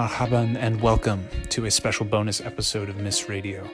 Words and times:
Marhaban 0.00 0.56
and 0.56 0.80
welcome 0.80 1.28
to 1.50 1.66
a 1.66 1.70
special 1.70 2.06
bonus 2.06 2.40
episode 2.40 2.88
of 2.88 2.96
Miss 2.96 3.28
Radio. 3.28 3.68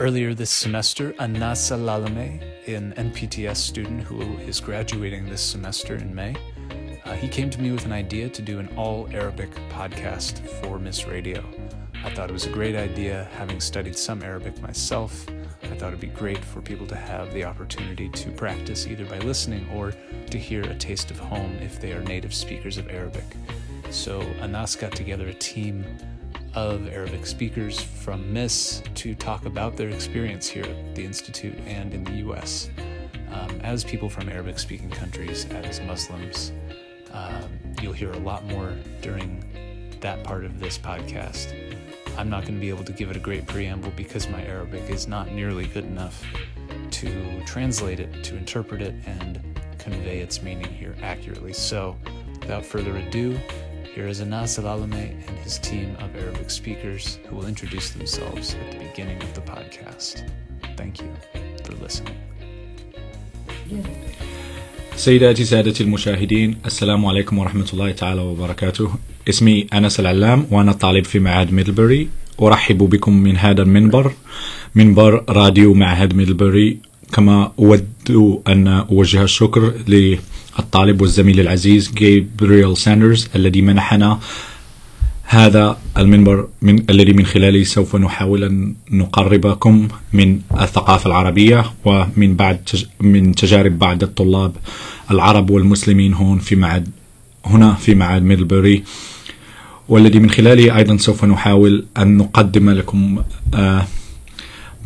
Earlier 0.00 0.34
this 0.34 0.50
semester, 0.50 1.14
Anas 1.20 1.70
Lalame, 1.70 2.42
an 2.66 2.92
NPTS 2.94 3.58
student 3.58 4.02
who 4.02 4.20
is 4.38 4.58
graduating 4.58 5.26
this 5.26 5.40
semester 5.40 5.94
in 5.94 6.12
May, 6.12 6.34
uh, 7.04 7.12
he 7.12 7.28
came 7.28 7.50
to 7.50 7.60
me 7.60 7.70
with 7.70 7.84
an 7.84 7.92
idea 7.92 8.28
to 8.28 8.42
do 8.42 8.58
an 8.58 8.68
all 8.76 9.08
Arabic 9.12 9.52
podcast 9.70 10.40
for 10.60 10.76
Miss 10.80 11.06
Radio. 11.06 11.44
I 12.02 12.10
thought 12.10 12.30
it 12.30 12.32
was 12.32 12.46
a 12.46 12.50
great 12.50 12.74
idea, 12.74 13.28
having 13.30 13.60
studied 13.60 13.96
some 13.96 14.24
Arabic 14.24 14.60
myself. 14.60 15.24
I 15.62 15.68
thought 15.76 15.88
it'd 15.88 16.00
be 16.00 16.08
great 16.08 16.44
for 16.44 16.60
people 16.60 16.88
to 16.88 16.96
have 16.96 17.32
the 17.32 17.44
opportunity 17.44 18.08
to 18.08 18.32
practice 18.32 18.88
either 18.88 19.04
by 19.04 19.18
listening 19.18 19.68
or 19.72 19.92
to 20.30 20.36
hear 20.36 20.62
a 20.62 20.74
taste 20.74 21.12
of 21.12 21.20
home 21.20 21.56
if 21.62 21.80
they 21.80 21.92
are 21.92 22.02
native 22.02 22.34
speakers 22.34 22.76
of 22.76 22.88
Arabic. 22.88 23.24
So 23.90 24.20
Anas 24.40 24.76
got 24.76 24.92
together 24.92 25.28
a 25.28 25.34
team 25.34 25.84
of 26.54 26.88
Arabic 26.88 27.26
speakers 27.26 27.80
from 27.80 28.32
MIS 28.32 28.82
to 28.96 29.14
talk 29.14 29.46
about 29.46 29.76
their 29.76 29.88
experience 29.88 30.46
here 30.46 30.64
at 30.64 30.94
the 30.94 31.04
Institute 31.04 31.56
and 31.66 31.94
in 31.94 32.04
the 32.04 32.14
US. 32.28 32.70
Um, 33.30 33.60
as 33.62 33.84
people 33.84 34.08
from 34.08 34.28
Arabic 34.28 34.58
speaking 34.58 34.90
countries, 34.90 35.46
as 35.46 35.80
Muslims, 35.80 36.52
um, 37.12 37.48
you'll 37.80 37.92
hear 37.92 38.12
a 38.12 38.18
lot 38.18 38.44
more 38.46 38.76
during 39.00 39.42
that 40.00 40.22
part 40.22 40.44
of 40.44 40.60
this 40.60 40.78
podcast. 40.78 41.54
I'm 42.16 42.28
not 42.28 42.42
going 42.42 42.54
to 42.54 42.60
be 42.60 42.68
able 42.68 42.84
to 42.84 42.92
give 42.92 43.10
it 43.10 43.16
a 43.16 43.20
great 43.20 43.46
preamble 43.46 43.92
because 43.96 44.28
my 44.28 44.44
Arabic 44.44 44.90
is 44.90 45.06
not 45.06 45.30
nearly 45.32 45.66
good 45.66 45.84
enough 45.84 46.22
to 46.90 47.42
translate 47.44 48.00
it, 48.00 48.24
to 48.24 48.36
interpret 48.36 48.82
it, 48.82 48.94
and 49.06 49.40
convey 49.78 50.18
its 50.18 50.42
meaning 50.42 50.72
here 50.72 50.96
accurately. 51.02 51.52
So, 51.52 51.96
without 52.40 52.64
further 52.64 52.96
ado, 52.96 53.38
here 53.98 54.06
is 54.14 54.20
Anas 54.20 54.58
Alalame 54.60 55.06
and 55.26 55.36
his 55.44 55.58
team 55.58 55.88
of 56.02 56.08
Arabic 56.22 56.50
speakers 56.58 57.18
who 57.26 57.34
will 57.36 57.48
introduce 57.52 57.88
themselves 57.90 58.54
at 58.54 58.66
the 58.72 58.78
beginning 58.86 59.20
of 59.26 59.30
the 59.34 59.44
podcast. 59.52 60.14
Thank 60.78 60.92
you 61.02 61.10
for 61.64 61.72
listening. 61.84 62.16
سيداتي 64.96 65.44
سادتي 65.44 65.82
المشاهدين 65.84 66.56
السلام 66.66 67.06
عليكم 67.06 67.38
ورحمة 67.38 67.66
الله 67.72 67.92
تعالى 67.92 68.20
وبركاته 68.20 68.90
اسمي 69.28 69.66
أنس 69.74 70.00
العلام 70.00 70.46
وأنا 70.50 70.72
طالب 70.72 71.04
في 71.04 71.18
معهد 71.18 71.52
ميدلبري 71.52 72.08
أرحب 72.42 72.78
بكم 72.78 73.12
من 73.12 73.36
هذا 73.36 73.62
المنبر 73.62 74.12
منبر 74.74 75.24
راديو 75.28 75.74
معهد 75.74 76.14
ميدلبري 76.14 76.78
كما 77.12 77.52
أود 77.58 78.42
أن 78.48 78.68
أوجه 78.68 79.22
الشكر 79.22 79.72
للطالب 80.58 81.00
والزميل 81.00 81.40
العزيز 81.40 81.92
جابرييل 81.92 82.76
ساندرز 82.76 83.28
الذي 83.36 83.62
منحنا 83.62 84.18
هذا 85.24 85.78
المنبر 85.98 86.48
من 86.62 86.90
الذي 86.90 87.12
من 87.12 87.26
خلاله 87.26 87.64
سوف 87.64 87.96
نحاول 87.96 88.44
أن 88.44 88.74
نقربكم 88.90 89.88
من 90.12 90.40
الثقافة 90.60 91.06
العربية 91.06 91.64
ومن 91.84 92.36
بعد 92.36 92.64
تج... 92.64 92.84
من 93.00 93.34
تجارب 93.34 93.78
بعض 93.78 94.02
الطلاب 94.02 94.52
العرب 95.10 95.50
والمسلمين 95.50 96.14
هون 96.14 96.38
في 96.38 96.56
معهد 96.56 96.88
هنا 97.44 97.74
في 97.74 97.94
معهد 97.94 98.22
ميدلبري. 98.22 98.84
والذي 99.88 100.18
من 100.18 100.30
خلاله 100.30 100.76
أيضا 100.76 100.96
سوف 100.96 101.24
نحاول 101.24 101.86
أن 101.98 102.16
نقدم 102.16 102.70
لكم 102.70 103.22
آه 103.54 103.86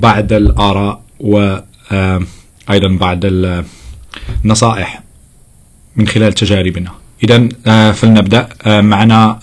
بعض 0.00 0.32
الآراء 0.32 1.02
وأيضا 1.20 2.88
بعض 3.00 3.20
النصائح. 4.44 5.02
من 5.96 6.06
خلال 6.06 6.32
تجاربنا. 6.32 6.90
إذا 7.24 7.48
فلنبدأ 7.92 8.48
معنا 8.66 9.38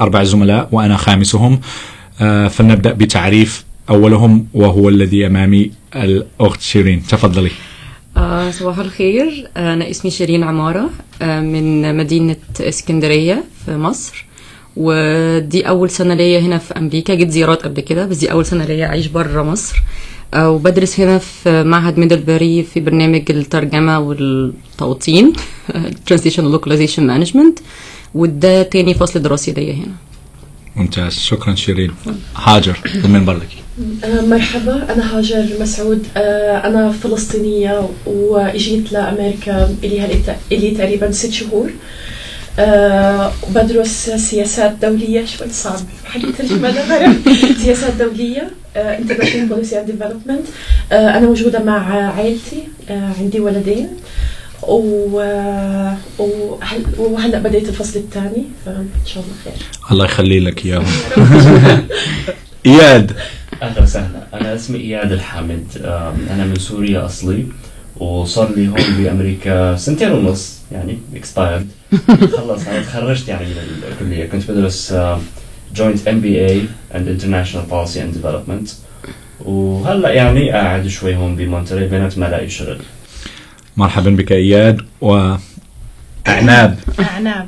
أربع 0.00 0.24
زملاء 0.24 0.68
وأنا 0.72 0.96
خامسهم. 0.96 1.60
فلنبدأ 2.50 2.92
بتعريف 2.92 3.64
أولهم 3.90 4.46
وهو 4.54 4.88
الذي 4.88 5.26
أمامي 5.26 5.70
الأخت 5.96 6.60
شيرين. 6.60 7.02
تفضلي. 7.08 7.50
آه 8.16 8.50
صباح 8.50 8.78
الخير. 8.78 9.48
أنا 9.56 9.90
اسمي 9.90 10.10
شيرين 10.10 10.42
عمارة 10.42 10.90
آه 11.22 11.40
من 11.40 11.96
مدينة 11.96 12.36
إسكندرية 12.60 13.44
في 13.66 13.76
مصر. 13.76 14.24
ودي 14.76 15.68
أول 15.68 15.90
سنة 15.90 16.14
ليا 16.14 16.40
هنا 16.40 16.58
في 16.58 16.78
أمريكا. 16.78 17.14
جيت 17.14 17.30
زيارات 17.30 17.62
قبل 17.62 17.80
كده 17.80 18.06
بس 18.06 18.16
دي 18.16 18.32
أول 18.32 18.46
سنة 18.46 18.64
ليا 18.64 18.86
أعيش 18.86 19.06
بره 19.06 19.42
مصر. 19.42 19.76
آه 19.76 19.82
وبدرس 20.36 21.00
هنا 21.00 21.18
في 21.18 21.62
معهد 21.64 21.98
ميدلبري 21.98 22.62
في 22.62 22.80
برنامج 22.80 23.22
الترجمة 23.30 23.98
والتوطين 23.98 25.32
Translation 26.10 26.42
Localization 26.56 27.00
Management. 27.00 27.62
وده 28.14 28.62
تاني 28.62 28.94
فصل 28.94 29.22
دراسي 29.22 29.52
ليا 29.52 29.74
هنا. 29.74 29.94
ممتاز. 30.76 31.12
شكرا 31.12 31.54
شيرين. 31.54 31.90
هاجر 32.36 32.78
المنبر 32.94 33.34
لك 33.36 33.48
مرحبا. 34.28 34.92
أنا 34.94 35.18
هاجر 35.18 35.46
مسعود. 35.60 36.06
أنا 36.16 36.92
فلسطينية 36.92 37.88
وإجيت 38.06 38.92
لأمريكا 38.92 39.74
إلي, 39.84 40.20
إلي 40.52 40.70
تقريبا 40.70 41.10
ست 41.10 41.32
شهور. 41.32 41.66
أه 41.66 42.17
بدرس 43.54 44.10
سياسات 44.10 44.72
دولية. 44.82 45.24
شوي 45.24 45.48
صعب. 45.50 45.80
حكي 46.04 46.32
ترجمة 46.32 46.74
سياسات 47.64 47.94
دولية 47.94 48.50
أه 48.76 48.98
Policy 49.50 49.74
and 49.74 49.90
Development. 49.90 50.44
أه 50.92 51.18
أنا 51.18 51.26
موجودة 51.26 51.64
مع 51.64 52.10
عائلتي 52.10 52.62
أه 52.90 53.12
عندي 53.20 53.40
ولدين. 53.40 53.88
و... 54.62 55.16
وهل... 56.18 56.82
وهلأ 56.98 57.38
بديت 57.38 57.68
الفصل 57.68 57.98
الثاني 57.98 58.44
فإن 58.66 58.88
شاء 59.06 59.22
الله 59.22 59.34
خير. 59.44 59.66
الله 59.92 60.04
يخلي 60.04 60.40
لك 60.40 60.66
إياهم. 60.66 60.86
إياد. 62.66 63.16
أهلا 63.62 63.82
وسهلا. 63.82 64.26
أنا 64.34 64.54
اسمي 64.54 64.80
إياد 64.80 65.12
الحامد. 65.12 65.66
أنا 66.30 66.44
من 66.44 66.58
سوريا 66.58 67.06
أصلي. 67.06 67.46
وصار 67.96 68.50
لي 68.56 68.68
هون 68.68 68.96
بأمريكا 68.98 69.76
سنتين 69.76 70.12
ونص 70.12 70.58
يعني 70.72 70.98
expired 71.14 71.68
خلص 72.36 72.68
أنا 72.68 72.82
تخرجت 72.82 73.28
يعني 73.28 73.46
من 73.46 73.82
الكلية. 73.92 74.26
كنت 74.26 74.50
بدرس 74.50 74.94
joint 75.74 76.08
MBA 76.08 76.46
and 76.46 77.08
International 77.08 77.66
Policy 77.66 78.02
and 78.02 78.14
Development 78.14 78.68
وهلأ 79.44 80.12
يعني 80.12 80.50
قاعد 80.50 80.86
شوي 80.86 81.16
هون 81.16 81.36
بمونتري 81.36 81.88
بينات 81.88 82.18
ما 82.18 82.26
لاقي 82.26 82.48
شغل. 82.48 82.78
مرحبا 83.76 84.10
بك 84.10 84.32
أياد 84.32 84.80
و 85.00 85.34
أعناب. 86.28 86.78
أعناب 87.00 87.46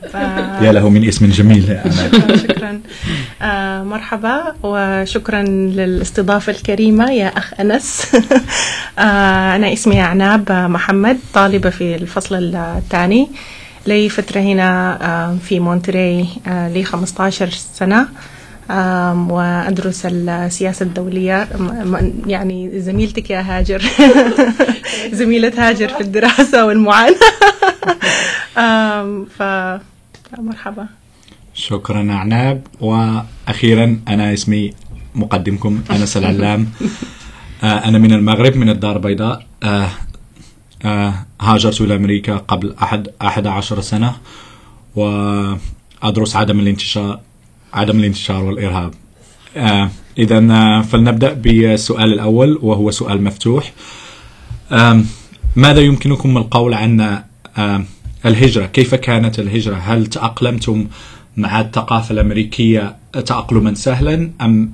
يا 0.62 0.72
له 0.72 0.88
من 0.88 1.08
اسم 1.08 1.30
جميل 1.30 1.68
يا 1.68 1.78
أعناب. 1.78 2.12
شكرا, 2.12 2.36
شكرا. 2.36 2.80
آه 3.42 3.82
مرحبا 3.82 4.54
وشكرا 4.62 5.42
للاستضافة 5.42 6.52
الكريمة 6.52 7.12
يا 7.12 7.26
أخ 7.26 7.60
أنس. 7.60 8.02
آه 8.98 9.56
أنا 9.56 9.72
اسمي 9.72 10.00
أعناب 10.00 10.52
محمد 10.52 11.18
طالبة 11.34 11.70
في 11.70 11.94
الفصل 11.94 12.54
الثاني. 12.54 13.28
لي 13.90 14.08
فترة 14.08 14.40
هنا 14.40 14.98
آه 15.02 15.36
في 15.36 15.60
مونتري 15.60 16.28
آه 16.46 16.68
لي 16.68 16.84
15 16.84 17.50
سنة 17.50 18.08
وأدرس 19.30 20.06
السياسة 20.06 20.84
الدولية. 20.86 21.48
يعني 22.26 22.80
زميلتك 22.80 23.30
يا 23.30 23.40
هاجر. 23.40 23.82
زميلة 25.20 25.52
هاجر 25.56 25.88
في 25.88 26.00
الدراسة 26.00 26.66
والمعاناة. 26.66 27.16
فمرحبا 29.36 30.86
شكرا 31.54 32.12
أعناب. 32.12 32.66
وأخيرا 32.80 34.00
أنا 34.08 34.32
اسمي 34.32 34.70
مقدمكم 35.14 35.82
أنس 35.90 36.16
العلام. 36.16 36.66
أنا 37.62 37.98
من 37.98 38.12
المغرب 38.12 38.56
من 38.56 38.68
الدار 38.68 38.96
البيضاء. 38.96 39.46
هاجرت 41.40 41.80
إلى 41.80 41.96
أمريكا 41.96 42.36
قبل 42.36 42.74
أحد 42.82 43.08
أحد 43.22 43.46
عشر 43.46 43.80
سنة 43.80 44.16
وأدرس 44.96 46.36
عدم 46.36 46.60
الانتشار 46.60 47.20
عدم 47.74 47.98
الانتشار 47.98 48.44
والإرهاب. 48.44 48.94
آه 49.56 49.90
إذا 50.18 50.40
فلنبدأ 50.82 51.32
بالسؤال 51.32 52.12
الأول 52.12 52.58
وهو 52.62 52.90
سؤال 52.90 53.22
مفتوح. 53.24 53.72
آه 54.72 55.02
ماذا 55.56 55.80
يمكنكم 55.80 56.36
القول 56.36 56.74
عن 56.74 57.22
آه 57.58 57.84
الهجرة؟ 58.26 58.66
كيف 58.66 58.94
كانت 58.94 59.38
الهجرة؟ 59.38 59.76
هل 59.76 60.06
تأقلمتم 60.06 60.86
مع 61.36 61.60
الثقافة 61.60 62.12
الأمريكية 62.12 62.96
تأقلما 63.12 63.74
سهلا 63.74 64.30
أم 64.40 64.72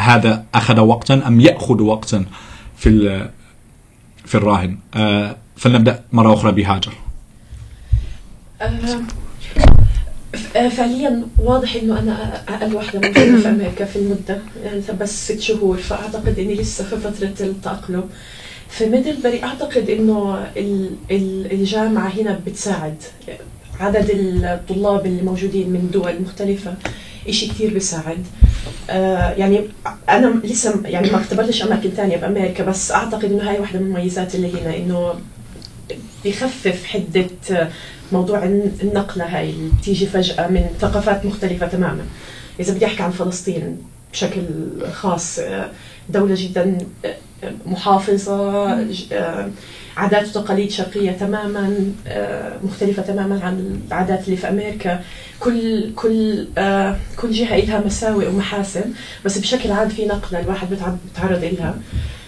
هذا 0.00 0.44
أخذ 0.54 0.80
وقتا 0.80 1.26
أم 1.26 1.40
يأخذ 1.40 1.82
وقتا 1.82 2.24
في 2.76 3.28
في 4.26 4.34
الراهن. 4.34 4.78
آه 4.94 5.36
فلنبدأ 5.56 6.00
مرة 6.12 6.34
أخرى 6.34 6.52
بهاجر. 6.52 6.92
فعليا 10.70 11.22
واضح 11.38 11.74
إنه 11.74 11.98
أنا 11.98 12.42
أقل 12.48 12.74
واحدة 12.74 13.00
موجودة 13.00 13.40
في 13.40 13.48
أمريكا 13.48 13.84
في 13.84 13.96
المدة 13.96 14.38
يعني 14.64 14.82
بس 15.00 15.32
ست 15.32 15.40
شهور 15.40 15.76
فأعتقد 15.76 16.38
إني 16.38 16.54
لسه 16.54 16.84
في 16.84 16.96
فترة 16.96 17.46
التأقلم. 17.46 18.04
في 18.68 18.86
ميدلبري 18.86 19.44
أعتقد 19.44 19.90
إنه 19.90 20.46
الجامعة 21.52 22.08
هنا 22.08 22.40
بتساعد 22.46 22.96
عدد 23.80 24.10
الطلاب 24.10 25.06
اللي 25.06 25.22
موجودين 25.22 25.70
من 25.70 25.90
دول 25.92 26.22
مختلفة. 26.22 26.74
إشي 27.28 27.46
كتير 27.48 27.72
بيساعد. 27.72 28.26
آه 28.90 29.30
يعني 29.32 29.68
أنا 30.08 30.40
لسه 30.44 30.80
يعني 30.84 31.10
ما 31.10 31.16
اختبرتش 31.16 31.62
أماكن 31.62 31.96
تانية 31.96 32.16
بأمريكا 32.16 32.64
بس 32.64 32.92
أعتقد 32.92 33.24
إنه 33.24 33.50
هاي 33.50 33.58
واحدة 33.60 33.78
من 33.80 33.86
المميزات 33.86 34.34
اللي 34.34 34.60
هنا 34.60 34.76
إنه 34.76 35.14
بيخفف 36.24 36.84
حدة 36.84 37.26
موضوع 38.12 38.44
النقلة 38.82 39.24
هاي 39.24 39.50
اللي 39.50 39.70
بتيجي 39.80 40.06
فجأة 40.06 40.48
من 40.48 40.66
ثقافات 40.80 41.26
مختلفة 41.26 41.66
تماما. 41.66 42.04
إذا 42.60 42.74
بدي 42.74 42.86
أحكي 42.86 43.02
عن 43.02 43.10
فلسطين 43.10 43.78
بشكل 44.12 44.42
خاص 44.92 45.40
دولة 46.08 46.34
جدا 46.38 46.78
محافظة 47.66 48.66
عادات 49.96 50.28
وتقاليد 50.28 50.70
شرقية 50.70 51.10
تماما 51.10 51.92
مختلفة 52.62 53.02
تماما 53.02 53.40
عن 53.44 53.80
العادات 53.88 54.24
اللي 54.24 54.36
في 54.36 54.48
أمريكا. 54.48 55.00
كل 55.40 55.90
كل 55.94 56.46
كل 57.16 57.30
جهة 57.30 57.56
لها 57.56 57.78
مساوئ 57.78 58.26
ومحاسن 58.26 58.90
بس 59.24 59.38
بشكل 59.38 59.70
عام 59.70 59.88
في 59.88 60.06
نقلة 60.06 60.38
الواحد 60.38 60.68
بتعرض 61.12 61.44
لها 61.44 61.74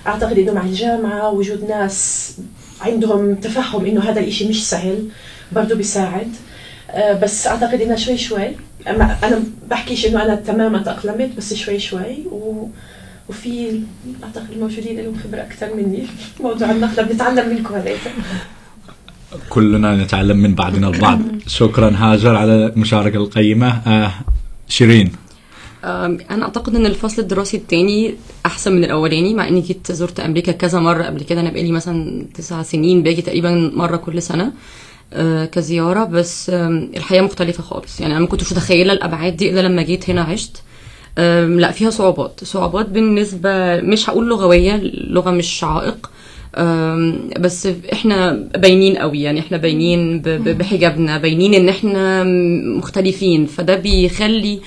أعتقد 0.07 0.39
إنه 0.39 0.53
مع 0.53 0.63
الجامعة 0.63 1.31
وجود 1.31 1.65
ناس 1.65 2.33
عندهم 2.81 3.35
تفهم 3.35 3.87
إنه 3.87 4.11
هذا 4.11 4.21
الإشي 4.21 4.49
مش 4.49 4.69
سهل 4.69 5.05
برضه 5.53 5.75
بيساعد. 5.75 6.33
بس 7.23 7.47
أعتقد 7.47 7.81
إنه 7.81 7.97
شوي 7.97 8.17
شوي. 8.17 8.57
أنا 8.87 9.43
بحكيش 9.71 10.07
إنه 10.07 10.23
أنا 10.23 10.35
تماما 10.35 10.83
تأقلمت 10.83 11.37
بس 11.37 11.55
شوي 11.55 11.79
شوي. 11.79 12.17
و 12.33 12.69
وفي 13.29 13.81
أعتقد 14.25 14.51
الموجودين 14.53 15.01
لهم 15.01 15.17
خبرة 15.25 15.41
أكثر 15.41 15.75
مني. 15.75 16.07
موضوع 16.41 16.71
النقله 16.71 17.03
بنتعلم 17.03 17.49
منكم 17.49 17.75
هذيك 17.75 18.01
كلنا 19.49 20.05
نتعلم 20.05 20.37
من 20.37 20.55
بعضنا 20.55 20.89
البعض. 20.89 21.21
شكرا 21.47 21.93
هاجر 21.97 22.37
على 22.37 22.67
المشاركه 22.67 23.17
القيمة. 23.17 23.69
آه 23.69 24.13
شيرين. 24.69 25.13
أنا 25.85 26.43
أعتقد 26.43 26.75
إن 26.77 26.87
الفصل 26.87 27.23
الدراسي 27.23 27.57
الثاني 27.57 28.15
أحسن 28.47 28.73
من 28.73 28.85
الأولاني 28.85 29.35
مع 29.35 29.49
إني 29.49 29.61
جيت 29.61 29.93
زرت 29.93 30.21
أمريكا 30.21 30.53
كذا 30.53 30.79
مرة 30.79 31.03
قبل 31.03 31.23
كده. 31.23 31.41
أنا 31.41 31.51
بقالي 31.51 31.73
مثلا 31.73 32.27
تسع 32.35 32.63
سنين 32.63 33.03
باجي 33.03 33.23
تقريبا 33.23 33.73
مرة 33.75 33.97
كل 33.97 34.23
سنة 34.23 34.53
كزيارة. 35.53 36.05
بس 36.05 36.51
الحياة 36.51 37.23
مختلفة 37.23 37.63
خالص. 37.63 38.01
يعني 38.01 38.13
أنا 38.13 38.21
ما 38.21 38.27
كنتش 38.27 38.53
متخيلة 38.53 38.93
الأبعاد 38.93 39.37
دي 39.37 39.51
إلا 39.51 39.61
لما 39.61 39.83
جيت 39.83 40.11
هنا 40.11 40.23
عشت. 40.23 40.63
لا 41.59 41.71
فيها 41.71 41.91
صعوبات. 41.91 42.41
صعوبات 42.45 42.89
بالنسبة 42.89 43.81
مش 43.81 44.11
هقول 44.11 44.29
لغوية 44.29 44.75
اللغة 44.75 45.31
مش 45.31 45.65
عائق. 45.65 46.11
بس 47.41 47.69
إحنا 47.93 48.49
باينين 48.57 48.97
قوي 48.97 49.23
يعني 49.23 49.41
إحنا 49.41 49.57
باينين 49.57 50.19
بحجابنا 50.47 51.19
باينين 51.19 51.55
إن 51.55 51.69
إحنا 51.69 52.25
مختلفين. 52.79 53.47
فده 53.47 53.77
بيخلي 53.77 54.61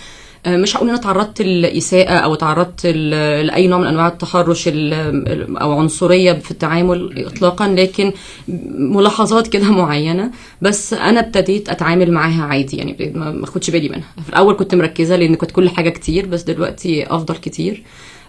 مش 0.47 0.77
هقول 0.77 0.89
أنا 0.89 0.97
تعرضت 0.97 1.41
لاساءه 1.41 2.13
أو 2.13 2.35
تعرضت 2.35 2.85
لأي 2.85 3.67
نوع 3.67 3.79
من 3.79 3.87
أنواع 3.87 4.07
التحرش 4.07 4.67
أو 4.67 5.79
عنصرية 5.79 6.33
في 6.33 6.51
التعامل 6.51 7.25
اطلاقا 7.25 7.67
لكن 7.67 8.13
ملاحظات 8.77 9.47
كده 9.47 9.71
معينة. 9.71 10.31
بس 10.61 10.93
أنا 10.93 11.19
ابتديت 11.19 11.69
أتعامل 11.69 12.11
معاها 12.11 12.43
عادي 12.43 12.77
يعني 12.77 13.11
ما 13.15 13.43
اخدش 13.43 13.69
بالي 13.69 13.89
منها. 13.89 14.07
في 14.23 14.29
الأول 14.29 14.55
كنت 14.55 14.75
مركزة 14.75 15.15
لأن 15.15 15.35
كنت 15.35 15.51
كل 15.51 15.69
حاجة 15.69 15.89
كتير 15.89 16.25
بس 16.25 16.43
دلوقتي 16.43 17.05
أفضل 17.15 17.35
كتير. 17.35 17.83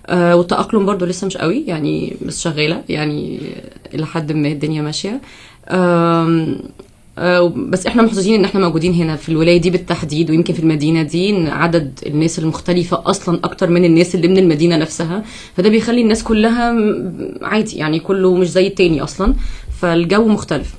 آه 0.06 0.36
والتأقلم 0.36 0.86
برضو 0.86 1.04
لسه 1.04 1.26
مش 1.26 1.36
قوي 1.36 1.64
يعني 1.66 2.16
بس 2.26 2.42
شغالة 2.42 2.82
يعني 2.88 3.40
إلى 3.94 4.06
حد 4.06 4.32
ما 4.32 4.48
الدنيا 4.48 4.82
ماشية. 4.82 5.20
بس 7.56 7.86
إحنا 7.86 8.02
محظوظين 8.02 8.34
ان 8.34 8.44
إحنا 8.44 8.60
موجودين 8.60 8.94
هنا 8.94 9.16
في 9.16 9.28
الولاية 9.28 9.60
دي 9.60 9.70
بالتحديد 9.70 10.30
ويمكن 10.30 10.54
في 10.54 10.60
المدينة 10.60 11.02
دي 11.02 11.30
إن 11.30 11.46
عدد 11.48 11.98
الناس 12.06 12.38
المختلفة 12.38 13.02
أصلا 13.06 13.40
أكتر 13.44 13.70
من 13.70 13.84
الناس 13.84 14.14
اللي 14.14 14.28
من 14.28 14.38
المدينة 14.38 14.76
نفسها. 14.76 15.24
فده 15.56 15.68
بيخلي 15.68 16.00
الناس 16.00 16.22
كلها 16.24 16.74
عادي 17.42 17.76
يعني 17.76 18.00
كله 18.00 18.34
مش 18.34 18.50
زي 18.50 18.66
التاني 18.66 19.02
أصلا. 19.02 19.34
فالجو 19.80 20.28
مختلف. 20.28 20.74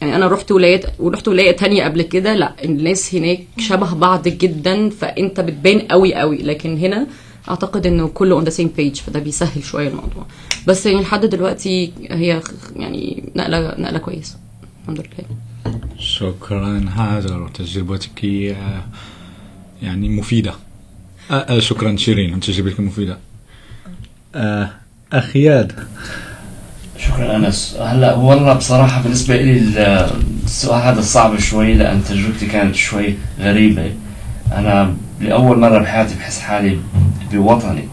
يعني 0.00 0.16
أنا 0.16 0.28
رحت 0.28 0.52
ولايات 0.52 0.84
ورحت 0.98 1.28
ولاية 1.28 1.50
تانية 1.56 1.84
قبل 1.84 2.02
كده 2.02 2.34
لا 2.34 2.52
الناس 2.64 3.14
هناك 3.14 3.40
شبه 3.58 3.94
بعض 3.94 4.28
جدا 4.28 4.88
فأنت 4.90 5.40
بتبان 5.40 5.78
قوي 5.78 6.14
قوي. 6.14 6.36
لكن 6.38 6.76
هنا 6.78 7.06
أعتقد 7.48 7.86
إنه 7.86 8.08
كله 8.08 8.34
on 8.34 8.44
the 8.44 8.50
same 8.50 8.70
page 8.76 8.96
فده 8.96 9.20
بيسهل 9.20 9.64
شوية 9.64 9.88
الموضوع. 9.88 10.26
بس 10.66 10.86
يعني 10.86 11.00
لحد 11.00 11.26
دلوقتي 11.26 11.92
هي 12.10 12.40
يعني 12.76 13.22
نقلة 13.36 13.74
نقلة 13.78 13.98
كويسة. 13.98 14.36
الحمد 14.82 14.98
لله. 14.98 15.51
شكرا. 16.02 16.84
هاجر 16.96 17.48
تجربتك 17.48 18.24
يعني 19.82 20.08
مفيدة. 20.08 20.54
شكرا 21.58 21.96
شيرين 21.96 22.40
تجربتك 22.40 22.80
مفيدة 22.80 23.18
أخ 25.12 25.48
إياد 25.48 25.72
شكرا 26.98 27.36
أنس. 27.36 27.76
هلا 27.80 28.14
والله 28.14 28.52
بصراحة 28.52 29.02
بالنسبة 29.02 29.36
لي 29.36 29.58
السؤال 30.44 30.82
هذا 30.82 31.00
صعب 31.00 31.38
شوي 31.38 31.74
لأن 31.74 32.04
تجربتي 32.04 32.46
كانت 32.46 32.74
شوي 32.74 33.14
غريبة. 33.40 33.92
أنا 34.52 34.96
لأول 35.20 35.58
مرة 35.58 35.78
بحياتي 35.78 36.14
بحس 36.14 36.40
حالي 36.40 36.78
بوطني 37.32 37.88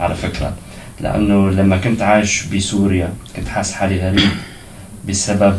على 0.00 0.14
فكرة. 0.14 0.56
لأنه 1.00 1.50
لما 1.50 1.76
كنت 1.76 2.02
عايش 2.02 2.46
بسوريا 2.46 3.14
كنت 3.36 3.48
حاسس 3.48 3.72
حالي 3.72 4.00
غريب. 4.00 4.30
بسبب 5.08 5.56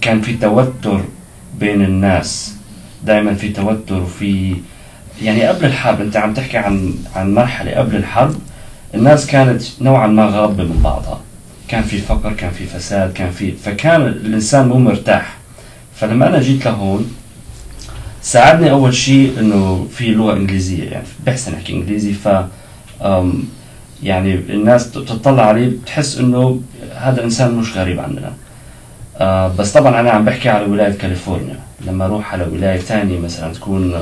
كان 0.00 0.20
في 0.20 0.32
توتر 0.36 1.00
بين 1.60 1.82
الناس. 1.84 2.54
دائما 3.04 3.34
في 3.34 3.48
توتر 3.48 4.02
وفي 4.02 4.56
يعني 5.22 5.46
قبل 5.46 5.64
الحرب 5.64 6.00
أنت 6.00 6.16
عم 6.16 6.34
تحكي 6.34 6.58
عن 6.58 6.94
عن 7.16 7.34
مرحلة 7.34 7.70
قبل 7.70 7.96
الحرب 7.96 8.34
الناس 8.94 9.26
كانت 9.26 9.62
نوعا 9.80 10.06
ما 10.06 10.26
غاضبة 10.26 10.64
من 10.64 10.80
بعضها. 10.84 11.20
كان 11.68 11.82
في 11.82 11.98
فقر 11.98 12.32
كان 12.32 12.50
في 12.50 12.64
فساد 12.66 13.12
كان 13.12 13.30
في 13.30 13.52
فكان 13.52 14.02
الإنسان 14.02 14.68
مو 14.68 14.78
مرتاح. 14.78 15.36
فلما 15.96 16.28
أنا 16.28 16.40
جيت 16.40 16.64
لهون 16.64 17.14
ساعدني 18.22 18.70
أول 18.70 18.94
شيء 18.94 19.40
إنه 19.40 19.86
في 19.96 20.10
لغة 20.14 20.32
إنجليزية 20.32 20.84
يعني 20.84 21.06
بحسن 21.26 21.54
أحكي 21.54 21.72
إنجليزي 21.72 22.12
ف 22.12 22.28
يعني 24.02 24.34
الناس 24.34 24.90
تطلع 24.90 25.46
عليه 25.46 25.68
بتحس 25.68 26.18
إنه 26.18 26.60
هذا 26.96 27.24
إنسان 27.24 27.54
مش 27.54 27.76
غريب 27.76 28.00
عننا 28.00 28.32
آه 29.18 29.48
بس 29.58 29.72
طبعا 29.72 30.00
أنا 30.00 30.10
عم 30.10 30.24
بحكي 30.24 30.48
على 30.48 30.64
ولاية 30.64 30.92
كاليفورنيا. 30.92 31.58
لما 31.86 32.04
أروح 32.06 32.32
على 32.32 32.44
ولاية 32.44 32.78
ثانية 32.78 33.18
مثلا 33.18 33.52
تكون 33.52 33.94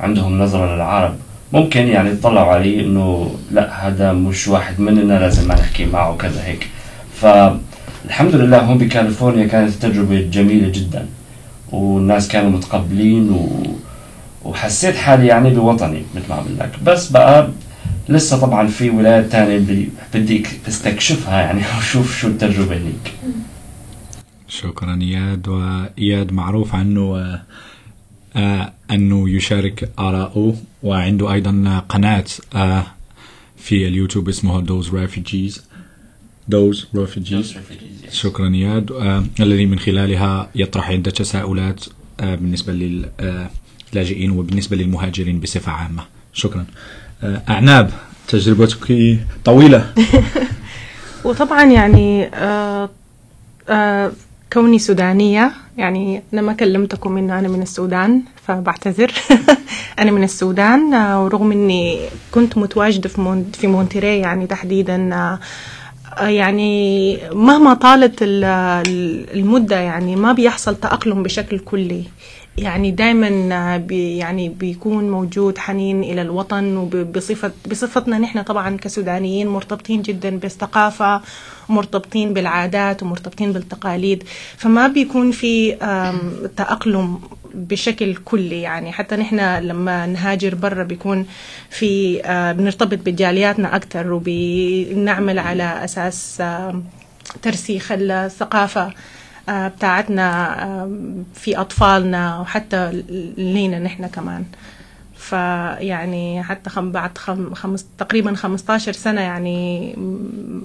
عندهم 0.00 0.38
نظره 0.38 0.74
للعرب 0.74 1.14
ممكن 1.52 1.86
يعني 1.88 2.10
يطلعوا 2.10 2.52
علي 2.52 2.80
إنه 2.80 3.34
لا 3.50 3.88
هذا 3.88 4.12
مش 4.12 4.48
واحد 4.48 4.80
مننا 4.80 5.18
لازم 5.18 5.48
ما 5.48 5.54
نحكي 5.54 5.86
معه 5.86 6.12
وكذا 6.12 6.44
هيك. 6.44 6.68
فالحمد 7.14 8.34
لله 8.34 8.58
هون 8.58 8.78
بكاليفورنيا 8.78 9.46
كانت 9.46 9.72
التجربه 9.74 10.20
جميلة 10.20 10.68
جدا 10.68 11.06
والناس 11.72 12.28
كانوا 12.28 12.50
متقبلين 12.50 13.30
و... 13.30 13.48
وحسيت 14.44 14.96
حالي 14.96 15.26
يعني 15.26 15.50
بوطني 15.50 16.02
مثل 16.14 16.24
ما 16.28 16.34
عم 16.34 16.44
لك. 16.60 16.70
بس 16.84 17.08
بقى 17.08 17.48
لسه 18.08 18.40
طبعا 18.40 18.66
في 18.66 18.90
ولايات 18.90 19.24
ثانية 19.26 19.88
بدي 20.14 20.42
أستكشفها 20.68 21.40
يعني 21.40 21.62
وشوف 21.78 22.18
شو 22.18 22.28
التجربة 22.28 22.76
هنيك. 22.76 23.12
شكرا 24.48 24.98
اياد 25.02 25.48
واياد 25.48 26.32
معروف 26.32 26.74
عنه 26.74 27.16
آه 28.36 28.72
أنه 28.90 29.30
يشارك 29.30 29.90
آراءه 29.98 30.56
وعنده 30.82 31.32
أيضا 31.32 31.82
قناة 31.88 32.24
آه 32.54 32.86
في 33.56 33.88
اليوتيوب 33.88 34.28
اسمها 34.28 34.60
Those 34.60 34.94
Refugees 34.94 35.62
Those 36.48 36.86
Refugees 36.94 37.54
شكرا 38.10 38.54
اياد 38.54 38.92
آه 38.92 39.24
الذي 39.40 39.66
من 39.66 39.78
خلالها 39.78 40.50
يطرح 40.54 40.90
عدة 40.90 41.10
تساؤلات 41.10 41.84
آه 42.20 42.34
بالنسبة 42.34 42.72
للاجئين 43.92 44.30
وبالنسبة 44.30 44.76
للمهاجرين 44.76 45.40
بصفة 45.40 45.72
عامة. 45.72 46.02
شكرا. 46.32 46.66
آه 47.22 47.42
أعناب 47.48 47.90
تجربتك 48.28 49.18
طويلة. 49.44 49.94
وطبعا 51.24 51.64
يعني 51.64 52.24
آه 52.24 52.90
آه 53.68 54.12
كوني 54.52 54.78
سودانية 54.78 55.52
يعني 55.76 56.22
أنا 56.32 56.42
ما 56.42 56.52
كلمتكم 56.52 57.16
إنه 57.16 57.38
أنا 57.38 57.48
من 57.48 57.62
السودان 57.62 58.22
فبعتذر. 58.46 59.12
أنا 59.98 60.10
من 60.10 60.24
السودان 60.24 60.94
ورغم 60.94 61.52
إني 61.52 62.00
كنت 62.32 62.58
متواجدة 62.58 63.08
في 63.08 63.20
مون 63.20 63.50
في 63.52 63.66
مونتري 63.66 64.18
يعني 64.18 64.46
تحديدا 64.46 64.96
يعني 66.20 67.16
مهما 67.32 67.74
طالت 67.74 68.18
المدة 68.22 69.76
يعني 69.76 70.16
ما 70.16 70.32
بيحصل 70.32 70.76
تأقلم 70.76 71.22
بشكل 71.22 71.58
كلي. 71.58 72.04
يعني 72.58 72.90
دائما 72.90 73.76
بي 73.76 74.16
يعني 74.16 74.48
بيكون 74.48 75.10
موجود 75.10 75.58
حنين 75.58 76.02
إلى 76.02 76.22
الوطن 76.22 76.76
وبصفه 76.76 77.52
بصفتنا 77.70 78.18
نحن 78.18 78.42
طبعا 78.42 78.76
كسودانيين 78.76 79.48
مرتبطين 79.48 80.02
جدا 80.02 80.38
بالثقافة 80.38 81.22
ومرتبطين 81.68 82.34
بالعادات 82.34 83.02
ومرتبطين 83.02 83.52
بالتقاليد 83.52 84.24
فما 84.56 84.88
بيكون 84.88 85.30
في 85.30 85.72
تأقلم 86.56 87.20
بشكل 87.54 88.14
كلي 88.14 88.60
يعني. 88.62 88.92
حتى 88.92 89.16
نحن 89.16 89.40
لما 89.58 90.06
نهاجر 90.06 90.54
برا 90.54 90.82
بيكون 90.82 91.26
في 91.70 92.22
بنرتبط 92.58 92.98
بجالياتنا 93.06 93.76
أكثر 93.76 94.12
وبنعمل 94.12 95.38
على 95.38 95.84
أساس 95.84 96.42
ترسيخ 97.42 97.88
الثقافة 97.92 98.92
بتاعتنا 99.48 100.88
في 101.34 101.60
أطفالنا 101.60 102.40
وحتى 102.40 103.02
لينا 103.38 103.78
نحن 103.78 104.06
كمان. 104.06 104.44
فيعني 105.28 106.42
حتى 106.42 106.70
خم 106.70 106.92
بعد 106.92 107.18
خم 107.18 107.54
خمس 107.54 107.86
تقريبا 107.98 108.34
15 108.34 108.92
سنة 108.92 109.20
يعني 109.20 109.94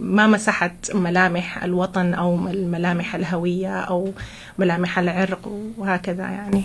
ما 0.01 0.27
مسحت 0.27 0.95
ملامح 0.95 1.63
الوطن 1.63 2.13
أو 2.13 2.35
ملامح 2.35 3.15
الهوية 3.15 3.79
أو 3.79 4.11
ملامح 4.59 4.99
العرق 4.99 5.51
وهكذا 5.77 6.23
يعني. 6.23 6.63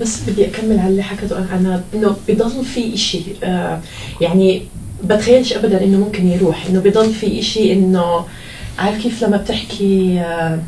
بس 0.00 0.20
بدي 0.30 0.46
أكمل 0.46 0.78
على 0.78 0.88
اللي 0.88 1.02
حكته 1.02 1.38
أنا 1.38 1.82
إنه 1.94 2.16
بضل 2.28 2.64
في 2.64 2.94
إشي 2.94 3.20
آه 3.44 3.80
يعني 4.20 4.62
بتخيلش 5.04 5.52
ابدا 5.52 5.84
إنه 5.84 5.98
ممكن 5.98 6.26
يروح 6.26 6.66
إنه 6.66 6.80
بضل 6.80 7.12
في 7.12 7.40
إشي 7.40 7.72
إنه 7.72 8.26
عارف 8.78 9.02
كيف 9.02 9.24
لما 9.24 9.36
بتحكي 9.36 10.20
آه 10.20 10.58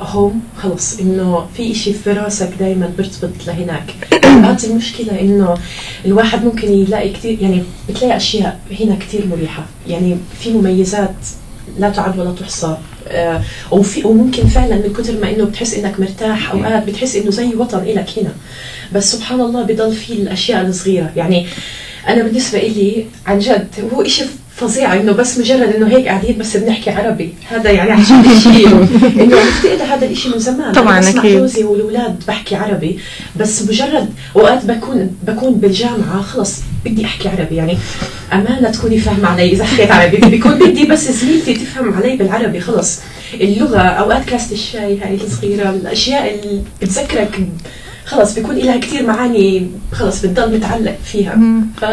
هوم 0.00 0.40
خلص. 0.56 1.00
إنه 1.00 1.46
في 1.56 1.72
إشي 1.72 1.92
في 1.92 2.12
راسك 2.12 2.50
دائما 2.58 2.92
بيرتبط 2.96 3.46
لهناك. 3.46 3.94
اوقات 4.24 4.64
المشكلة 4.64 5.20
إنه 5.20 5.56
الواحد 6.04 6.44
ممكن 6.44 6.72
يلاقي 6.72 7.12
كثير 7.12 7.38
يعني 7.42 7.62
بتلاقي 7.88 8.16
أشياء 8.16 8.60
هنا 8.80 8.94
كثير 8.94 9.26
مريحة. 9.26 9.66
يعني 9.88 10.16
في 10.40 10.52
مميزات 10.52 11.14
لا 11.78 11.90
تعد 11.90 12.18
ولا 12.18 12.32
تحصى. 12.32 12.76
آه 13.08 13.42
وفي 13.70 14.04
وممكن 14.06 14.46
فعلا 14.46 14.76
من 14.76 14.92
كثر 14.92 15.20
ما 15.20 15.30
إنه 15.30 15.44
بتحس 15.44 15.74
إنك 15.74 16.00
مرتاح 16.00 16.50
اوقات 16.50 16.86
بتحس 16.86 17.16
إنه 17.16 17.30
زي 17.30 17.54
وطن 17.54 17.78
إلك 17.78 18.18
هنا. 18.18 18.32
بس 18.92 19.12
سبحان 19.12 19.40
الله 19.40 19.62
بضل 19.62 19.92
في 19.92 20.12
الأشياء 20.12 20.66
الصغيرة. 20.66 21.12
يعني 21.16 21.46
أنا 22.08 22.22
بالنسبة 22.22 22.58
لي 22.58 23.06
عن 23.26 23.38
جد 23.38 23.68
هو 23.94 24.02
إشي 24.02 24.24
فظيعة 24.58 24.94
إنه 24.94 25.12
بس 25.12 25.38
مجرد 25.38 25.74
إنه 25.74 25.88
هيك 25.88 26.08
قاعدين 26.08 26.38
بس 26.38 26.56
بنحكي 26.56 26.90
عربي. 26.90 27.34
هذا 27.50 27.70
يعني 27.70 27.90
عشان 28.00 28.24
شيء. 28.42 28.68
إنه 29.22 29.36
عرفت 29.36 29.82
هذا 29.82 30.06
الشيء 30.06 30.32
من 30.32 30.38
زمان. 30.38 30.72
طبعا 30.72 31.08
أكيد. 31.08 31.38
جوزي 31.38 31.64
والأولاد 31.64 32.22
بحكي 32.28 32.56
عربي 32.56 32.98
بس 33.36 33.62
مجرد 33.62 34.08
اوقات 34.36 34.64
بكون 34.64 35.10
بكون 35.26 35.54
بالجامعة 35.54 36.22
خلص 36.22 36.60
بدي 36.84 37.04
أحكي 37.04 37.28
عربي. 37.28 37.56
يعني 37.56 37.78
أمانة 38.32 38.70
تكوني 38.70 38.98
فاهمة 38.98 39.28
علي. 39.28 39.52
إذا 39.52 39.64
حكيت 39.64 39.90
عربي 39.90 40.16
بيكون 40.16 40.58
بدي 40.58 40.84
بس 40.84 41.10
زميلتي 41.10 41.54
تفهم 41.54 41.94
علي 41.94 42.16
بالعربي 42.16 42.60
خلص. 42.60 43.00
اللغة 43.34 43.78
أوقات 43.80 44.24
كاسة 44.24 44.52
الشاي 44.52 45.00
هاي 45.00 45.14
الصغيرة 45.14 45.70
الأشياء 45.70 46.34
اللي 46.34 46.62
بتذكرك 46.82 47.48
خلص 48.04 48.34
بيكون 48.34 48.56
لها 48.56 48.76
كثير 48.76 49.06
معاني 49.06 49.70
خلص 49.92 50.22
بتضل 50.26 50.56
متعلق 50.56 50.96
فيها. 51.04 51.38
ف 51.80 51.84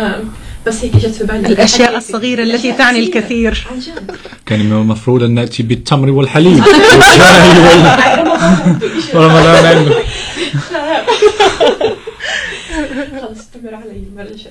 بس 0.67 0.84
هيك 0.84 0.95
اجت 0.95 1.15
في 1.15 1.24
بالي 1.24 1.48
الأشياء 1.48 1.98
الصغيرة 1.98 2.43
التي 2.43 2.72
تعني 2.74 3.00
الكثير. 3.00 3.67
عن 3.72 3.79
جد 3.86 4.12
كان 4.45 4.65
من 4.65 4.72
المفروض 4.72 5.24
أن 5.24 5.31
نأتي 5.31 5.63
بالتمر 5.63 6.10
والحليب. 6.12 6.63
والشاي 6.65 7.50
وال- 7.50 7.95
خلص 13.22 13.39
استمر 13.39 13.75
علي 13.75 14.03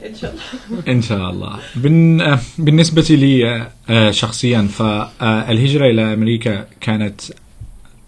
إن 0.09 0.15
شاء 0.21 0.31
الله. 0.71 0.83
إن 0.89 1.03
شاء 1.03 1.31
الله. 1.31 1.59
بن... 1.77 2.21
آه، 2.21 2.39
بالنسبة 2.59 3.03
لي 3.11 3.67
آه، 3.91 4.11
شخصيا 4.11 4.69
فالهجره 4.79 5.87
إلى 5.91 6.15
أمريكا 6.15 6.67
كانت 6.81 7.21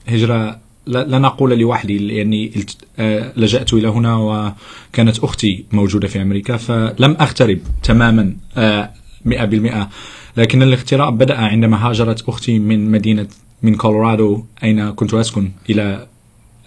هجرة 0.08 0.58
لا 0.86 1.18
نقول 1.18 1.58
لوحدي 1.58 1.98
لاني 1.98 2.52
الت- 2.56 2.76
آه، 2.98 3.32
لجأت 3.36 3.74
إلى 3.74 3.88
هنا 3.88 4.16
وكانت 4.16 5.18
أختي 5.18 5.64
موجودة 5.72 6.08
في 6.08 6.22
أمريكا 6.22 6.56
فلم 6.56 7.16
اغترب 7.20 7.58
تماما 7.82 8.36
آه، 8.56 8.90
100% 9.24 9.88
لكن 10.36 10.62
الاغتراب 10.62 11.18
بدأ 11.18 11.36
عندما 11.38 11.88
هاجرت 11.88 12.28
أختي 12.28 12.58
من 12.58 12.90
مدينة 12.90 13.26
من 13.62 13.74
كولورادو 13.74 14.44
أين 14.62 14.90
كنت 14.90 15.14
أسكن 15.14 15.50
إلى 15.70 16.06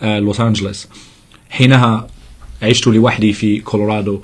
آه، 0.01 0.19
لوس 0.19 0.41
أنجلوس. 0.41 0.87
حينها 1.49 2.07
عشت 2.61 2.87
لوحدي 2.87 3.33
في 3.33 3.59
كولورادو 3.59 4.21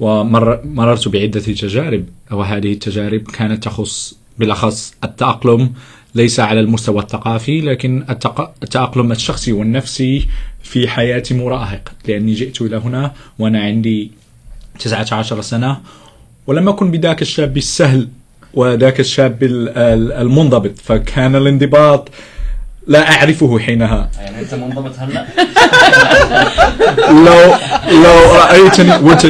ومررت 0.00 1.08
بعدة 1.08 1.40
تجارب 1.40 2.04
وهذه 2.30 2.72
التجارب 2.72 3.20
كانت 3.22 3.64
تخص 3.64 4.14
بالأخص 4.38 4.94
التأقلم 5.04 5.72
ليس 6.14 6.40
على 6.40 6.60
المستوى 6.60 7.02
الثقافي 7.02 7.60
لكن 7.60 8.04
التأقلم 8.62 9.12
الشخصي 9.12 9.52
والنفسي 9.52 10.28
في 10.62 10.88
حياة 10.88 11.22
مراهق 11.30 11.92
لأني 12.08 12.34
جئت 12.34 12.62
إلى 12.62 12.76
هنا 12.76 13.12
وأنا 13.38 13.60
عندي 13.62 14.10
19 14.78 15.40
سنة 15.40 15.76
ولم 16.46 16.68
أكن 16.68 16.90
بذاك 16.90 17.22
الشاب 17.22 17.56
السهل 17.56 18.08
وذاك 18.54 19.00
الشاب 19.00 19.42
ال- 19.42 19.68
ال- 19.68 20.12
المنضبط 20.12 20.78
فكان 20.84 21.36
الانضباط 21.36 22.08
لا 22.86 23.12
أعرفه 23.12 23.58
حينها. 23.58 24.10
يعني 24.18 24.40
أنت 24.40 24.54
منضبط 24.54 24.92
هلا؟ 24.98 25.26
لو 27.08 27.54
لو 28.02 28.34
رأيتني 28.34 28.96
وت... 28.96 29.26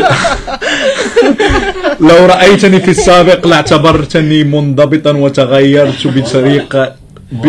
لو 2.00 2.26
رأيتني 2.26 2.80
في 2.80 2.90
السابق 2.90 3.46
لاعتبرتني 3.46 4.44
منضبطا 4.44 5.10
وتغيرت 5.10 6.06
بطريقة 6.06 6.94
ب... 7.32 7.42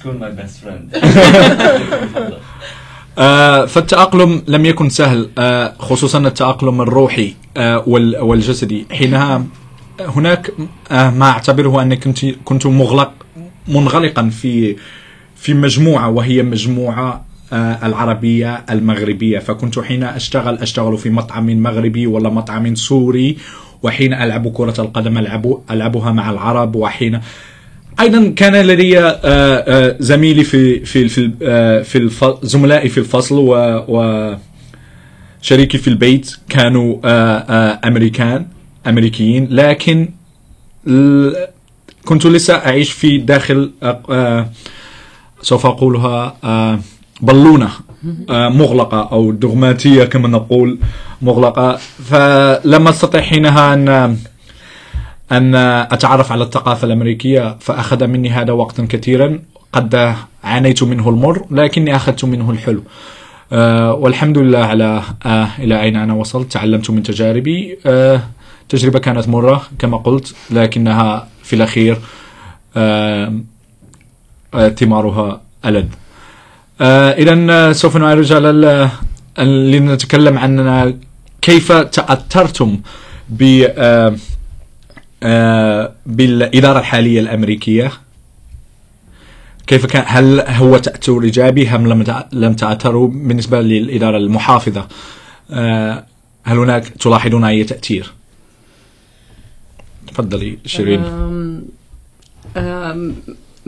تكون 0.00 0.18
my 0.20 0.30
best 0.32 0.56
friend 0.64 0.96
فالتأقلم 3.68 4.42
لم 4.48 4.66
يكن 4.66 4.88
سهل 4.88 5.28
آه 5.38 5.74
خصوصا 5.78 6.18
التأقلم 6.18 6.80
الروحي 6.80 7.34
آه 7.56 7.84
وال... 7.86 8.20
والجسدي. 8.20 8.86
حينها 8.92 9.44
هناك 10.00 10.50
آه 10.92 11.10
ما 11.10 11.30
أعتبره 11.30 11.82
أني 11.82 11.96
كنت 11.96 12.24
كنت 12.44 12.66
مغلق 12.66 13.12
منغلقا 13.68 14.28
في 14.28 14.76
في 15.36 15.54
مجموعة 15.54 16.08
وهي 16.08 16.42
مجموعة 16.42 17.24
العربية 17.52 18.64
المغربية. 18.70 19.38
فكنت 19.38 19.78
حين 19.78 20.04
أشتغل 20.04 20.58
أشتغل 20.58 20.98
في 20.98 21.10
مطعم 21.10 21.46
مغربي 21.62 22.06
ولا 22.06 22.28
مطعم 22.30 22.74
سوري 22.74 23.36
وحين 23.82 24.14
ألعب 24.14 24.48
كرة 24.52 24.74
القدم 24.80 25.18
ألعب 25.18 25.58
ألعبها 25.70 26.12
مع 26.12 26.30
العرب 26.30 26.76
وحين 26.76 27.20
أيضا 28.00 28.32
كان 28.36 28.66
لدي 28.66 28.98
آه، 29.00 29.18
آه، 29.24 29.96
زميلي 30.00 30.44
في 30.44 30.84
في 30.84 31.08
في 31.08 31.30
آه، 31.42 31.82
في 31.82 32.10
زملائي 32.42 32.88
في 32.88 32.98
الفصل 32.98 33.34
و 33.38 34.36
شريكي 35.42 35.78
في 35.78 35.88
البيت 35.88 36.36
كانوا 36.48 36.98
آه، 37.04 37.38
آه، 37.38 37.80
أمريكان 37.88 38.46
أمريكيين. 38.86 39.48
لكن 39.50 40.08
كنت 42.04 42.26
لسه 42.26 42.54
أعيش 42.54 42.92
في 42.92 43.18
داخل 43.18 43.70
آه، 43.82 44.02
آه، 44.10 44.50
سوف 45.42 45.66
أقولها 45.66 46.36
آه، 46.44 46.78
بالونه 47.20 47.70
آه، 48.30 48.48
مغلقة 48.48 49.08
أو 49.12 49.32
دغماتيه 49.32 50.04
كما 50.04 50.28
نقول 50.28 50.78
مغلقة. 51.22 51.76
فلم 52.04 52.88
أستطع 52.88 53.20
حينها 53.20 53.74
أن 53.74 53.88
أن 55.32 55.54
أتعرف 55.94 56.32
على 56.32 56.44
الثقافة 56.44 56.86
الأمريكية 56.86 57.56
فأخذ 57.60 58.06
مني 58.06 58.30
هذا 58.30 58.52
وقتا 58.52 58.86
كثيرا. 58.90 59.38
قد 59.72 60.14
عانيت 60.44 60.82
منه 60.82 61.08
المر 61.08 61.46
لكني 61.50 61.96
أخذت 61.96 62.24
منه 62.24 62.50
الحلو. 62.50 62.82
آه 63.52 63.94
والحمد 63.94 64.38
لله 64.38 64.58
على 64.58 65.02
آه 65.26 65.48
إلى 65.58 65.82
أين 65.82 65.96
أنا 65.96 66.14
وصلت. 66.14 66.52
تعلمت 66.52 66.90
من 66.90 67.02
تجاربي. 67.02 67.78
تجربة 68.68 68.98
كانت 68.98 69.28
مرة 69.28 69.62
كما 69.78 69.96
قلت 69.96 70.34
لكنها 70.50 71.28
في 71.42 71.56
الأخير 71.56 71.98
آه 72.76 73.32
ثمارها 74.76 75.40
ألذ. 75.64 75.86
آه 76.80 77.10
إذا 77.12 77.72
سوف 77.72 77.96
نعرج 77.96 78.32
على 78.32 78.90
لنتكلم 79.38 80.38
عن 80.38 80.98
كيف 81.42 81.72
تأثرتم 81.72 82.80
ب 83.28 83.66
آه 83.68 84.16
آه، 85.22 85.94
بالإدارة 86.06 86.78
الحالية 86.78 87.20
الأمريكية؟ 87.20 87.92
كيف 89.66 89.86
كان 89.86 90.04
هل 90.06 90.40
هو 90.40 90.76
تأثير 90.78 91.22
إيجابي 91.22 91.68
أم 91.68 91.86
لم 91.86 92.24
لم 92.32 92.54
تأثروا 92.54 93.08
بالنسبة 93.08 93.60
للإدارة 93.60 94.16
المحافظة؟ 94.16 94.88
آه، 95.50 96.04
هل 96.44 96.58
هناك 96.58 96.88
تلاحظون 96.88 97.44
أي 97.44 97.64
تأثير؟ 97.64 98.12
تفضلي 100.06 100.58
شيرين. 100.66 101.02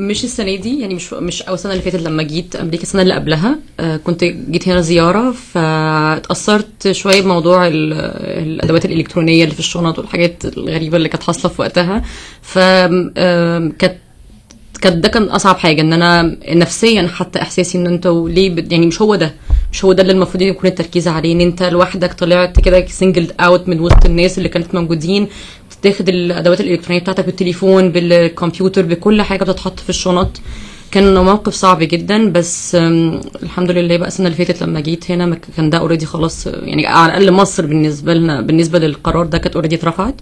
مش 0.09 0.25
السنة 0.25 0.57
دي 0.57 0.81
يعني 0.81 0.95
مش 0.95 1.13
مش 1.13 1.43
أول 1.43 1.55
السنة 1.55 1.73
اللي 1.73 1.83
فاتت 1.83 2.03
لما 2.03 2.23
جيت 2.23 2.57
أمريكا 2.57 2.83
السنة 2.83 3.03
اللي 3.03 3.15
قبلها 3.15 3.59
أه، 3.81 3.97
كنت 3.97 4.25
جيت 4.25 4.69
هنا 4.69 4.81
زيارة 4.81 5.31
فاتأثرت 5.31 6.91
شوية 6.93 7.21
بموضوع 7.23 7.67
ال- 7.67 7.93
الأدوات 8.43 8.85
الإلكترونية 8.85 9.45
اللي 9.45 9.55
في 9.55 9.61
الشنط 9.61 9.99
والحاجات 9.99 10.45
الغريبة 10.45 10.97
اللي 10.97 11.09
كانت 11.09 11.23
حاصلة 11.23 11.51
في 11.53 11.63
وقتها 11.63 12.03
ف 12.43 12.59
كانت 13.79 13.95
كانت 14.81 14.97
ده 14.97 15.09
كان 15.09 15.23
أصعب 15.23 15.57
حاجة 15.59 15.81
إن 15.81 15.93
أنا 15.93 16.37
نفسيا 16.49 17.07
حتى 17.09 17.43
إحساسي 17.43 17.79
إن 17.79 17.87
أنتوا 17.87 18.29
ليه. 18.29 18.65
يعني 18.71 18.87
مش 18.87 19.03
هو 19.03 19.15
ده 19.15 19.35
مش 19.73 19.85
هو 19.85 19.93
ده 19.93 20.03
اللي 20.03 20.13
المفروض 20.13 20.43
يكون 20.43 20.71
التركيز 20.71 21.09
عليه 21.09 21.33
إن 21.33 21.41
أنت 21.41 21.63
لوحدك 21.63 22.13
طلعت 22.13 22.61
كده 22.61 22.87
single 22.87 23.31
out 23.41 23.69
من 23.69 23.81
وسط 23.81 24.05
الناس 24.05 24.39
اللي 24.39 24.49
كانت 24.49 24.75
موجودين 24.75 25.29
تاخد 25.83 26.09
الأدوات 26.09 26.61
الإلكترونية 26.61 27.01
بتاعتك 27.01 27.25
بالتليفون 27.27 27.89
بالكمبيوتر 27.93 28.83
بكل 28.83 29.23
حاجة 29.23 29.45
بتتحط 29.45 29.81
في 29.81 29.89
الشنط. 29.89 30.41
كان 30.91 31.15
موقف 31.25 31.55
صعب 31.55 31.79
جدا 31.83 32.33
بس 32.33 32.75
الحمد 33.43 33.71
لله 33.71 33.97
بقى 33.97 34.09
السنة 34.09 34.27
اللي 34.27 34.45
فاتت 34.45 34.63
لما 34.63 34.81
جيت 34.81 35.11
هنا 35.11 35.39
كان 35.57 35.71
ده 35.71 35.79
already 35.79 36.07
خلاص 36.07 36.47
يعني 36.47 36.87
على 36.87 37.19
الأقل 37.19 37.33
مصر 37.33 37.67
بالنسبة 37.67 38.15
لنا 38.15 38.41
بالنسبة 38.41 38.79
للقرار 38.79 39.27
ده 39.27 39.39
كانت 39.39 39.55
already 39.55 39.75
اترفعت. 39.77 40.15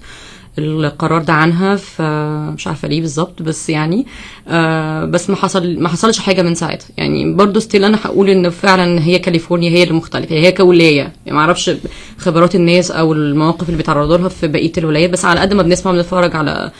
القرار 0.58 1.22
ده 1.22 1.32
عنها 1.32 1.76
فمش 1.76 2.66
عارفة 2.66 2.88
ليه 2.88 3.00
بالظبط 3.00 3.42
بس 3.42 3.70
يعني 3.70 4.06
آه 4.48 5.04
بس 5.04 5.30
ما 5.30 5.36
حصل 5.36 5.78
ما 5.80 5.88
حصلش 5.88 6.18
حاجة 6.18 6.42
من 6.42 6.54
ساعتها. 6.54 6.88
يعني 6.96 7.34
برضو 7.34 7.60
still 7.60 7.84
أنا 7.84 7.98
هقول 8.04 8.30
إن 8.30 8.50
فعلا 8.50 9.02
هي 9.02 9.18
كاليفورنيا 9.18 9.70
هي 9.70 9.82
اللي 9.82 9.94
مختلفة 9.94 10.34
هي 10.34 10.52
كولاية. 10.52 10.96
يعني 10.98 11.12
ما 11.26 11.38
أعرفش 11.40 11.70
خبرات 12.18 12.54
الناس 12.54 12.90
أو 12.90 13.12
المواقف 13.12 13.66
اللي 13.66 13.76
بيتعرضوا 13.76 14.16
لها 14.16 14.28
في 14.28 14.48
بقية 14.48 14.72
الولايات 14.78 15.10
بس 15.10 15.24
على 15.24 15.40
قد 15.40 15.52
ما 15.54 15.62
بنسمع 15.62 15.92
بنتفرج 15.92 16.36
على 16.36 16.70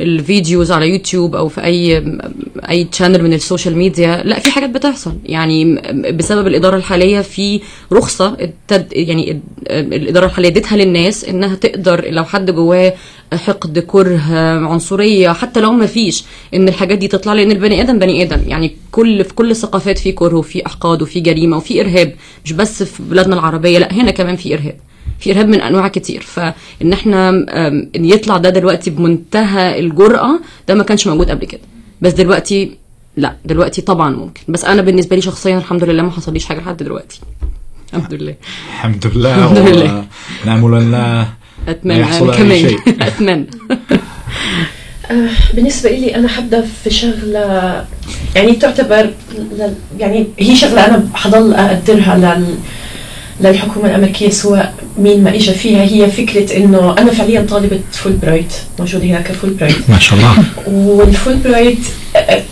ال 0.00 0.10
videos 0.10 0.72
على 0.72 0.88
يوتيوب 0.88 1.34
أو 1.36 1.48
في 1.48 1.64
أي 1.64 2.04
أي 2.70 2.84
channel 2.84 3.22
من 3.22 3.32
ال 3.32 3.38
social 3.38 3.76
media 3.76 4.22
لا 4.24 4.38
في 4.38 4.50
حاجات 4.50 4.70
بتحصل. 4.70 5.12
يعني 5.26 5.74
بسبب 6.12 6.46
الإدارة 6.46 6.76
الحالية 6.76 7.20
في 7.20 7.60
رخصة 7.92 8.36
التد 8.40 8.86
يعني 8.92 9.30
ال- 9.30 9.40
الإدارة 9.94 10.26
الحالية 10.26 10.48
اديتها 10.48 10.76
للناس 10.76 11.24
إنها 11.24 11.54
تقدر 11.54 12.04
لو 12.10 12.24
حد 12.24 12.50
جواه 12.50 12.94
حقد 13.34 13.78
كره 13.78 14.20
عنصرية 14.68 15.30
حتى 15.32 15.60
لو 15.60 15.72
ما 15.72 15.86
فيش 15.86 16.24
إن 16.54 16.68
الحاجات 16.68 16.98
دي 16.98 17.08
تطلع 17.08 17.32
لأن 17.32 17.50
البني 17.50 17.80
آدم 17.80 17.98
بني 17.98 18.22
آدم. 18.22 18.40
يعني 18.48 18.76
كل 18.92 19.24
في 19.24 19.34
كل 19.34 19.50
الثقافات 19.50 19.98
في 19.98 20.12
كره 20.12 20.36
وفي 20.36 20.66
أحقاد 20.66 21.02
وفي 21.02 21.20
جريمة 21.20 21.56
وفي 21.56 21.80
إرهاب 21.80 22.14
مش 22.44 22.52
بس 22.52 22.82
في 22.82 23.02
بلادنا 23.02 23.34
العربية 23.34 23.78
لا 23.78 23.92
هنا 23.92 24.10
كمان 24.10 24.36
في 24.36 24.54
إرهاب. 24.54 24.76
في 25.22 25.30
ارهاب 25.30 25.48
من 25.48 25.60
أنواع 25.60 25.88
كتير. 25.88 26.22
فإن 26.22 26.92
إحنا 26.92 27.28
إن 27.96 28.04
يطلع 28.04 28.36
ده 28.36 28.50
دلوقتي 28.50 28.90
بمنتهى 28.90 29.80
الجرأة 29.80 30.40
ده 30.68 30.74
ما 30.74 30.82
كانش 30.82 31.06
موجود 31.06 31.30
قبل 31.30 31.44
كده. 31.44 31.60
بس 32.00 32.12
دلوقتي 32.12 32.76
لا 33.16 33.36
دلوقتي 33.44 33.82
طبعا 33.82 34.10
ممكن. 34.16 34.42
بس 34.48 34.64
أنا 34.64 34.82
بالنسبة 34.82 35.16
لي 35.16 35.22
شخصيا 35.22 35.58
الحمد 35.58 35.84
لله 35.84 36.02
ما 36.02 36.10
حصليش 36.10 36.44
حاجة 36.44 36.58
لحد 36.58 36.76
دلوقتي. 36.76 37.20
الحمد 37.94 38.14
لله. 38.14 38.34
الحمد 38.68 39.06
لله. 39.06 39.44
الحمد 39.44 39.68
لله. 39.68 40.04
أن 40.78 40.90
لا 40.90 41.26
أتمنى 41.68 42.04
كمان. 42.04 42.76
أتمنى. 43.08 43.46
آه، 45.10 45.28
بالنسبة 45.54 45.90
لي 45.90 46.14
أنا 46.14 46.28
حابة 46.28 46.64
في 46.84 46.90
شغلة 46.90 47.84
يعني 48.34 48.52
تعتبر 48.52 49.10
يعني 49.98 50.26
هي 50.38 50.56
شغلة 50.56 50.86
أنا 50.86 51.08
حضل 51.14 51.54
أقدرها 51.54 52.16
لل 52.16 52.54
للحكومة 53.40 53.86
الأمريكية 53.90 54.30
سواء 54.30 54.74
مين 54.98 55.24
ما 55.24 55.34
إجا 55.34 55.52
فيها. 55.52 55.82
هي 55.82 56.10
فكرة 56.10 56.56
إنه 56.56 56.94
أنا 56.98 57.10
فعليا 57.12 57.46
طالبة 57.50 57.80
فول 57.92 58.12
برايت 58.12 58.52
موجودة 58.78 59.04
هناك 59.04 59.32
فول 59.32 59.50
برايت 59.50 59.90
ما 59.90 59.98
شاء 59.98 60.18
الله. 60.18 60.44
والفول 60.66 61.36
برايت 61.36 61.78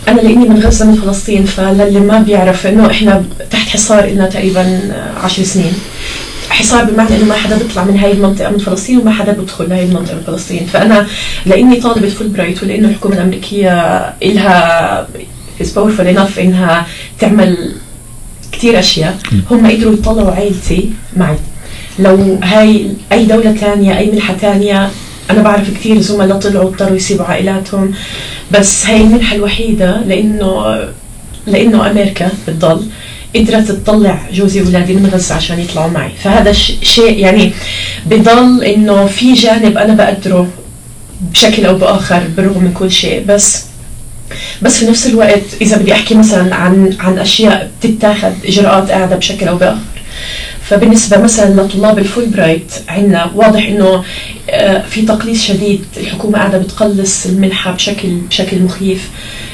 أنا 0.07 0.21
لأني 0.21 0.49
من 0.49 0.59
غزة 0.65 0.85
من 0.85 0.95
فلسطين 0.95 1.45
فللي 1.45 1.99
ما 1.99 2.19
بيعرف 2.19 2.67
إنه 2.67 2.91
إحنا 2.91 3.23
تحت 3.51 3.69
حصار 3.69 4.03
إلنا 4.03 4.25
تقريبا 4.27 4.61
آه، 4.61 5.19
عشر 5.25 5.43
سنين. 5.43 5.73
حصار 6.49 6.83
بمعنى 6.83 7.15
إنه 7.15 7.25
ما 7.25 7.33
حدا 7.35 7.57
بيطلع 7.57 7.83
من 7.83 7.97
هاي 7.99 8.11
المنطقة 8.11 8.49
من 8.51 8.57
فلسطين 8.57 8.97
وما 8.97 9.11
حدا 9.11 9.31
بيدخل 9.31 9.69
لهي 9.69 9.83
المنطقة 9.83 10.15
من 10.15 10.21
فلسطين. 10.27 10.65
فأنا 10.73 11.07
لإني 11.45 11.75
طالبة 11.75 12.09
فول 12.09 12.27
برايت 12.27 12.63
ولإنه 12.63 12.87
الحكومة 12.87 13.15
الأمريكية 13.15 13.71
إلها 14.23 15.07
is 15.61 15.67
powerful 15.77 16.07
enough 16.15 16.39
إنها 16.39 16.85
تعمل 17.19 17.71
كتير 18.51 18.79
أشياء. 18.79 19.17
هم 19.51 19.71
قدروا 19.71 19.93
يطلعوا 19.93 20.31
عائلتي 20.31 20.89
معي. 21.17 21.35
لو 21.99 22.39
هاي 22.43 22.87
أي 23.11 23.25
دولة 23.25 23.51
تانية 23.51 23.97
أي 23.97 24.11
منحه 24.11 24.33
تانية 24.41 24.89
أنا 25.29 25.41
بعرف 25.41 25.69
كتير 25.77 26.01
زملاء 26.01 26.37
طلعوا 26.39 26.69
اضطروا 26.69 26.95
يسيبوا 26.95 27.25
عائلاتهم. 27.25 27.93
بس 28.51 28.85
هاي 28.85 29.01
المنحه 29.01 29.35
الوحيدة 29.35 30.01
لإنه 30.01 30.79
لإنه 31.47 31.91
أمريكا 31.91 32.29
بتضل 32.47 32.85
قدرت 33.35 33.71
تطلع 33.71 34.19
جوزي 34.33 34.61
وأولادي 34.61 34.93
من 34.93 35.09
غزة 35.13 35.35
عشان 35.35 35.59
يطلعوا 35.59 35.89
معي. 35.89 36.11
فهذا 36.23 36.51
شيء 36.83 37.17
يعني 37.19 37.51
بضل 38.05 38.63
إنه 38.63 39.05
في 39.05 39.33
جانب 39.33 39.77
أنا 39.77 39.93
بقدره 39.93 40.47
بشكل 41.21 41.65
أو 41.65 41.75
بآخر 41.75 42.21
بالرغم 42.37 42.63
من 42.63 42.73
كل 42.73 42.91
شيء. 42.91 43.25
بس 43.27 43.65
بس 44.61 44.77
في 44.77 44.85
نفس 44.85 45.07
الوقت 45.07 45.41
إذا 45.61 45.77
بدي 45.77 45.93
أحكي 45.93 46.15
مثلا 46.15 46.55
عن 46.55 46.95
عن 46.99 47.19
أشياء 47.19 47.71
بتتاخذ 47.83 48.31
إجراءات 48.45 48.91
قاعدة 48.91 49.15
بشكل 49.15 49.47
أو 49.47 49.57
بآخر 49.57 49.77
فبالنسبة 50.71 51.17
مثلا 51.17 51.61
لطلاب 51.61 51.99
الفول 51.99 52.25
برايت 52.25 52.73
عندنا 52.87 53.31
واضح 53.35 53.67
إنه 53.67 54.03
آه، 54.49 54.81
في 54.89 55.01
تقليص 55.01 55.43
شديد 55.43 55.85
الحكومة 55.97 56.37
قاعدة 56.37 56.57
بتقلص 56.57 57.25
المنحه 57.25 57.71
بشكل 57.71 58.09
بشكل 58.29 58.59
مخيف. 58.59 59.09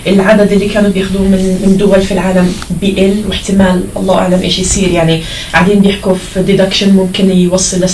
العدد 0.08 0.52
اللي 0.52 0.70
كانوا 0.70 0.90
بياخذوه 0.90 1.22
من 1.22 1.62
من 1.66 1.78
دول 1.78 2.02
في 2.02 2.12
العالم 2.12 2.54
بيقل 2.82 3.24
واحتمال 3.28 3.84
الله 3.98 4.16
أعلم 4.16 4.42
إيش 4.42 4.60
يصير. 4.60 4.92
يعني 4.92 5.22
قاعدين 5.54 5.80
بيحكوا 5.80 6.16
في 6.34 6.44
ديدكشن 6.44 6.94
ممكن 6.94 7.32
يوصل 7.32 7.80
ل 7.80 7.90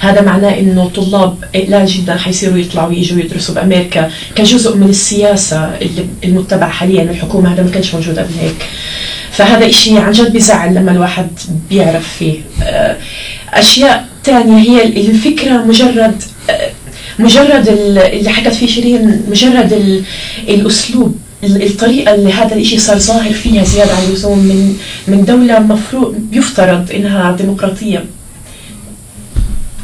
70% 0.00 0.04
هذا 0.04 0.20
معناه 0.20 0.58
إنه 0.58 0.90
طلاب 0.94 1.36
قلال 1.54 1.86
جدا 1.86 2.16
حيصيروا 2.16 2.58
يطلعوا 2.58 2.92
يجوا 2.92 3.18
يدرسوا 3.18 3.54
بأمريكا 3.54 4.10
كجزء 4.34 4.76
من 4.76 4.88
السياسة 4.88 5.76
اللي 5.82 6.04
المتبع 6.24 6.68
حاليا 6.68 7.02
الحكومة 7.02 7.54
هذا 7.54 7.62
ما 7.62 7.70
كانش 7.70 7.94
موجود 7.94 8.18
قبل 8.18 8.34
هيك. 8.40 8.66
فهذا 9.38 9.66
إشي 9.68 9.98
عن 9.98 10.12
جد 10.12 10.32
بيزعل 10.32 10.74
لما 10.74 10.90
الواحد 10.92 11.28
بيعرف 11.70 12.08
فيه. 12.18 12.40
آه، 12.62 12.96
أشياء 13.52 14.06
تانية 14.24 14.58
هي 14.58 14.84
الفكرة 15.10 15.64
مجرد 15.64 16.22
آه، 16.50 16.70
مجرد 17.18 17.68
ال- 17.68 17.98
اللي 17.98 18.30
حكت 18.30 18.54
فيه 18.54 18.66
شيرين 18.66 19.22
مجرد 19.30 19.72
ال- 19.72 20.02
الأسلوب 20.48 21.16
ال- 21.44 21.62
الطريقة 21.62 22.14
اللي 22.14 22.32
هذا 22.32 22.54
الإشي 22.54 22.78
صار 22.78 22.98
ظاهر 22.98 23.32
فيها 23.32 23.64
زيادة 23.64 23.94
عن 23.94 24.02
اللزوم 24.08 24.38
من 24.38 24.76
من 25.08 25.24
دولة 25.24 25.58
مفروض 25.58 26.14
يفترض 26.32 26.90
إنها 26.94 27.36
ديمقراطية. 27.36 28.04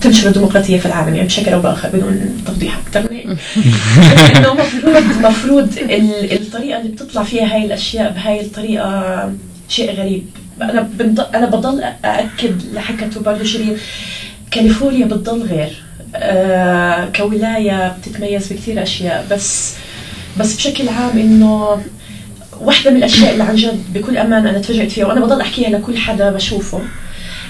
تنشر 0.05 0.29
الديمقراطية 0.29 0.79
في 0.79 0.87
العالم 0.87 1.15
يعني 1.15 1.27
بشكل 1.29 1.53
أو 1.53 1.61
بآخر 1.61 1.89
بدون 1.89 2.43
توضيح 2.47 2.79
أكثر 2.87 3.13
من 3.13 3.17
هيك 3.17 4.37
إنه 4.37 4.55
مفروض 4.55 5.05
مفروض 5.27 5.79
ال- 5.79 6.33
الطريقة 6.33 6.81
اللي 6.81 6.93
بتطلع 6.93 7.23
فيها 7.23 7.55
هاي 7.55 7.65
الأشياء 7.65 8.13
بهاي 8.13 8.41
الطريقة 8.41 9.33
شيء 9.69 9.93
غريب. 9.95 10.23
بنض... 10.99 11.21
أنا 11.35 11.47
بضل 11.47 11.81
أأكد 12.05 12.63
لحكته 12.75 13.21
برضه 13.21 13.45
شيرين 13.45 13.77
كاليفورنيا 14.51 15.07
بتضل 15.07 15.43
غير. 15.43 15.83
آه 16.17 17.05
كولاية 17.17 17.97
بتتميز 17.99 18.53
بكثير 18.53 18.83
أشياء 18.83 19.27
بس 19.31 19.75
بس 20.41 20.57
بشكل 20.57 20.89
عام 20.89 21.19
إنه 21.19 21.83
واحدة 22.61 22.91
من 22.91 22.97
الأشياء 22.97 23.33
اللي 23.33 23.45
عن 23.45 23.57
جد 23.57 23.83
بكل 23.95 24.17
أمان 24.17 24.47
أنا 24.47 24.59
تفاجأت 24.59 24.91
فيها 24.93 25.07
وأنا 25.07 25.21
بضل 25.21 25.41
أحكيها 25.41 25.71
لكل 25.71 25.99
حدا 25.99 26.31
بشوفه. 26.31 26.81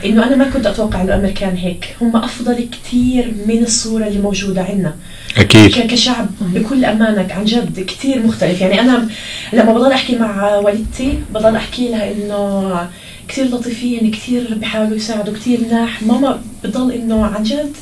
إنه 0.05 0.27
أنا 0.27 0.37
ما 0.37 0.51
كنت 0.51 0.67
أتوقع 0.67 1.03
إنه 1.03 1.15
الأمريكان 1.15 1.57
هيك. 1.57 1.97
هم 2.01 2.17
أفضل 2.17 2.69
كثير 2.73 3.35
من 3.47 3.63
الصورة 3.63 4.07
اللي 4.07 4.19
موجودة 4.19 4.63
عندنا. 4.63 4.95
أكيد. 5.37 5.71
كشعب 5.71 6.27
بكل 6.41 6.85
امانه 6.85 7.27
عن 7.35 7.45
جد 7.45 7.81
كثير 7.81 8.27
مختلف. 8.27 8.61
يعني 8.61 8.81
أنا 8.81 9.09
لما 9.53 9.73
بضل 9.73 9.93
أحكي 9.93 10.17
مع 10.17 10.57
والدتي 10.57 11.19
بضل 11.35 11.57
أحكي 11.57 11.89
لها 11.89 12.13
إنه 12.13 12.89
كثير 13.29 13.45
لطيفين 13.45 14.11
كثير 14.11 14.55
بيحاولوا 14.55 14.97
يساعدوا 14.97 15.35
كثير 15.35 15.61
مناح. 15.61 16.03
ماما 16.03 16.41
بضل 16.65 16.93
إنه 16.93 17.27
عن 17.27 17.43
جد. 17.43 17.73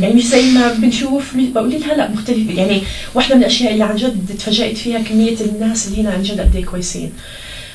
يعني 0.00 0.14
مش 0.14 0.26
زي 0.26 0.50
ما 0.50 0.72
بنشوف. 0.72 1.36
بقول 1.36 1.70
لها 1.70 1.94
لا 1.94 2.10
مختلف 2.10 2.50
يعني 2.58 2.82
واحدة 3.14 3.34
من 3.34 3.40
الأشياء 3.40 3.72
اللي 3.72 3.84
عن 3.84 3.96
جد 3.96 4.36
تفاجأت 4.38 4.76
فيها 4.76 4.98
كمية 4.98 5.36
الناس 5.40 5.88
اللي 5.88 6.02
هنا 6.02 6.10
عن 6.10 6.22
جد 6.22 6.40
قد 6.40 6.56
إيه 6.56 6.64
كويسين. 6.64 7.12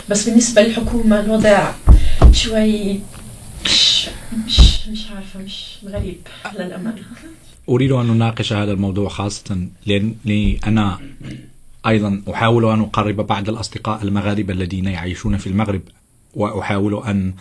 بس 0.10 0.30
بالنسبة 0.30 0.62
للحكومة 0.62 1.20
الوضع 1.20 1.72
شوي 2.34 3.00
مش 5.20 5.26
عارفة 5.26 5.40
مش 5.40 5.78
غريب. 5.86 6.18
للأمانة 6.60 7.02
أريد 7.70 7.92
أن 7.92 8.06
نناقش 8.06 8.54
هذا 8.54 8.72
الموضوع 8.72 9.10
خاصة 9.10 9.68
لأني 9.86 10.60
أنا 10.68 11.00
أيضا 11.88 12.22
أحاول 12.32 12.66
أن 12.66 12.80
أقرب 12.82 13.16
بعض 13.16 13.50
الأصدقاء 13.50 14.04
المغاربة 14.04 14.54
الذين 14.54 14.86
يعيشون 14.86 15.38
في 15.38 15.48
المغرب 15.48 15.82
وأحاول 16.36 17.04
أن 17.04 17.34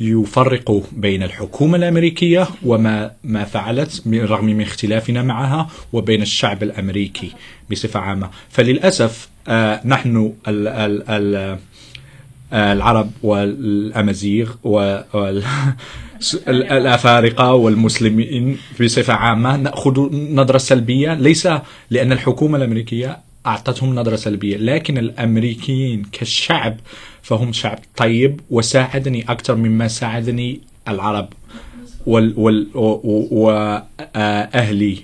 يفرقوا 0.00 0.82
بين 0.92 1.22
الحكومة 1.22 1.76
الأمريكية 1.76 2.48
وما 2.62 3.10
ما 3.24 3.44
فعلت 3.44 4.02
بالرغم 4.06 4.44
من 4.44 4.62
اختلافنا 4.62 5.22
معها 5.22 5.70
وبين 5.92 6.22
الشعب 6.22 6.62
الأمريكي 6.62 7.32
بصفة 7.70 8.00
عامة. 8.00 8.30
فللأسف 8.50 9.28
آه 9.48 9.80
نحن 9.86 10.32
آه، 12.52 12.72
العرب 12.72 13.10
والأمازيغ 13.22 14.54
والأفارقة 16.46 17.52
والمسلمين 17.52 18.58
بصفة 18.80 19.12
عامة 19.14 19.56
نأخذ 19.56 20.12
نظرة 20.12 20.58
سلبية 20.58 21.14
ليس 21.14 21.48
لأن 21.90 22.12
الحكومة 22.12 22.58
الأمريكية 22.58 23.18
أعطتهم 23.46 23.94
نظرة 23.94 24.16
سلبية 24.16 24.56
لكن 24.56 24.98
الأمريكيين 24.98 26.02
كشعب 26.12 26.76
فهم 27.22 27.52
شعب 27.52 27.78
طيب 27.96 28.40
وساعدني 28.50 29.24
أكثر 29.28 29.54
مما 29.54 29.88
ساعدني 29.88 30.60
العرب 30.88 31.28
وال 32.06 32.34
وال 32.36 32.68
وأهلي 33.30 34.98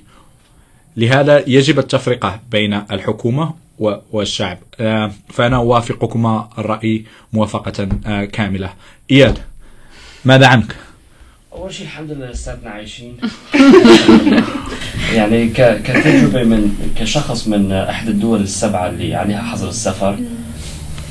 لهذا 0.97 1.49
يجب 1.49 1.79
التفرقة 1.79 2.41
بين 2.51 2.75
الحكومة 2.75 3.55
والشعب. 4.13 4.59
آه، 4.81 5.13
فأنا 5.29 5.57
أوافقكما 5.57 6.49
الرأي 6.59 7.05
موافقة 7.33 7.89
آه، 8.07 8.25
كاملة. 8.25 8.73
إياد 9.11 9.39
ماذا 10.25 10.47
عنك؟ 10.47 10.77
أول 11.53 11.75
شيء 11.75 11.87
الحمد 11.87 12.11
لله 12.11 12.31
لساتنا 12.31 12.71
عايشين. 12.71 13.17
يعني 15.17 15.49
كتجربة 15.49 16.43
من 16.43 16.93
كشخص 16.99 17.49
من 17.49 17.73
إحدى 17.73 18.11
الدول 18.11 18.41
السبعة 18.41 18.89
اللي 18.89 19.15
عليها 19.15 19.43
حظر 19.43 19.69
السفر 19.69 20.19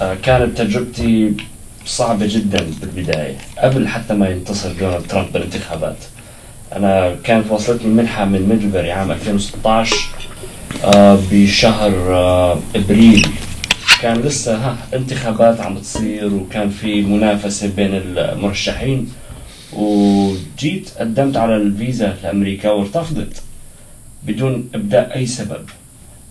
آه، 0.02 0.14
كانت 0.24 0.58
تجربتي 0.58 1.34
صعبة 1.86 2.26
جدا 2.26 2.66
بالبداية 2.82 3.36
قبل 3.58 3.88
حتى 3.88 4.14
ما 4.14 4.30
ينتصر 4.30 4.72
دونالد 4.72 5.08
ترامب 5.08 5.32
بالانتخابات. 5.34 5.98
أنا 6.76 7.16
كانت 7.24 7.52
وصلتني 7.52 7.94
منحة 7.94 8.26
من 8.26 8.50
ميدلبري 8.50 8.92
عام 8.92 9.12
2016 9.12 9.96
آه، 10.84 11.20
بشهر 11.32 11.92
آه، 12.14 12.60
إبريل. 12.76 13.28
كان 14.02 14.22
لسه 14.22 14.56
ها 14.56 14.78
انتخابات 14.94 15.62
عم 15.62 15.78
تصير 15.78 16.34
وكان 16.34 16.70
في 16.70 17.02
منافسة 17.02 17.68
بين 17.76 17.90
المرشحين. 17.94 19.21
وجيت 19.74 20.90
قدمت 21.00 21.38
على 21.38 21.56
الفيزا 21.56 22.16
لأمريكا 22.24 22.72
وارتفضت 22.72 23.44
بدون 24.24 24.70
إبداء 24.76 25.16
أي 25.16 25.26
سبب. 25.26 25.66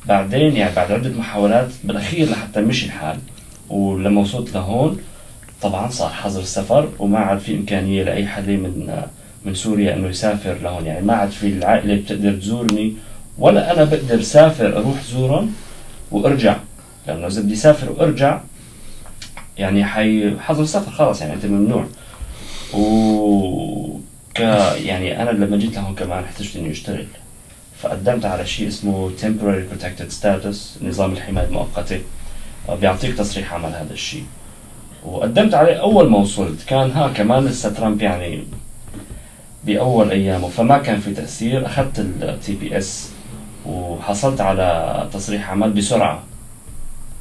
بعدين 0.07 0.57
يعني 0.57 0.75
بعد 0.75 0.93
عدة 0.93 1.11
محاولات 1.11 1.69
بالأخير 1.85 2.31
لحتى 2.31 2.61
مشي 2.61 2.87
الحال. 2.87 3.19
ولما 3.69 4.21
وصلت 4.21 4.55
لهون 4.55 4.99
طبعا 5.63 5.91
صار 5.91 6.09
حظر 6.09 6.41
السفر 6.41 6.89
وما 6.99 7.19
عاد 7.19 7.39
في 7.39 7.55
إمكانية 7.55 8.03
لأي 8.03 8.27
حدا 8.27 8.53
من 8.53 9.05
من 9.45 9.55
سوريا 9.55 9.95
إنه 9.95 10.09
يسافر 10.09 10.57
لهون. 10.63 10.87
يعني 10.87 11.07
ما 11.07 11.15
عاد 11.15 11.31
في 11.31 11.47
العائلة 11.47 11.95
بتقدر 11.95 12.33
تزورني 12.33 12.95
ولا 13.39 13.73
أنا 13.73 13.85
بقدر 13.85 14.23
سافر 14.23 14.77
أروح 14.79 15.03
زورهم 15.13 15.53
وأرجع. 16.11 16.57
لأنه 17.07 17.27
إذا 17.27 17.43
بدي 17.43 17.55
اسافر 17.55 17.93
وأرجع 17.93 18.41
يعني 19.59 19.85
حي 19.85 20.39
حظر 20.39 20.63
السفر 20.63 20.91
خلاص 20.91 21.21
يعني 21.21 21.35
أنت 21.35 21.47
ممنوع. 21.47 21.87
و 22.75 24.01
ك 24.35 24.41
يعني 24.85 25.23
أنا 25.23 25.31
لما 25.31 25.57
جيت 25.57 25.77
لهون 25.77 25.95
كمان 25.95 26.25
احتجت 26.25 26.57
إني 26.57 26.71
أشتغل. 26.71 27.07
فقدمت 27.83 28.25
على 28.25 28.47
شيء 28.47 28.69
اسمه 28.69 29.11
temporary 29.23 29.65
protected 29.73 30.13
status 30.21 30.85
نظام 30.85 31.13
الحماية 31.13 31.47
المؤقتة. 31.47 32.01
بيعطيك 32.81 33.17
تصريح 33.17 33.55
عمل 33.55 33.69
هذا 33.75 33.93
الشيء. 33.93 34.25
وقدمت 35.05 35.55
عليه 35.55 35.75
أول 35.75 36.11
ما 36.11 36.19
وصلت. 36.19 36.63
كان 36.67 36.91
ها 36.91 37.09
كمان 37.09 37.45
لسه 37.45 37.71
ترامب 37.73 38.03
يعني 38.03 38.45
بأول 39.65 40.11
أيامه. 40.11 40.49
فما 40.49 40.79
كان 40.79 41.01
في 41.01 41.15
تأثير. 41.15 41.67
أخذت 41.67 41.99
التي 41.99 42.55
بي 42.55 42.79
اس 42.79 43.11
وحصلت 43.67 44.41
على 44.41 45.09
تصريح 45.13 45.51
عمل 45.51 45.71
بسرعة. 45.73 46.23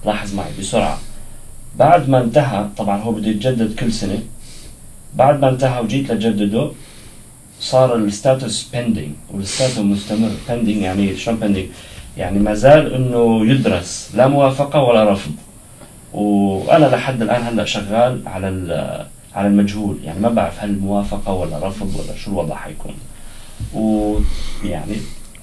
لاحظ 0.05 0.35
معي 0.35 0.51
بسرعة. 0.59 0.99
بعد 1.75 2.09
ما 2.09 2.21
انتهى 2.21 2.67
طبعا 2.77 3.01
هو 3.01 3.11
بده 3.11 3.27
يتجدد 3.27 3.75
كل 3.79 3.93
سنة. 3.93 4.19
بعد 5.15 5.41
ما 5.41 5.49
انتهى 5.49 5.81
وجيت 5.81 6.11
لجدده 6.11 6.71
صار 7.59 7.95
ال 7.95 8.05
status 8.05 8.63
pending 8.63 9.11
وال 9.31 9.43
status 9.43 9.77
مستمر 9.77 10.31
pending 10.49 10.81
يعني 10.81 11.17
شلون 11.17 11.39
pending 11.39 11.67
يعني 12.17 12.39
ما 12.39 12.53
زال 12.53 12.93
إنه 12.93 13.45
يدرس 13.45 14.11
لا 14.15 14.27
موافقة 14.27 14.81
ولا 14.81 15.11
رفض. 15.11 15.31
وأنا 16.13 16.85
لحد 16.85 17.21
الآن 17.21 17.41
هلأ 17.41 17.65
شغال 17.65 18.27
على 18.27 18.47
على 19.35 19.47
المجهول 19.47 19.97
يعني 20.03 20.19
ما 20.19 20.29
بعرف 20.29 20.63
هل 20.63 20.79
موافقة 20.79 21.33
ولا 21.33 21.67
رفض 21.67 21.95
ولا 21.95 22.17
شو 22.17 22.31
الوضع 22.31 22.55
حيكون. 22.55 22.93
ويعني 23.73 24.95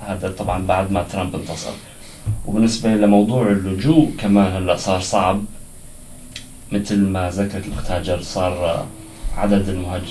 هذا 0.07 0.29
طبعا 0.29 0.67
بعد 0.67 0.93
ما 0.93 1.03
ترامب 1.03 1.35
انتصر. 1.35 1.73
وبالنسبة 2.47 2.91
لموضوع 2.91 3.47
اللجوء 3.47 4.13
كمان 4.19 4.53
هلأ 4.53 4.77
صار 4.77 5.01
صعب. 5.01 5.45
مثل 6.73 6.99
ما 6.99 7.31
ذكرت 7.31 7.67
الأخت 7.67 7.91
هاجر 7.91 8.21
صار 8.23 8.87
عدد 9.37 9.69
المهاج 9.69 10.03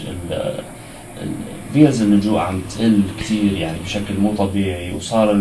فيز 1.73 2.01
اللجوء 2.01 2.39
عم 2.39 2.61
تقل 2.61 3.01
كثير 3.19 3.53
يعني 3.53 3.77
بشكل 3.85 4.13
مو 4.19 4.35
طبيعي 4.35 4.93
وصار 4.93 5.31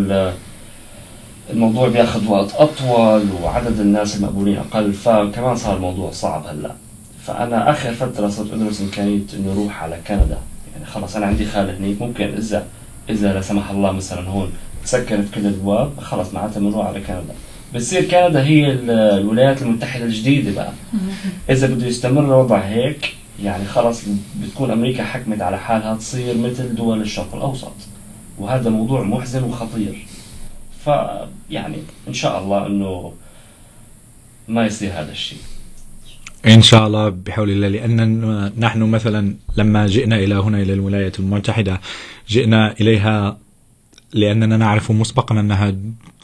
الموضوع 1.49 1.87
بياخذ 1.87 2.27
وقت 2.27 2.53
أطول 2.55 3.23
وعدد 3.43 3.79
الناس 3.79 4.17
المقبولين 4.17 4.57
أقل 4.57 4.93
فكمان 4.93 5.55
صار 5.55 5.75
الموضوع 5.75 6.11
صعب 6.11 6.45
هلأ. 6.47 6.71
فأنا 7.25 7.69
آخر 7.69 7.93
فترة 7.93 8.29
صرت 8.29 8.53
أدرس 8.53 8.81
امكانيه 8.81 9.19
إني 9.33 9.51
أروح 9.51 9.83
على 9.83 9.97
كندا. 10.07 10.37
يعني 10.73 10.85
خلص 10.85 11.15
أنا 11.15 11.25
عندي 11.25 11.45
خالة 11.45 11.77
هنيك 11.77 12.01
ممكن 12.01 12.33
اذا 12.33 12.65
إذا 13.09 13.33
لا 13.33 13.41
سمح 13.41 13.69
الله 13.69 13.91
مثلا 13.91 14.29
هون 14.29 14.51
سكرت 14.83 15.33
كل 15.35 15.41
الابواب 15.41 15.99
خلص 15.99 16.33
معناتها 16.33 16.59
بنروح 16.59 16.87
على 16.87 16.99
كندا. 16.99 17.33
بتصير 17.73 18.01
كندا 18.01 18.43
هي 18.43 18.71
الولايات 19.17 19.61
المتحدة 19.61 20.05
الجديدة 20.05 20.51
بقى. 20.51 20.71
إذا 21.49 21.67
بده 21.67 21.87
يستمر 21.87 22.25
الوضع 22.25 22.57
هيك 22.57 23.15
يعني 23.43 23.65
خلص 23.65 24.01
بتكون 24.41 24.71
أمريكا 24.71 25.03
حكمت 25.03 25.41
على 25.41 25.59
حالها 25.59 25.95
تصير 25.95 26.37
مثل 26.37 26.75
دول 26.75 27.01
الشرق 27.01 27.35
الأوسط. 27.35 27.73
وهذا 28.37 28.69
موضوع 28.69 29.03
محزن 29.03 29.43
وخطير. 29.43 30.05
فيعني 30.85 31.77
إن 32.07 32.13
شاء 32.13 32.43
الله 32.43 32.67
إنه 32.67 33.13
ما 34.47 34.65
يصير 34.65 34.91
هذا 34.91 35.11
الشيء. 35.11 35.39
إن 36.45 36.61
شاء 36.61 36.87
الله 36.87 37.09
بحول 37.09 37.49
الله 37.49 37.67
لأن 37.67 38.51
نحن 38.59 38.81
مثلا 38.83 39.35
لما 39.57 39.87
جئنا 39.87 40.15
إلى 40.15 40.35
هنا 40.35 40.61
إلى 40.61 40.73
الولايات 40.73 41.19
المتحدة 41.19 41.81
جئنا 42.29 42.71
إليها 42.81 43.37
لأننا 44.13 44.57
نعرف 44.57 44.91
مسبقا 44.91 45.39
أنها 45.39 45.75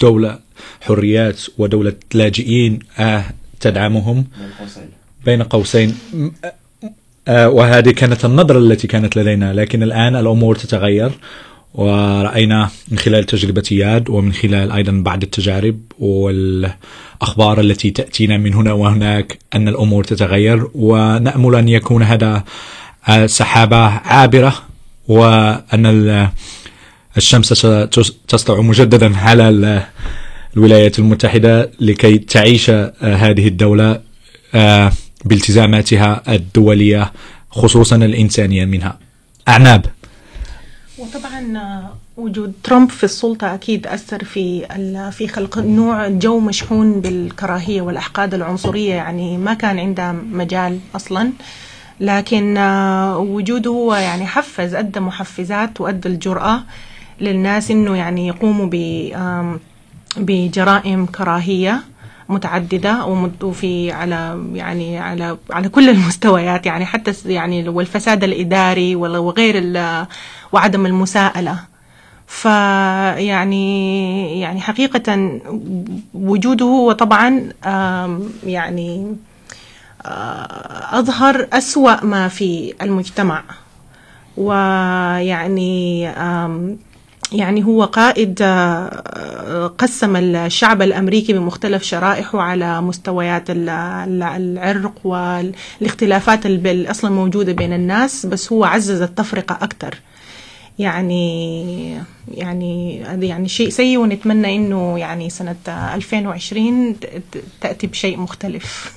دولة 0.02 0.40
حريات 0.82 1.42
ودولة 1.58 1.94
لاجئين 2.14 2.80
آه 3.00 3.24
تدعمهم 3.60 4.26
بين 5.26 5.44
قوسين. 5.44 5.96
وهذه 7.28 7.92
كانت 7.92 8.26
النظرة 8.26 8.60
التي 8.60 8.88
كانت 8.88 9.18
لدينا 9.18 9.54
لكن 9.54 9.84
الآن 9.84 10.16
الأمور 10.16 10.56
تتغير 10.56 11.12
ورأينا 11.74 12.70
من 12.88 12.98
خلال 12.98 13.24
تجربة 13.24 13.64
ياد 13.72 14.10
ومن 14.10 14.34
خلال 14.34 14.72
أيضا 14.72 14.92
بعض 14.92 15.24
التجارب 15.24 15.80
والأخبار 16.00 17.60
التي 17.60 17.92
تأتينا 17.92 18.38
من 18.38 18.54
هنا 18.54 18.74
وهناك 18.74 19.40
أن 19.56 19.68
الأمور 19.68 20.04
تتغير 20.04 20.68
ونأمل 20.76 21.56
أن 21.56 21.68
يكون 21.68 22.04
هذا 22.04 22.44
سحابة 23.26 23.78
عابرة 23.86 24.54
وأن 25.08 26.30
الشمس 27.18 27.50
تسطع 28.28 28.62
مجددا 28.62 29.18
على 29.18 29.86
الولايات 30.58 31.00
المتحدة 31.00 31.72
لكي 31.80 32.18
تعيش 32.18 32.70
هذه 33.02 33.48
الدولة 33.48 34.02
آه، 34.56 34.92
بالتزاماتها 35.26 36.22
الدولية 36.36 37.12
خصوصا 37.50 37.96
الإنسانية 37.96 38.66
منها. 38.66 39.00
أعناب. 39.48 39.86
وطبعا 40.98 41.82
وجود 42.18 42.54
ترامب 42.64 42.90
في 42.90 43.04
السلطة 43.04 43.54
أكيد 43.54 43.88
أثر 43.88 44.24
في 44.24 44.68
في 45.12 45.28
خلق 45.28 45.60
نوع 45.60 46.08
جو 46.08 46.40
مشحون 46.40 47.02
بالكراهية 47.02 47.82
والأحقاد 47.82 48.34
العنصرية. 48.34 48.94
يعني 48.94 49.38
ما 49.38 49.54
كان 49.54 49.80
عنده 49.80 50.12
مجال 50.12 50.80
أصلا. 50.96 51.32
لكن 52.00 52.58
وجوده 53.18 53.72
هو 53.72 53.96
يعني 53.96 54.26
حفز 54.26 54.76
أدى 54.76 55.00
محفزات 55.00 55.82
وأدى 55.82 56.10
الجرأة 56.10 56.64
للناس 57.22 57.72
إنه 57.72 57.98
يعني 57.98 58.28
يقوموا 58.28 58.70
بجرائم 60.18 61.06
كراهية. 61.06 61.84
متعددة 62.32 63.06
وفي 63.42 63.92
على 63.92 64.44
يعني 64.54 65.00
على 65.00 65.38
على 65.52 65.70
كل 65.70 65.90
المستويات 65.90 66.66
يعني 66.66 66.86
حتى 66.86 67.14
يعني 67.26 67.70
والفساد 67.70 68.24
الإداري 68.24 68.96
وغير 68.96 69.64
وعدم 70.52 70.86
المساءلة. 70.86 71.60
فيعني 72.28 73.66
يعني 74.42 74.62
حقيقة 74.62 75.40
وجوده 76.14 76.66
هو 76.66 76.92
طبعا 76.92 77.50
يعني 78.46 79.16
أظهر 80.92 81.48
أسوأ 81.54 82.06
ما 82.06 82.28
في 82.28 82.74
المجتمع. 82.82 83.44
ويعني 84.38 86.08
يعني 87.32 87.66
هو 87.66 87.84
قائد 87.84 88.40
آه، 88.42 89.68
قسم 89.78 90.16
الشعب 90.16 90.82
الأمريكي 90.82 91.34
بمختلف 91.34 91.84
شرائحه 91.84 92.42
على 92.42 92.82
مستويات 92.82 93.44
العرق 93.50 94.94
والاختلافات 95.04 96.46
اللي 96.46 96.92
أصلا 96.92 97.12
موجودة 97.12 97.54
بين 97.54 97.74
الناس 97.74 98.26
بس 98.26 98.52
هو 98.54 98.64
عزز 98.66 99.02
التفرقة 99.02 99.58
أكثر 99.62 99.96
يعني 100.80 102.02
يعني 102.28 103.04
هذا 103.04 103.26
يعني 103.26 103.48
شيء 103.48 103.70
سيء 103.70 103.98
ونتمنى 103.98 104.56
إنه 104.56 105.00
يعني 105.00 105.30
سنة 105.30 105.56
2020 105.68 107.00
ت- 107.00 107.06
ت- 107.06 107.44
تأتي 107.62 107.88
بشيء 107.88 108.18
مختلف. 108.20 108.94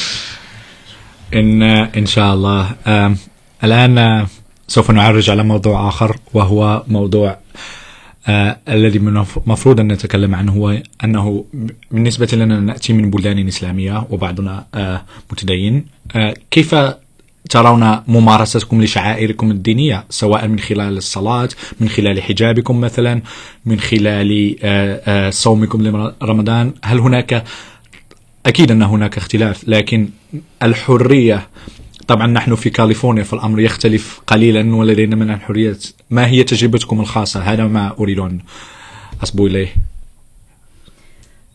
إن 1.34 1.62
إن 1.96 2.06
شاء 2.06 2.34
الله. 2.34 2.70
آم، 2.86 3.16
الآن 3.64 3.98
آه، 3.98 4.26
سوف 4.68 4.90
نعرج 4.90 5.30
على 5.30 5.42
موضوع 5.42 5.88
آخر 5.88 6.16
وهو 6.34 6.82
موضوع 6.88 7.38
آه 8.28 8.58
الذي 8.68 8.98
من 8.98 9.08
المفروض 9.46 9.80
أن 9.80 9.92
نتكلم 9.92 10.34
عنه 10.34 10.52
هو 10.52 10.82
أنه 11.04 11.44
بالنسبة 11.90 12.28
لنا 12.32 12.60
نأتي 12.60 12.92
من 12.92 13.10
بلدان 13.10 13.46
إسلامية 13.48 14.06
وبعضنا 14.10 14.66
آه 14.74 15.02
متدين. 15.32 15.86
آه 16.16 16.34
كيف 16.50 16.74
ترون 17.50 17.98
ممارستكم 18.08 18.82
لشعائركم 18.82 19.50
الدينية 19.50 20.04
سواء 20.10 20.48
من 20.48 20.58
خلال 20.58 20.96
الصلاة 20.96 21.48
من 21.80 21.88
خلال 21.88 22.22
حجابكم 22.22 22.80
مثلا 22.80 23.22
من 23.66 23.80
خلال 23.80 24.56
صومكم 25.34 25.82
لرمضان؟ 26.22 26.72
هل 26.84 26.98
هناك؟ 26.98 27.44
أكيد 28.46 28.70
أن 28.70 28.82
هناك 28.82 29.16
اختلاف 29.16 29.68
لكن 29.68 30.08
الحرية 30.62 31.48
طبعا 32.08 32.26
نحن 32.26 32.54
في 32.54 32.70
كاليفورنيا 32.70 33.22
فالأمر 33.22 33.60
يختلف 33.60 34.20
قليلا 34.26 34.76
ولدينا 34.76 35.16
من 35.16 35.30
الحريات. 35.30 35.86
ما 36.10 36.26
هي 36.26 36.44
تجربتكم 36.44 37.00
الخاصة؟ 37.00 37.40
هذا 37.40 37.66
ما 37.66 37.94
أريد 37.98 38.18
أن 38.18 38.38
أصبو 39.22 39.46
إليه. 39.46 39.68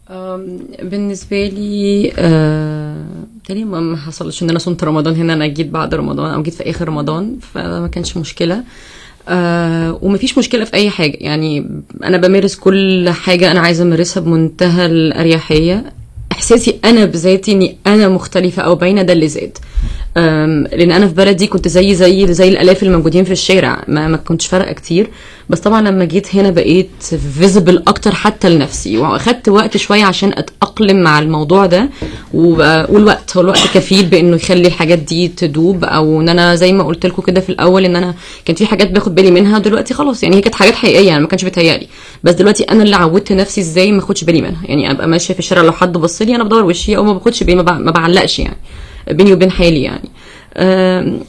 أم، 0.10 0.60
بالنسبة 0.84 1.48
لي 1.48 2.12
آه، 2.18 3.06
تاني 3.46 3.66
ما 3.66 3.98
حصلش 3.98 4.44
ان 4.44 4.50
أنا 4.50 4.60
صمت 4.60 4.84
رمضان. 4.84 5.16
هنا 5.16 5.34
أنا 5.34 5.48
جيت 5.48 5.68
بعد 5.68 5.96
رمضان 5.96 6.34
أو 6.34 6.44
جيت 6.44 6.54
في 6.54 6.70
آخر 6.70 6.88
رمضان 6.88 7.38
فما 7.54 7.88
كانش 7.88 8.18
مشكلة. 8.18 8.64
آه 9.30 10.00
ومفيش 10.02 10.38
مشكلة 10.38 10.64
في 10.66 10.74
أي 10.74 10.90
حاجة. 10.90 11.18
يعني 11.22 11.82
أنا 12.04 12.18
بمارس 12.18 12.56
كل 12.56 13.10
حاجة 13.10 13.52
أنا 13.52 13.60
عايزة 13.60 13.84
أمارسها 13.84 14.22
بمنتهى 14.22 14.86
الأريحية. 14.86 15.94
إحساسي 16.32 16.80
أنا 16.86 17.06
بذاتي 17.06 17.52
إني 17.52 17.78
أنا 17.88 18.08
مختلفة 18.10 18.62
أو 18.62 18.76
باينة 18.76 19.02
ده 19.02 19.14
اللي 19.14 19.28
زاد. 19.28 19.58
لأن 20.16 20.92
أنا 20.92 21.08
في 21.08 21.14
بلدي 21.14 21.48
كنت 21.48 21.68
زي 21.68 21.96
زي 21.96 22.34
زي 22.34 22.50
الألاف 22.50 22.84
اللي 22.84 22.98
موجودين 22.98 23.24
في 23.24 23.32
الشارع 23.32 23.84
ما, 23.88 24.08
ما 24.08 24.18
كنتش 24.18 24.48
فارقة 24.48 24.74
كتير. 24.74 25.10
بس 25.50 25.60
طبعا 25.60 25.82
لما 25.82 26.06
جيت 26.06 26.36
هنا 26.36 26.50
بقيت 26.52 26.90
فيزبل 27.40 27.84
أكتر 27.88 28.12
حتى 28.12 28.50
لنفسي 28.50 28.98
وأخدت 28.98 29.50
وقت 29.50 29.78
شوية 29.78 30.04
عشان 30.04 30.30
أتأقلم 30.38 31.04
مع 31.04 31.20
الموضوع 31.20 31.66
ده 31.66 31.90
والوقت 32.34 33.38
هو 33.38 33.42
الوقت 33.42 33.60
كفيل 33.74 34.06
بإنه 34.06 34.36
يخلي 34.36 34.68
الحاجات 34.68 35.00
دي 35.00 35.28
تدوب 35.28 35.84
أو 35.84 36.22
إن 36.22 36.30
أنا 36.30 36.56
زي 36.56 36.74
ما 36.74 36.84
قلت 36.84 37.06
لكم 37.06 37.22
كده 37.22 37.42
في 37.42 37.50
الأول 37.50 37.86
إن 37.86 37.96
أنا 37.96 38.14
كان 38.46 38.56
في 38.56 38.66
حاجات 38.66 38.92
باخد 38.92 39.16
بالي 39.16 39.32
منها 39.32 39.60
دلوقتي 39.60 39.94
خلاص 39.94 40.24
يعني 40.24 40.36
هي 40.36 40.42
كانت 40.42 40.56
حاجات 40.56 40.76
حقيقية 40.76 41.08
يعني 41.08 41.22
ما 41.22 41.28
كانش 41.28 41.44
بيتهيألي. 41.44 41.88
بس 42.24 42.34
دلوقتي 42.34 42.64
أنا 42.64 42.84
اللي 42.84 42.96
عودت 42.96 43.32
نفسي 43.32 43.62
إزاي 43.62 43.92
ما 43.92 44.00
أخدش 44.00 44.24
بالي 44.24 44.42
منها 44.42 44.62
يعني 44.66 44.92
أبقى 44.92 45.08
ماشية 45.08 45.34
في 45.34 45.40
الشارع 45.40 45.62
لو 45.62 45.72
حد 45.72 45.94
بص 45.94 46.22
لي 46.22 46.36
أنا 46.36 46.44
بدور 46.44 46.64
وشي 46.66 46.98
أو 46.98 47.04
ما 47.04 47.14
باخدش 47.14 47.44
بالي 47.44 47.64
ما 47.64 47.92
بعلقش 47.92 48.40
يعني. 48.40 48.58
بيني 49.12 49.34
وبين 49.34 49.52
حالي 49.52 49.82
يعني. 49.84 50.10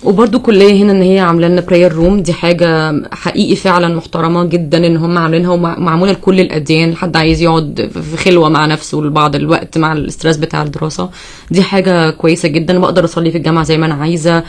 وبرده 0.05 0.39
كلية 0.39 0.83
هنا 0.83 0.93
إن 0.93 1.03
هي 1.03 1.19
عاملة 1.19 1.49
لنا 1.49 1.61
prayer 1.61 1.93
room 1.93 2.21
دي 2.23 2.33
حاجة 2.33 2.93
حقيقي 3.13 3.57
فعلا 3.57 3.89
محترمة 3.97 4.45
جدا 4.45 4.87
إن 4.87 4.97
هم 4.97 5.19
عاملينها 5.19 5.51
ومعموله 5.51 6.13
لكل 6.13 6.41
الأديان 6.41 6.97
حد 6.97 7.17
عايز 7.17 7.43
يقعد 7.43 7.91
في 8.11 8.17
خلوة 8.17 8.49
مع 8.49 8.67
نفسه 8.67 8.99
لبعض 8.99 9.37
الوقت 9.37 9.79
مع 9.79 9.93
ال 9.93 9.99
stress 9.99 10.37
بتاع 10.37 10.63
الدراسة. 10.63 11.11
دي 11.51 11.63
حاجة 11.63 12.11
كويسة 12.11 12.49
جدا 12.49 12.79
بقدر 12.79 13.05
أصلي 13.05 13.31
في 13.31 13.39
الجامعة 13.39 13.65
زي 13.65 13.79
ما 13.79 13.87
أنا 13.87 13.95
عايزة. 13.95 14.43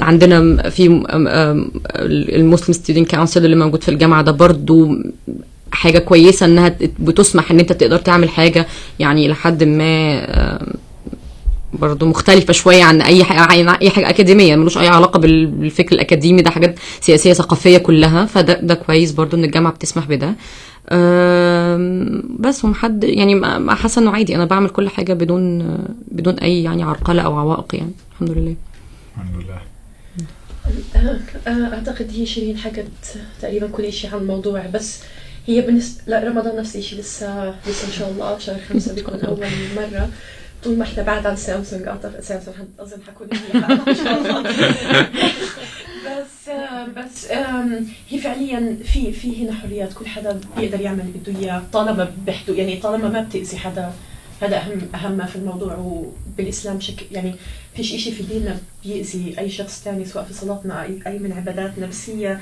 عندنا 0.00 0.68
في 0.70 1.02
ال 2.34 2.39
Muslim 2.39 2.72
Student 2.74 3.14
Council 3.14 3.44
اللي 3.44 3.56
موجود 3.56 3.82
في 3.82 3.88
الجامعة 3.88 4.22
ده 4.22 4.32
برضو 4.32 4.88
حاجة 5.72 5.98
كويسة 5.98 6.46
إنها 6.46 6.74
بتسمح 6.98 7.50
إن 7.50 7.58
أنت 7.58 7.72
تقدر 7.72 7.96
تعمل 7.98 8.28
حاجة 8.28 8.66
يعني 8.98 9.28
لحد 9.28 9.64
ما 9.64 10.22
برضه 11.72 12.06
مختلفة 12.06 12.52
شوية 12.52 12.82
عن 12.84 13.02
أي 13.02 13.24
حاجة 13.24 13.40
عن 13.40 13.68
أي 13.68 13.90
حاجة 13.90 14.08
أكاديمية 14.10 14.56
ملوش 14.56 14.78
أي 14.78 14.88
علاقة 14.88 15.18
بال- 15.18 15.46
بالفكر 15.46 15.94
الأكاديمي 15.94 16.42
ده 16.42 16.50
حاجات 16.50 16.78
سياسية 17.00 17.32
ثقافية 17.32 17.78
كلها 17.78 18.26
فده 18.26 18.60
ده 18.60 18.74
كويس 18.74 19.12
برضه 19.12 19.38
إن 19.38 19.44
الجامعة 19.44 19.72
بتسمح 19.72 20.06
بده. 20.06 20.34
بس 22.40 22.64
ومحد 22.64 23.04
يعني 23.04 23.34
ما- 23.34 23.58
ما 23.58 23.74
حاسة 23.74 24.02
إنه 24.02 24.10
عادي 24.10 24.34
أنا 24.36 24.44
بعمل 24.44 24.68
كل 24.68 24.88
حاجة 24.88 25.12
بدون 25.12 25.78
بدون 26.10 26.34
أي 26.38 26.62
يعني 26.62 26.82
عرقلة 26.82 27.22
أو 27.22 27.38
عوائق 27.38 27.74
يعني 27.74 27.92
الحمد 28.12 28.30
لله. 28.30 28.54
الحمد 29.16 29.42
لله. 29.44 29.60
آه، 31.46 31.74
أعتقد 31.74 32.10
هي 32.14 32.26
شيرين 32.26 32.56
حكت 32.58 32.86
تقريبا 33.42 33.66
كل 33.68 33.92
شيء 33.92 34.10
عن 34.14 34.18
الموضوع 34.20 34.66
بس 34.74 34.98
هي 35.46 35.60
بالنسبة 35.60 36.00
لا 36.06 36.28
رمضان 36.28 36.56
نفس 36.56 36.76
الشيء 36.76 36.98
لسه 36.98 37.54
لسه 37.68 37.86
إن 37.86 37.92
شاء 37.92 38.10
الله 38.10 38.38
شهر 38.38 38.60
خمسة 38.68 38.94
بيكون 38.94 39.20
أول 39.20 39.38
مرة. 39.76 40.08
طول 40.64 40.76
ما 40.78 40.84
إحنا 40.84 41.02
بعد 41.02 41.26
عن 41.26 41.36
سامسونج 41.36 41.82
أعتقد 41.88 42.20
سامسونج 42.20 42.56
أظن 42.80 42.98
حكون 43.06 43.28
بس 46.06 46.50
بس 46.96 47.26
هي 48.10 48.18
فعليا 48.18 48.76
في 48.84 49.12
في 49.12 49.44
هنا 49.44 49.52
حريات 49.52 49.92
كل 49.92 50.06
حدا 50.06 50.40
بيقدر 50.56 50.80
يعمل 50.80 51.00
اللي 51.00 51.18
بده 51.32 51.40
إياه 51.40 51.62
طالما 51.72 52.12
بحدود 52.26 52.56
يعني 52.58 52.76
طالما 52.76 53.08
ما 53.08 53.20
بتأذي 53.22 53.56
حدا 53.56 53.92
هذا 54.42 54.56
أهم 54.56 54.80
أهم 54.94 55.12
ما 55.12 55.26
في 55.26 55.36
الموضوع 55.36 55.74
وبالإسلام 55.76 56.80
شك 56.80 57.12
يعني 57.12 57.34
فيش 57.76 57.94
إشي 57.94 58.12
في 58.12 58.22
ديننا 58.22 58.58
بيأذي 58.84 59.34
أي 59.38 59.50
شخص 59.50 59.82
تاني 59.84 60.04
سواء 60.04 60.24
في 60.24 60.32
صلاتنا 60.34 60.82
أي 61.06 61.18
من 61.18 61.32
عباداتنا 61.32 61.86
بس 61.86 62.10
هي 62.10 62.38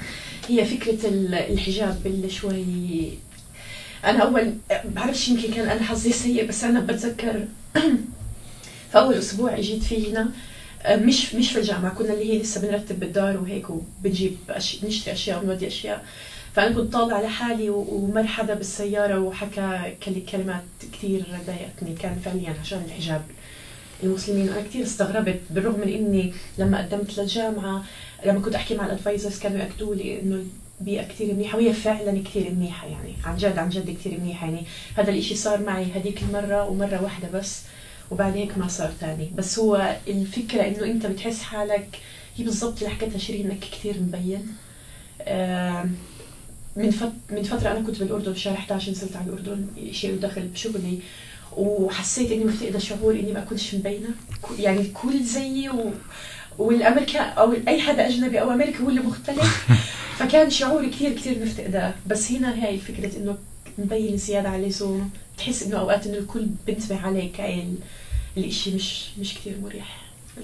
هي 0.48 0.64
فكرة 0.64 1.08
ال- 1.08 1.34
الحجاب 1.34 2.00
اللي 2.06 2.30
شوي 2.30 2.64
أنا 4.04 4.18
أول 4.22 4.54
بعرفش 4.84 5.28
يمكن 5.28 5.52
كان 5.54 5.68
أنا 5.68 5.82
حظي 5.82 6.12
سيء 6.12 6.48
بس 6.48 6.64
أنا 6.64 6.80
بتذكر 6.80 7.44
في 8.92 8.98
أول 8.98 9.14
أسبوع 9.14 9.58
إجيت 9.58 9.82
فيه 9.82 10.10
هنا 10.12 10.30
مش 10.90 11.34
مش 11.34 11.52
في 11.52 11.58
الجامعة 11.58 11.94
كنا 11.94 12.12
اللي 12.12 12.24
هي 12.32 12.38
لسه 12.38 12.60
بنرتب 12.60 13.00
بالدار 13.00 13.36
وهيك 13.40 13.70
وبنجيب 13.70 14.36
أشي... 14.50 14.86
نشتري 14.86 15.12
أشياء 15.14 15.44
ونودي 15.44 15.66
أشياء. 15.66 16.04
فأنا 16.54 16.74
كنت 16.74 16.92
طالعة 16.92 17.22
لحالي 17.22 17.70
و- 17.70 17.86
ومر 17.90 18.24
حدا 18.26 18.54
بالسيارة 18.54 19.18
وحكى 19.18 19.94
كل- 20.04 20.24
كلمات 20.32 20.62
كتير 20.92 21.24
ضايقتني 21.46 21.94
كان 21.94 22.16
فعليا 22.24 22.54
عشان 22.62 22.82
الحجاب. 22.86 23.22
المسلمين 24.02 24.48
أنا 24.48 24.60
كثير 24.60 24.82
استغربت 24.82 25.40
بالرغم 25.50 25.80
من 25.80 25.88
إني 25.88 26.32
لما 26.58 26.78
قدمت 26.78 27.18
للجامعة 27.18 27.84
لما 28.26 28.40
كنت 28.40 28.54
أحكي 28.54 28.74
مع 28.74 28.86
الادفايزرز 28.86 29.38
كانوا 29.38 29.58
يأكدوا 29.58 29.94
لي 29.94 30.20
إنه 30.20 30.44
البيئه 30.80 31.02
كثير 31.02 31.34
منيحة 31.34 31.58
وهي 31.58 31.72
فعلا 31.72 32.22
كثير 32.24 32.50
منيحة 32.50 32.86
يعني. 32.86 33.14
عن 33.24 33.36
جد 33.36 33.58
عن 33.58 33.68
جد 33.68 33.90
كثير 33.90 34.20
منيحة 34.20 34.46
يعني. 34.46 34.64
هذا 34.94 35.10
الإشي 35.10 35.34
صار 35.34 35.60
معي 35.60 35.86
هذيك 35.94 36.22
المرة 36.22 36.68
ومرة 36.68 37.02
واحدة 37.02 37.28
بس 37.38 37.62
وبعد 38.10 38.36
هيك 38.36 38.58
ما 38.58 38.68
صار 38.68 38.92
تاني. 39.00 39.30
بس 39.36 39.58
هو 39.58 39.96
الفكرة 40.08 40.62
إنه 40.62 40.84
أنت 40.84 41.06
بتحس 41.06 41.42
حالك 41.42 41.98
هي 42.36 42.44
بالضبط 42.44 42.78
اللي 42.78 42.90
حكيتها 42.90 43.18
شيرين 43.18 43.50
إنك 43.50 43.58
كثير 43.58 43.94
مبين. 44.00 44.46
من. 46.76 47.10
من 47.30 47.42
فترة 47.42 47.70
أنا 47.70 47.80
كنت 47.86 47.98
بالأردن 47.98 48.32
في 48.32 48.40
شهر 48.40 48.54
11 48.54 48.90
نزلت 48.92 49.16
على 49.16 49.26
الأردن 49.26 49.66
شيء 49.92 50.16
دخل 50.16 50.42
بشغلي 50.42 50.98
وحسيت 51.56 52.32
إني 52.32 52.44
مفتقده 52.44 52.78
شعور 52.78 53.14
إني 53.14 53.32
ما 53.32 53.40
كنتش 53.40 53.74
مبينة. 53.74 54.08
يعني 54.58 54.80
الكل 54.80 55.22
زيي 55.22 55.68
و... 55.68 55.90
والأمريكا 56.60 57.20
أو 57.20 57.52
أي 57.68 57.80
حدا 57.80 58.08
أجنبي 58.08 58.40
أو 58.40 58.50
أمريكي 58.50 58.82
هو 58.82 58.88
اللي 58.88 59.00
مختلف. 59.00 59.66
فكان 60.18 60.50
شعور 60.50 60.86
كثير 60.86 61.12
كثير 61.12 61.38
مفتقده 61.44 61.94
بس 62.06 62.32
هنا 62.32 62.64
هاي 62.66 62.78
فكرة 62.78 63.16
إنه 63.16 63.36
مبين 63.78 64.16
زيادة 64.16 64.48
عن 64.48 64.62
اللزوم 64.64 65.10
تحس 65.38 65.62
إنه 65.62 65.76
أوقات 65.78 66.06
إنه 66.06 66.18
الكل 66.18 66.46
بنتبه 66.66 67.00
عليك 67.00 67.40
هاي 67.40 67.54
ال- 67.60 67.74
الإشي 68.36 68.74
مش 68.74 69.04
مش 69.20 69.34
كثير 69.34 69.54
مريح. 69.62 69.96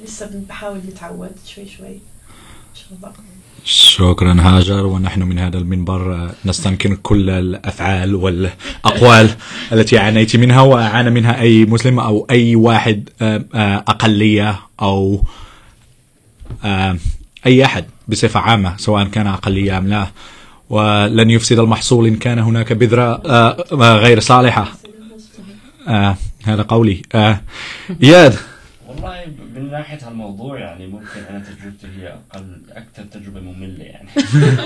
لسه 0.05 0.31
بحاول 0.49 0.79
نتعود 0.89 1.31
شوي 1.47 1.65
شوي. 1.79 1.89
إن 1.89 2.75
شاء 2.75 2.87
الله. 2.99 3.13
شكرا 3.65 4.37
هاجر. 4.41 4.87
ونحن 4.87 5.23
من 5.23 5.39
هذا 5.39 5.59
المنبر 5.59 6.31
نستنكر 6.45 6.95
كل 6.95 7.31
الأفعال 7.31 8.15
والأقوال 8.15 9.31
التي 9.73 9.99
عانيت 9.99 10.37
منها 10.37 10.61
واعانى 10.61 11.11
منها 11.11 11.41
أي 11.41 11.65
مسلم 11.65 12.01
أو 12.01 12.27
أي 12.31 12.57
واحد 12.57 13.09
آه، 13.23 13.45
آه، 13.55 13.77
أقلية 13.77 14.61
أو 14.83 15.23
آه، 16.65 16.97
أي 17.47 17.65
أحد 17.65 17.85
بصفة 18.09 18.41
عامة 18.41 18.77
سواء 18.77 19.05
كان 19.05 19.27
أقلية 19.27 19.79
أم 19.79 19.89
لا. 19.89 20.07
ولن 20.71 21.31
يفسد 21.31 21.59
المحصول 21.59 22.07
إن 22.07 22.17
كان 22.17 22.39
هناك 22.39 22.73
بذرة 22.73 23.23
آه، 23.27 23.65
آه، 23.73 23.97
غير 23.97 24.21
صالحة. 24.21 24.73
آه، 25.89 26.17
هذا 26.45 26.63
قولي. 26.63 27.03
إياد. 28.03 28.35
والله 28.89 29.25
من 29.57 29.71
ناحية 29.71 30.09
هالموضوع 30.09 30.59
يعني 30.59 30.87
ممكن 30.87 31.21
أنا 31.31 31.39
تجربتي 31.39 31.87
هي 32.01 32.15
أقل 32.33 32.57
أكثر 32.73 33.03
تجربة 33.21 33.41
مملة 33.41 33.85
يعني. 33.85 34.09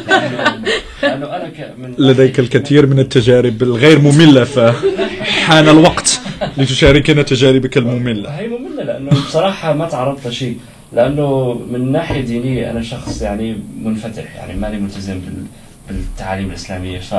لأنه 0.09 0.63
لأنه 1.03 1.27
أنا 1.37 1.49
ك 1.49 1.75
من 1.79 1.95
لديك 1.99 2.41
الكثير 2.41 2.87
من 2.87 2.99
التجارب 2.99 3.63
الغير 3.63 3.99
مملة 3.99 4.45
فحان 4.45 5.69
الوقت 5.69 6.21
لتشاركنا 6.57 7.23
تجاربك 7.23 7.77
المملة. 7.79 8.31
هي 8.31 8.49
مملة 8.49 8.85
لأنه 8.85 9.11
بصراحة 9.11 9.73
ما 9.73 9.89
تعرضت 9.89 10.27
لشيء. 10.27 10.59
لأنه 10.93 11.53
من 11.71 11.93
ناحية 11.93 12.21
دينية 12.21 12.71
أنا 12.71 12.83
شخص 12.83 13.23
يعني 13.23 13.57
منفتح 13.83 14.37
يعني 14.37 14.55
ماني 14.61 14.79
ملتزم 14.79 15.19
بال- 15.21 15.47
بالتعاليم 15.89 16.49
الإسلامية. 16.51 16.99
ف 17.01 17.15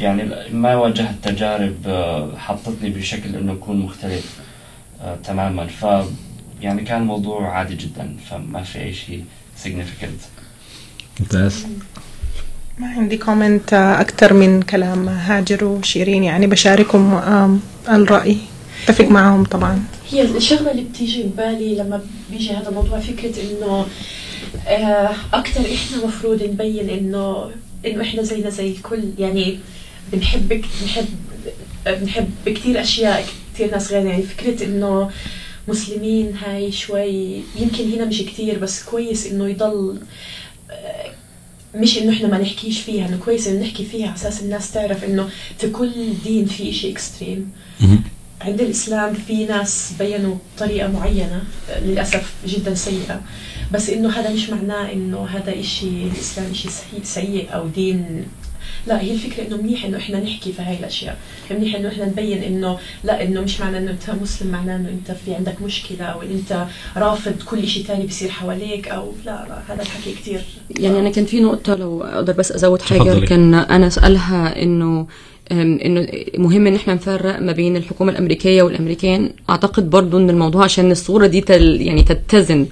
يعني 0.00 0.30
ما 0.52 0.74
واجهت 0.76 1.14
تجارب 1.22 1.74
آه، 1.86 2.36
حطتني 2.36 2.90
بشكل 2.90 3.36
إنه 3.36 3.52
أكون 3.52 3.76
مختلف 3.80 4.38
آه، 5.02 5.16
تماما. 5.24 5.66
ف 5.66 5.86
يعني 6.62 6.82
كان 6.82 7.00
الموضوع 7.02 7.48
عادي 7.50 7.74
جدا 7.76 8.16
فما 8.30 8.62
في 8.62 8.78
أي 8.78 8.92
شيء 8.94 9.24
significant. 9.64 10.22
ممتاز. 11.20 11.66
ما 12.78 12.86
عندي 12.86 13.16
كومنت 13.16 13.72
أكثر 13.74 14.34
من 14.34 14.62
كلام 14.62 15.08
هاجر 15.08 15.64
وشيرين. 15.64 16.24
يعني 16.24 16.46
بشاركهم 16.46 17.20
الرأي. 17.88 18.36
أتفق 18.84 19.04
معهم 19.08 19.44
طبعا. 19.44 19.82
هي 20.10 20.22
الشغلة 20.22 20.70
اللي 20.70 20.82
بتيجي 20.82 21.22
ببالي 21.22 21.74
لما 21.74 22.02
بيجي 22.30 22.50
هذا 22.50 22.68
الموضوع 22.68 23.00
فكرة 23.00 23.34
إنه 23.42 23.86
آه، 24.66 25.10
أكثر 25.32 25.60
إحنا 25.60 26.06
مفروض 26.06 26.42
نبين 26.42 26.90
إنه 26.90 27.50
إنه 27.86 28.02
إحنا 28.02 28.22
زينا 28.22 28.50
زي 28.50 28.70
الكل. 28.70 29.04
يعني 29.18 29.58
بنحب 30.12 30.48
بنحب 30.82 31.06
بنحب 31.86 32.30
كثير 32.46 32.80
أشياء 32.80 33.26
كثير 33.54 33.70
ناس 33.70 33.92
غيرنا. 33.92 34.10
يعني 34.10 34.22
فكرة 34.22 34.64
إنه 34.64 35.10
مسلمين 35.68 36.36
هاي 36.36 36.72
شوي 36.72 37.42
يمكن 37.56 37.92
هنا 37.92 38.04
مش 38.04 38.22
كثير 38.22 38.58
بس 38.58 38.82
كويس 38.84 39.26
إنه 39.26 39.48
يضل 39.48 39.98
آه، 40.70 41.12
مش 41.74 41.98
إنه 41.98 42.12
إحنا 42.12 42.28
ما 42.28 42.38
نحكيش 42.38 42.80
فيها 42.80 43.08
إنه 43.08 43.16
كويس 43.24 43.46
إنه 43.48 43.60
نحكي 43.60 43.84
فيها 43.84 44.06
على 44.06 44.16
أساس 44.16 44.40
الناس 44.42 44.72
تعرف 44.72 45.04
إنه 45.04 45.28
في 45.58 45.70
كل 45.70 45.92
دين 46.24 46.46
في 46.46 46.72
شيء 46.72 46.92
اكستريم. 46.92 47.50
عند 48.40 48.60
الإسلام 48.60 49.12
في 49.14 49.44
ناس 49.46 49.92
بينوا 49.98 50.34
بطريقة 50.56 50.88
معينة 50.88 51.42
للأسف 51.82 52.32
جدا 52.46 52.74
سيئة. 52.74 53.20
بس 53.72 53.90
إنه 53.90 54.08
هذا 54.08 54.30
مش 54.30 54.50
معناه 54.50 54.92
إنه 54.92 55.24
هذا 55.24 55.60
إشي 55.60 55.86
الإسلام 56.04 56.50
إشي 56.50 56.68
سيء- 57.04 57.54
أو 57.54 57.66
دين 57.66 58.24
لا 58.86 59.00
هي 59.00 59.12
الفكرة 59.12 59.46
إنه 59.46 59.56
منيح 59.56 59.84
إنه 59.84 59.96
إحنا 59.98 60.20
نحكي 60.20 60.52
في 60.52 60.62
هاي 60.62 60.76
الأشياء 60.78 61.18
منيح 61.50 61.74
إنه 61.74 61.88
إحنا 61.88 62.04
نبين 62.06 62.42
إنه 62.42 62.78
لا 63.04 63.22
إنه 63.22 63.40
مش 63.40 63.60
معناه 63.60 63.78
إنه 63.78 63.90
أنت 63.90 64.10
مسلم 64.22 64.48
معناه 64.48 64.76
إنه 64.76 64.88
أنت 64.88 65.16
في 65.24 65.34
عندك 65.34 65.62
مشكلة 65.62 66.04
أو 66.04 66.22
إن 66.22 66.30
أنت 66.30 66.66
رافض 66.96 67.42
كل 67.50 67.58
إشي 67.58 67.82
تاني 67.82 68.06
بيصير 68.06 68.30
حواليك 68.30 68.88
أو 68.88 69.12
لا 69.26 69.46
لا 69.48 69.74
هذا 69.74 69.82
الحكي 69.82 70.12
كتير 70.12 70.40
يعني 70.78 70.98
أنا 70.98 71.10
كان 71.10 71.24
في 71.24 71.40
نقطة 71.40 71.74
لو 71.74 72.02
أقدر 72.02 72.32
بس 72.32 72.52
أزود 72.52 72.82
حاجة 72.82 72.98
تفضلي. 72.98 73.26
كان 73.26 73.54
أنا 73.54 73.86
أسألها 73.86 74.62
إنه 74.62 75.06
إنه 75.52 76.06
مهم 76.38 76.66
إن 76.66 76.74
إحنا 76.74 76.94
نفرق 76.94 77.38
ما 77.38 77.52
بين 77.52 77.76
الحكومة 77.76 78.12
الأمريكية 78.12 78.62
والأمريكان 78.62 79.30
أعتقد 79.50 79.90
برضو 79.90 80.18
إن 80.18 80.30
الموضوع 80.30 80.64
عشان 80.64 80.90
الصورة 80.90 81.26
دي 81.26 81.40
تل 81.40 81.80
يعني 81.80 82.02
تتزن. 82.02 82.66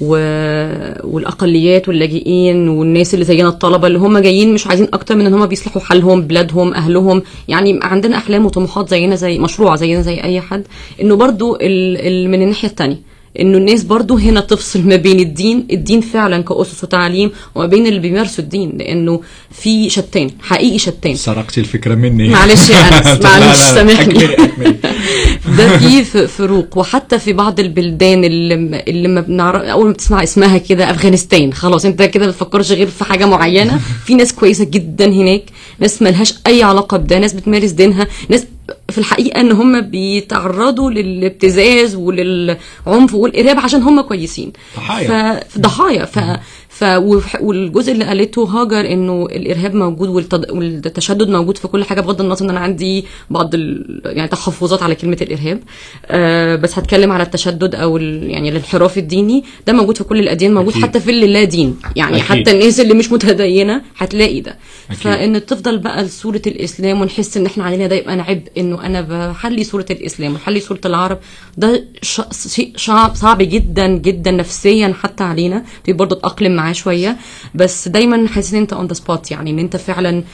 والأقليات 0.00 1.88
واللاجئين 1.88 2.68
والناس 2.68 3.14
اللي 3.14 3.24
زينا 3.24 3.48
الطلبة 3.48 3.86
اللي 3.86 3.98
هم 3.98 4.18
جايين 4.18 4.54
مش 4.54 4.66
عايزين 4.66 4.88
أكتر 4.92 5.16
من 5.16 5.26
إن 5.26 5.34
هم 5.34 5.46
بيصلحوا 5.46 5.82
حالهم 5.82 6.20
بلادهم 6.22 6.74
أهلهم 6.74 7.22
يعني 7.48 7.80
عندنا 7.82 8.16
أحلام 8.16 8.46
وطموحات 8.46 8.88
زينا 8.88 9.14
زي 9.14 9.38
مشروع 9.38 9.76
زينا 9.76 10.02
زي 10.02 10.22
أي 10.22 10.40
حد 10.40 10.66
إنه 11.00 11.14
برضو. 11.16 11.58
من 12.26 12.42
الناحية 12.42 12.68
التانية 12.68 13.15
إنه 13.40 13.58
الناس 13.58 13.82
برضو 13.82 14.16
هنا 14.16 14.40
تفصل 14.40 14.88
ما 14.88 14.96
بين 14.96 15.20
الدين 15.20 15.66
الدين 15.70 16.00
فعلا 16.00 16.42
كأسس 16.42 16.84
وتعليم 16.84 17.30
وما 17.54 17.66
بين 17.66 17.86
اللي 17.86 17.98
بيمارسوا 17.98 18.44
الدين 18.44 18.78
لأنه 18.78 19.20
في 19.50 19.90
شتان 19.90 20.30
حقيقي 20.42 20.78
شتان 20.78 21.14
سرقتي 21.14 21.60
الفكرة 21.60 21.94
مني. 21.94 22.28
معلش 22.28 22.70
يا 22.70 22.90
لا، 22.90 23.18
معلش، 23.22 23.56
سامحني. 23.56 24.18
ده 25.58 25.78
في 25.78 26.04
فروق. 26.04 26.78
وحتى 26.78 27.18
في 27.18 27.32
بعض 27.32 27.60
البلدان 27.60 28.24
اللي, 28.24 28.54
اللي 28.88 29.08
ما 29.08 29.20
بنعرف 29.20 29.62
أول 29.62 29.86
ما 29.86 29.92
بتسمع 29.92 30.22
اسمها 30.22 30.58
كده 30.58 30.90
أفغانستان. 30.90 31.52
خلاص 31.52 31.84
أنت 31.84 32.02
كده 32.02 32.24
ما 32.26 32.30
بتفكرش 32.30 32.72
غير 32.72 32.86
في 32.86 33.04
حاجة 33.04 33.26
معينة. 33.26 33.80
في 34.06 34.14
ناس 34.14 34.32
كويسة 34.32 34.64
جدا 34.64 35.06
هناك 35.06 35.42
ناس 35.78 36.02
ملهاش 36.02 36.34
أي 36.46 36.62
علاقة 36.62 36.96
بده 36.96 37.18
ناس 37.18 37.32
بتمارس 37.32 37.70
دينها 37.70 38.06
ناس 38.28 38.44
في 38.90 38.98
الحقيقة 38.98 39.40
إن 39.40 39.52
هم 39.52 39.80
بيتعرضوا 39.80 40.90
للابتزاز 40.90 41.94
وللعنف 41.94 43.14
والإرهاب 43.14 43.58
عشان 43.58 43.82
هم 43.82 44.00
كويسين. 44.00 44.52
ضحايا. 44.76 45.40
ف- 45.40 45.58
ضحايا. 45.58 46.04
ف 46.04 46.18
ف 46.78 46.84
والجزء 47.40 47.92
اللي 47.92 48.04
قالته 48.04 48.44
هاجر 48.44 48.80
إنه 48.92 49.26
الإرهاب 49.26 49.74
موجود 49.74 50.08
والتد... 50.08 50.50
والتشدد 50.50 51.28
موجود 51.28 51.58
في 51.58 51.68
كل 51.68 51.84
حاجة 51.84 52.00
بغض 52.00 52.20
النظر 52.20 52.44
إن 52.44 52.50
أنا 52.50 52.60
عندي 52.60 53.04
بعض 53.30 53.54
ال... 53.54 54.00
يعني 54.04 54.28
تحفظات 54.28 54.82
على 54.82 54.94
كلمة 54.94 55.18
الإرهاب 55.22 55.60
آه 56.06 56.56
بس 56.56 56.78
هتكلم 56.78 57.12
على 57.12 57.22
التشدد 57.22 57.74
أو 57.74 57.96
ال... 57.96 58.30
يعني 58.30 58.48
الانحراف 58.48 58.98
الديني 58.98 59.44
ده 59.66 59.72
موجود 59.72 59.96
في 59.98 60.04
كل 60.04 60.18
الأديان 60.18 60.54
موجود 60.54 60.72
أكيد. 60.72 60.82
حتى 60.84 61.00
في 61.00 61.10
اللي 61.10 61.26
لا 61.26 61.44
دين 61.44 61.76
يعني 61.96 62.16
أكيد. 62.16 62.26
حتى 62.26 62.50
الناس 62.50 62.80
اللي 62.80 62.94
مش 62.94 63.12
متدينة 63.12 63.82
هتلاقي 63.96 64.40
ده 64.40 64.56
أكيد. 64.90 64.98
فإن 64.98 65.46
تفضل 65.46 65.78
بقى 65.78 66.08
صوره 66.08 66.42
الإسلام 66.46 67.00
ونحس 67.00 67.36
إن 67.36 67.46
إحنا 67.46 67.64
علينا 67.64 67.86
ده 67.86 67.96
يبقى 67.96 68.20
عبء 68.20 68.42
إنه 68.58 68.86
أنا 68.86 69.00
بحلي 69.00 69.64
صورة 69.64 69.86
الإسلام 69.90 70.34
وأحلي 70.34 70.60
صورة 70.60 70.80
العرب 70.86 71.18
ده 71.56 71.84
ش- 72.02 72.48
شيء 72.54 72.72
صعب 72.76 73.14
صعب 73.14 73.38
جدا 73.42 73.86
جدا 73.86 74.30
نفسيا 74.30 74.94
حتى 75.02 75.24
علينا 75.24 75.64
في 75.84 75.92
برضه 75.92 76.16
تأقلم 76.16 76.52
معاه 76.66 76.72
شوية. 76.72 77.16
بس 77.54 77.88
دايما 77.88 78.28
حاسس 78.28 78.54
إن 78.54 78.60
أنت 78.60 78.72
on 78.72 78.86
the 78.86 78.94
spot 78.94 79.30
يعني 79.30 79.50
إن 79.50 79.58
أنت 79.58 79.76
فعلا 79.76 80.24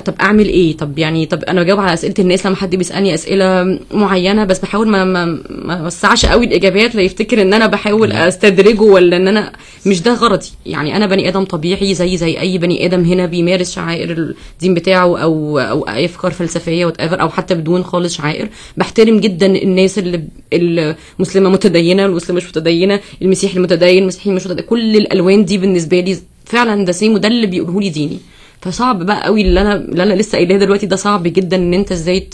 طب 0.00 0.14
أعمل 0.20 0.48
إيه؟ 0.48 0.76
طب 0.76 0.98
يعني 0.98 1.26
طب 1.26 1.44
أنا 1.44 1.62
بجاوب 1.62 1.80
على 1.80 1.94
أسئلة 1.94 2.14
الناس 2.18 2.46
لما 2.46 2.56
حد 2.56 2.76
بيسألني 2.76 3.14
أسئلة 3.14 3.78
معينة 3.94 4.44
بس 4.44 4.58
بحاول 4.58 4.88
ما 4.88 5.04
ما 5.04 5.24
ما 5.48 5.74
أوسعش 5.84 6.26
قوي 6.26 6.46
الإجابات 6.46 6.94
لا 6.94 7.02
يفتكر 7.02 7.42
إن 7.42 7.54
أنا 7.54 7.66
بحاول 7.66 8.12
أستدرجه 8.12 8.80
ولا 8.82 9.16
إن 9.16 9.28
أنا 9.28 9.52
مش 9.86 10.02
ده 10.02 10.14
غرضي 10.14 10.46
يعني 10.66 10.96
أنا 10.96 11.06
بني 11.06 11.28
آدم 11.28 11.44
طبيعي 11.44 11.94
زي 11.94 12.16
زي 12.16 12.40
أي 12.40 12.58
بني 12.58 12.86
آدم 12.86 13.04
هنا 13.04 13.26
بيمارس 13.26 13.74
شعائر 13.74 14.10
الدين 14.10 14.74
بتاعه 14.74 15.18
أو 15.18 15.58
أو 15.58 15.82
اي 15.88 16.04
أفكار 16.04 16.30
فلسفية 16.32 16.86
وات 16.86 17.00
أو 17.00 17.28
حتى 17.28 17.54
بدون 17.54 17.84
خالص 17.84 18.16
شعائر. 18.16 18.48
بحترم 18.76 19.20
جدا 19.20 19.46
الناس 19.46 19.98
اللي 19.98 20.24
المسلمة 20.52 21.50
متدينة 21.50 22.02
والمسلمه 22.02 22.36
مش 22.36 22.48
متدينة 22.48 23.00
المسيحي 23.22 23.56
المتدين 23.56 24.02
المسيحي 24.02 24.30
مش 24.30 24.46
متدين. 24.46 24.64
كل 24.64 24.96
الألوان 24.96 25.44
دي 25.44 25.58
بالنسبة 25.58 26.00
لي 26.00 26.18
فعلا 26.44 26.84
ده 26.84 26.92
سيم 26.92 27.14
وده 27.14 27.28
اللي 27.28 27.46
بيقوله 27.46 27.80
لي 27.80 27.88
ديني. 27.90 28.18
فصعب 28.62 29.06
بقى 29.06 29.24
قوي 29.24 29.40
اللي 29.40 29.60
أنا 29.60 29.74
اللي 29.74 30.02
أنا 30.02 30.14
لسه 30.14 30.38
قايلاه 30.38 30.56
دلوقتي. 30.58 30.86
ده 30.86 30.96
صعب 30.96 31.22
جدا 31.22 31.56
إن 31.56 31.74
أنت 31.74 31.92
إزاي 31.92 32.28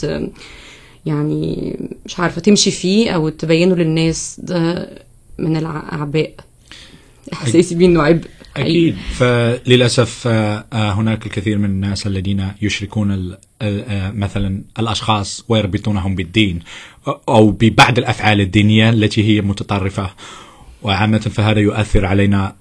يعني 1.07 1.77
مش 2.07 2.21
عارفة 2.21 2.41
تمشي 2.41 2.71
فيه 2.71 3.11
أو 3.11 3.29
تبينه 3.29 3.77
للناس. 3.77 4.41
ده 4.43 4.91
من 5.39 5.57
الأعباء. 5.57 6.35
إحساسي 7.33 7.75
بيه 7.75 7.87
إنه 7.87 8.03
عبء. 8.03 8.25
حقيقي. 8.57 8.71
أكيد 8.71 8.97
فللأسف 9.15 10.27
آه، 10.27 10.65
آه، 10.73 10.93
هناك 10.93 11.27
الكثير 11.27 11.59
من 11.59 11.65
الناس 11.65 12.07
الذين 12.07 12.49
يشركون 12.63 13.37
آه، 13.63 14.11
مثلا 14.11 14.63
الأشخاص 14.79 15.45
ويربطونهم 15.49 16.15
بالدين 16.15 16.59
أو 17.29 17.51
ببعض 17.51 17.99
الأفعال 17.99 18.41
الدينية 18.41 18.91
التي 18.91 19.25
هي 19.25 19.41
متطرفة. 19.41 20.11
وعامة 20.83 21.19
فهذا 21.19 21.61
يؤثر 21.61 22.07
علينا 22.07 22.55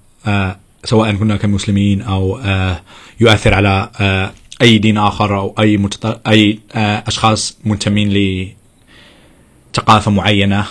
سواء 0.84 1.12
كنا 1.12 1.36
كمسلمين 1.36 2.02
أو 2.02 2.38
آه، 2.38 2.80
يؤثر 3.20 3.54
على 3.54 3.90
آه، 4.00 4.32
أي 4.62 4.78
دين 4.78 4.98
آخر 4.98 5.38
أو 5.38 5.54
أي 5.58 5.76
متط... 5.76 6.28
أي 6.28 6.58
آه، 6.74 7.04
أشخاص 7.06 7.58
منتمين 7.64 8.12
لثقافة 9.72 10.10
معينة. 10.10 10.64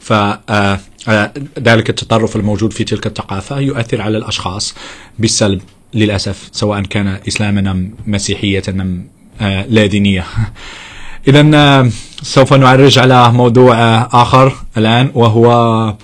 فذلك 0.00 1.90
التطرف 1.90 2.36
الموجود 2.36 2.72
في 2.72 2.84
تلك 2.84 3.06
الثقافة 3.06 3.58
يؤثر 3.58 4.02
على 4.02 4.18
الأشخاص 4.18 4.74
بالسلب 5.18 5.60
للأسف 5.94 6.48
سواء 6.52 6.82
كان 6.82 7.18
إسلاما 7.28 7.70
أم 7.70 7.94
مسيحية 8.06 8.62
أم 8.68 9.06
آه، 9.40 9.66
لا 9.68 9.86
دينية. 9.86 10.24
إذا 11.28 11.90
سوف 12.22 12.54
نعرج 12.54 12.98
على 12.98 13.32
موضوع 13.32 13.76
آخر 14.22 14.52
الآن 14.76 15.10
وهو 15.14 15.94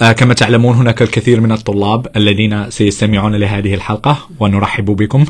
كما 0.00 0.34
تعلمون 0.34 0.76
هناك 0.76 1.02
الكثير 1.02 1.40
من 1.40 1.52
الطلاب 1.52 2.06
الذين 2.16 2.70
سيستمعون 2.70 3.34
لهذه 3.34 3.74
الحلقة 3.74 4.28
ونرحب 4.40 4.84
بكم. 4.84 5.24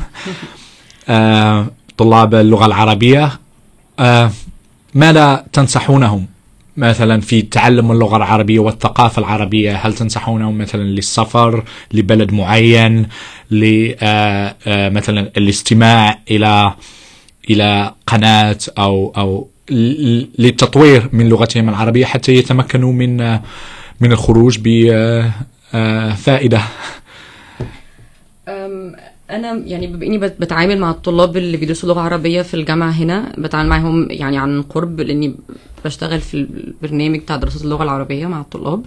آه، 1.09 1.67
طلاب 1.97 2.35
اللغة 2.35 2.65
العربية 2.65 3.39
آه، 3.99 4.31
ماذا 4.93 5.45
تنصحونهم 5.53 6.27
مثلا 6.77 7.21
في 7.21 7.41
تعلم 7.41 7.91
اللغة 7.91 8.17
العربية 8.17 8.59
والثقافة 8.59 9.19
العربية؟ 9.19 9.75
هل 9.75 9.93
تنصحونهم 9.93 10.57
مثلا 10.57 10.83
للسفر 10.83 11.63
لبلد 11.93 12.33
معين 12.33 13.07
آه، 13.53 14.55
آه، 14.67 14.89
مثلا 14.89 15.31
الاستماع 15.37 16.19
إلى 16.31 16.73
إلى 17.49 17.93
قناة 18.07 18.57
أو 18.77 19.13
أو 19.17 19.47
للتطوير 20.39 21.09
من 21.13 21.29
لغتهم 21.29 21.69
العربية 21.69 22.05
حتى 22.05 22.35
يتمكنوا 22.35 22.93
من 22.93 23.21
آه، 23.21 23.41
من 24.03 24.11
الخروج 24.11 24.59
بفائدة 25.73 26.61
أم، 28.47 28.95
أنا 29.31 29.53
يعني 29.65 29.87
بما 29.87 30.05
إني 30.05 30.17
بت- 30.17 30.35
بتعامل 30.39 30.79
مع 30.79 30.89
الطلاب 30.91 31.37
اللي 31.37 31.57
بيدرسوا 31.57 31.89
لغة 31.89 32.01
عربية 32.01 32.41
في 32.41 32.53
الجامعة 32.53 32.89
هنا 32.91 33.31
بتعامل 33.37 33.69
معاهم 33.69 34.07
يعني 34.11 34.37
عن 34.37 34.61
قرب 34.61 35.01
لأني 35.01 35.35
بشتغل 35.85 36.21
في 36.21 36.33
البرنامج 36.33 37.19
بتاع 37.19 37.35
دراسات 37.35 37.61
اللغة 37.61 37.83
العربية 37.83 38.27
مع 38.27 38.41
الطلاب. 38.41 38.85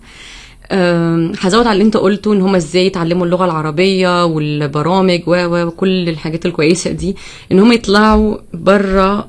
هزود 1.41 1.67
على 1.67 1.73
اللي 1.73 1.85
أنت 1.85 1.97
قلته 1.97 2.33
إن 2.33 2.41
هم 2.41 2.55
إزاي 2.55 2.87
يتعلموا 2.87 3.27
اللغة 3.27 3.45
العربية 3.45 4.25
والبرامج 4.25 5.21
وكل 5.27 6.09
الحاجات 6.09 6.47
الكويسة 6.47 6.91
دي 6.93 7.17
إن 7.53 7.59
هم 7.59 7.73
يطلعوا 7.73 8.37
بره 8.55 9.29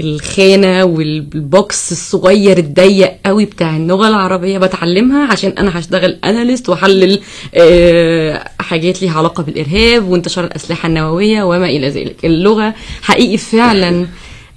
الخانة 0.00 0.84
والبوكس 0.84 1.92
الصغير 1.92 2.58
الضيق 2.58 3.12
قوي 3.26 3.44
بتاع 3.44 3.76
اللغة 3.76 4.08
العربية 4.08 4.58
بتعلمها 4.58 5.32
عشان 5.32 5.50
أنا 5.50 5.78
هشتغل 5.78 6.18
اناليست 6.24 6.68
وأحلل 6.68 7.20
آه، 7.54 8.44
حاجات 8.60 9.02
ليها 9.02 9.18
علاقة 9.18 9.42
بالإرهاب 9.42 10.08
وانتشار 10.08 10.44
الأسلحة 10.44 10.86
النووية 10.86 11.42
وما 11.42 11.66
إلى 11.66 11.88
ذلك. 11.88 12.24
اللغة 12.24 12.74
حقيقي 13.02 13.36
فعلا 13.36 14.06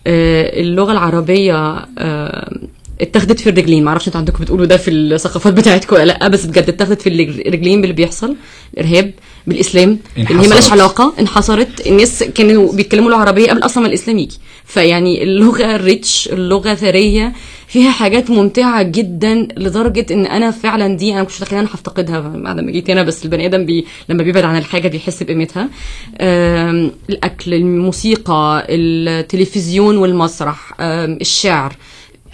آه، 0.07 0.59
اللغة 0.61 0.91
العربية 0.91 1.85
آه، 1.97 2.57
اتاخدت 3.03 3.39
في 3.39 3.49
الرجلين. 3.49 3.83
معرفش 3.83 4.07
أنتوا 4.07 4.19
عندكم 4.19 4.43
بتقولوا 4.43 4.65
ده 4.65 4.77
في 4.77 4.91
الثقافات 4.91 5.53
بتاعتكم 5.53 5.95
ولا 5.95 6.05
لأ 6.05 6.27
بس 6.27 6.45
بجد 6.45 6.69
اتاخدت 6.69 7.01
في 7.01 7.09
الرجلين 7.09 7.81
باللي 7.81 7.95
بيحصل 7.95 8.35
الإرهاب 8.73 9.11
بالإسلام 9.47 9.99
إن 10.17 10.27
هي 10.27 10.35
مالهاش. 10.35 10.71
علاقة 10.71 11.13
انحصرت 11.19 11.87
الناس 11.87 12.23
كانوا 12.23 12.73
بيتكلموا 12.73 13.09
العربيه 13.09 13.49
قبل 13.49 13.65
أصلا 13.65 13.83
ما 13.83 13.89
الإسلام 13.89 14.17
يجي. 14.17 14.37
فيعني 14.65 15.23
اللغة 15.23 15.77
ريتش 15.77 16.29
اللغة 16.33 16.73
ثرية 16.73 17.33
فيها 17.67 17.91
حاجات 17.91 18.29
ممتعة 18.29 18.83
جدا 18.83 19.47
لدرجة 19.57 20.05
إن 20.11 20.25
أنا 20.25 20.51
فعلا 20.51 20.95
دي 20.97 21.13
أنا 21.13 21.23
كنتش 21.23 21.41
متخيلة 21.41 21.61
أنا 21.61 21.69
هفتقدها 21.73 22.19
بعد 22.19 22.59
ما 22.59 22.71
جيت 22.71 22.89
هنا 22.89 23.03
بس 23.03 23.25
البني 23.25 23.45
آدم 23.45 23.65
بي 23.65 23.85
لما 24.09 24.23
بيبعد 24.23 24.43
عن 24.43 24.57
الحاجة 24.57 24.87
بيحس 24.87 25.23
بقيمتها. 25.23 25.69
الأكل 27.09 27.53
الموسيقى 27.53 28.65
التلفزيون 28.69 29.97
والمسرح 29.97 30.73
الشعر 30.81 31.75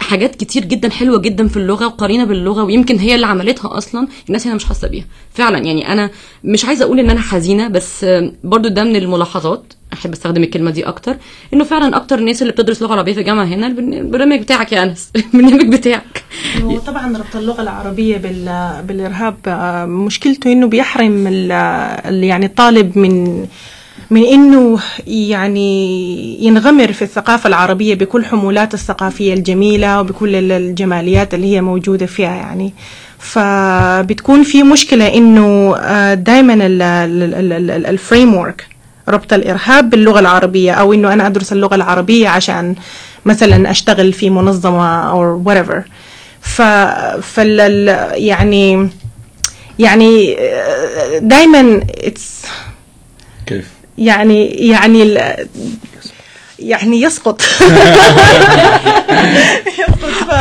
حاجات 0.00 0.34
كتير 0.36 0.64
جدا 0.64 0.90
حلوة 0.90 1.18
جدا 1.18 1.48
في 1.48 1.56
اللغة 1.56 1.86
وقرينه 1.86 2.24
باللغة 2.24 2.62
ويمكن 2.64 2.98
هي 2.98 3.14
اللي 3.14 3.26
عملتها 3.26 3.78
أصلا. 3.78 4.08
الناس 4.28 4.46
هنا 4.46 4.56
مش 4.56 4.64
حاسة 4.64 4.88
بيها. 4.88 5.04
فعلا 5.34 5.58
يعني 5.58 5.92
أنا 5.92 6.10
مش 6.44 6.64
عايزة 6.64 6.84
أقول 6.84 7.00
إن 7.00 7.10
أنا 7.10 7.20
حزينة 7.20 7.68
بس 7.68 8.06
برضو 8.44 8.68
ده 8.68 8.84
من 8.84 8.96
الملاحظات. 8.96 9.72
أحب 9.92 10.12
أستخدم 10.12 10.42
الكلمة 10.42 10.70
دي 10.70 10.84
أكتر. 10.88 11.16
إنه 11.54 11.64
فعلا 11.64 11.96
أكتر 11.96 12.18
الناس 12.18 12.42
اللي 12.42 12.52
بتدرس 12.52 12.82
لغة 12.82 12.94
عربية 12.94 13.12
في 13.12 13.20
الجامعة 13.20 13.44
هنا 13.44 13.66
البرن- 13.66 13.94
البرنامج 13.94 14.40
بتاعك 14.40 14.72
يا 14.72 14.82
أنس. 14.82 15.10
البرنامج 15.34 15.74
بتاعك. 15.76 16.24
وطبعا 16.64 17.16
ربط 17.18 17.36
اللغة 17.36 17.62
العربية 17.62 18.16
بال... 18.16 18.72
بالإرهاب 18.88 19.36
آه، 19.46 19.84
مشكلته 19.86 20.52
إنه 20.52 20.66
بيحرم. 20.66 21.24
ال- 21.28 22.24
يعني 22.24 22.46
الطالب 22.46 22.98
من 22.98 23.46
من 24.10 24.24
إنه 24.24 24.78
يعني 25.06 26.44
ينغمر 26.44 26.92
في 26.92 27.02
الثقافة 27.02 27.48
العربية 27.48 27.94
بكل 27.94 28.24
حمولات 28.24 28.74
الثقافية 28.74 29.34
الجميلة 29.34 30.00
وبكل 30.00 30.34
ال- 30.36 30.52
الجماليات 30.52 31.34
اللي 31.34 31.54
هي 31.56 31.60
موجودة 31.60 32.06
فيها 32.06 32.34
يعني 32.34 32.74
فبتكون 33.18 34.42
في 34.42 34.62
مشكلة 34.62 35.14
إنه 35.14 35.74
دائما 36.14 36.54
الفريم 37.90 38.34
ورك 38.34 38.66
ربط 39.08 39.32
الإرهاب 39.32 39.90
باللغة 39.90 40.20
العربية 40.20 40.72
أو 40.72 40.92
إنه 40.92 41.12
أنا 41.12 41.26
أدرس 41.26 41.52
اللغة 41.52 41.74
العربية 41.74 42.28
عشان 42.28 42.74
مثلا 43.24 43.70
أشتغل 43.70 44.12
في 44.12 44.30
منظمة 44.30 45.10
أو 45.10 45.44
whatever 45.44 45.80
ف 46.40 46.62
فال 47.22 47.88
يعني 48.14 48.88
يعني 49.78 50.36
دائما 51.20 51.80
it's 52.06 52.46
كيف؟ 53.46 53.68
يعني 54.00 54.44
يعني 54.46 55.02
ال- 55.02 55.48
يعني 56.58 57.02
يسقط. 57.02 57.42
يسقط 59.78 60.10
ف... 60.28 60.34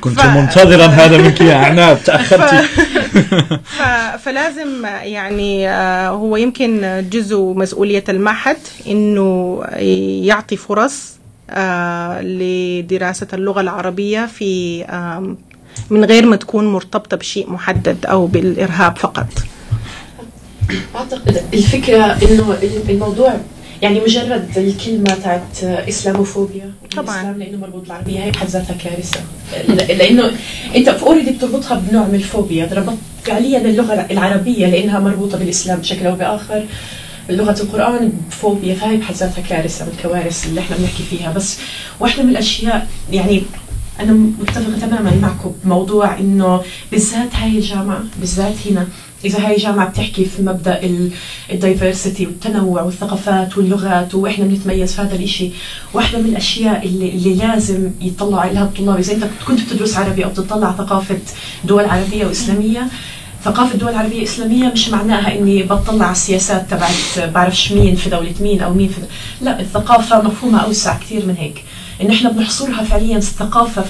كنت 0.00 0.20
ف- 0.20 0.26
منتظرا 0.36 0.86
هذا 0.86 1.18
منك 1.18 1.40
يا 1.40 1.54
عناب 1.56 1.98
تأخرتي. 2.04 2.62
ف... 3.64 3.82
فلازم 4.24 4.84
يعني 5.02 5.68
آه، 5.70 6.08
هو 6.08 6.36
يمكن 6.36 7.04
جزء 7.10 7.36
مسؤولية 7.56 8.04
المعهد 8.08 8.56
إنه 8.86 9.60
يعطي 10.26 10.56
فرص 10.56 11.12
آه، 11.50 12.20
لدراسة 12.22 13.26
اللغة 13.32 13.60
العربية 13.60 14.26
في 14.26 14.84
من 15.90 16.04
غير 16.04 16.26
ما 16.26 16.36
تكون 16.36 16.72
مرتبطة 16.72 17.16
بشيء 17.16 17.50
محدد 17.50 18.06
أو 18.06 18.26
بالإرهاب 18.26 18.96
فقط. 18.98 19.26
أعتقد 20.96 21.42
الفكرة 21.54 22.04
إنه 22.04 22.56
الموضوع 22.88 23.34
يعني 23.82 24.00
مجرد 24.00 24.48
الكلمة 24.56 25.04
تاعت 25.22 25.64
إسلاموفوبيا 25.64 26.72
طبعاً. 26.96 27.14
الإسلام 27.14 27.38
لأنه 27.38 27.58
مربوط 27.58 27.82
بالعربية 27.82 28.24
هي 28.24 28.30
بحد 28.30 28.46
ذاتها 28.46 28.76
كارثة. 28.84 29.20
لأنه 29.94 30.30
أنت 30.76 30.88
اوريدي 30.88 31.30
بتربطها 31.30 31.82
بنوع 31.90 32.06
من 32.06 32.14
الفوبيا 32.14 32.68
ربطت 32.72 32.96
فعليا 33.24 33.58
اللغة 33.58 34.06
العربية 34.10 34.66
لأنها 34.66 35.00
مربوطة 35.00 35.38
بالإسلام 35.38 35.78
بشكل 35.78 36.06
أو 36.06 36.14
بآخر. 36.14 36.64
لغة 37.30 37.62
القرآن 37.62 38.12
بفوبيا 38.30 38.74
فهي 38.74 38.96
بحد 38.96 39.14
ذاتها 39.14 39.42
كارثة 39.42 39.84
من 39.84 39.92
الكوارث 39.98 40.46
اللي 40.46 40.60
إحنا 40.60 40.76
بنحكي 40.76 41.02
فيها. 41.02 41.32
بس 41.32 41.58
واحدة 42.00 42.22
من 42.22 42.30
الأشياء 42.30 42.88
يعني 43.12 43.42
أنا 44.00 44.12
متفقة 44.12 44.78
تماما 44.80 45.12
معكم 45.22 45.52
بموضوع 45.64 46.18
إنه 46.18 46.62
بالذات 46.92 47.34
هاي 47.34 47.58
الجامعة 47.58 48.04
بالذات 48.20 48.54
هنا 48.70 48.86
إذا 49.24 49.46
هاي 49.46 49.56
الجامعة 49.56 49.88
بتحكي 49.88 50.24
في 50.24 50.42
مبدأ 50.42 50.80
الدايفرسيتي 51.52 52.26
والتنوع 52.26 52.82
والثقافات 52.82 53.58
واللغات 53.58 54.14
وإحنا 54.14 54.44
بنتميز 54.44 54.92
في 54.92 55.02
هذا 55.02 55.14
الإشي 55.14 55.50
واحدة 55.94 56.18
من 56.18 56.26
الأشياء 56.26 56.86
اللي, 56.86 57.08
اللي 57.08 57.34
لازم 57.34 57.90
يطلعوا 58.00 58.40
عليها 58.40 58.62
الطلاب. 58.64 58.98
إذا 58.98 59.12
أنت 59.12 59.24
كنت 59.46 59.60
بتدرس 59.60 59.96
عربي 59.96 60.24
أو 60.24 60.30
بتطلع 60.30 60.72
ثقافة 60.72 61.18
دول 61.64 61.84
عربية 61.84 62.26
واسلاميه 62.26 62.88
ثقافة 63.44 63.78
دول 63.78 63.94
عربية 63.94 64.22
إسلامية 64.22 64.68
مش 64.68 64.88
معناها 64.88 65.38
إني 65.38 65.62
بطلع 65.62 66.04
على 66.04 66.12
السياسات 66.12 66.70
تبعت 66.70 67.18
بعرفش 67.34 67.72
مين 67.72 67.94
في 67.94 68.10
دولة 68.10 68.34
مين 68.40 68.60
أو 68.60 68.74
مين 68.74 68.88
في 68.88 69.00
لا 69.40 69.60
الثقافة 69.60 70.22
مفهومها 70.22 70.60
أوسع 70.60 70.98
كثير 70.98 71.26
من 71.26 71.34
هيك. 71.38 71.64
إن 72.02 72.10
إحنا 72.10 72.30
بنحصرها 72.30 72.84
فعليا 72.84 73.16
الثقافة 73.16 73.84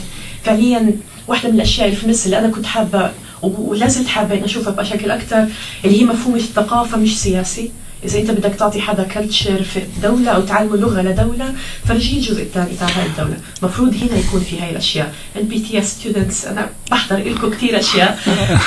فعليا 0.44 0.92
واحدة 1.28 1.48
من 1.48 1.54
الأشياء 1.54 1.86
اللي 1.86 1.96
في 1.98 2.04
النص 2.04 2.24
اللي 2.24 2.38
أنا 2.38 2.48
كنت 2.48 2.66
حابة 2.66 3.10
ولا 3.42 3.88
زلت 3.88 4.06
حابة 4.08 4.34
إني 4.34 4.44
أشوفها 4.44 4.72
بشكل 4.72 5.10
أكثر. 5.10 5.46
اللي 5.84 6.00
هي 6.00 6.04
مفهوم 6.04 6.36
الثقافة 6.36 6.96
مش 6.96 7.18
سياسي. 7.20 7.70
إذا 8.04 8.18
أنت 8.18 8.30
بدك 8.30 8.54
تعطي 8.54 8.80
حدا 8.80 9.02
culture 9.02 9.62
في 9.62 9.80
دولة 10.02 10.30
أو 10.30 10.40
تعلمه 10.42 10.76
لغة 10.76 11.02
لدولة 11.02 11.54
فرجيه 11.88 12.16
الجزء 12.16 12.42
الثاني 12.42 12.70
تاع 12.80 12.88
هاي 12.88 13.06
الدولة. 13.06 13.36
مفروض 13.62 13.94
هنا 13.94 14.18
يكون 14.18 14.40
في 14.40 14.60
هاي 14.60 14.70
الأشياء. 14.70 15.14
ال 15.36 15.42
BTS 15.44 15.84
students 15.90 16.44
أنا 16.44 16.70
بحضر 16.90 17.16
لكم 17.16 17.50
كثير 17.50 17.78
أشياء. 17.78 18.18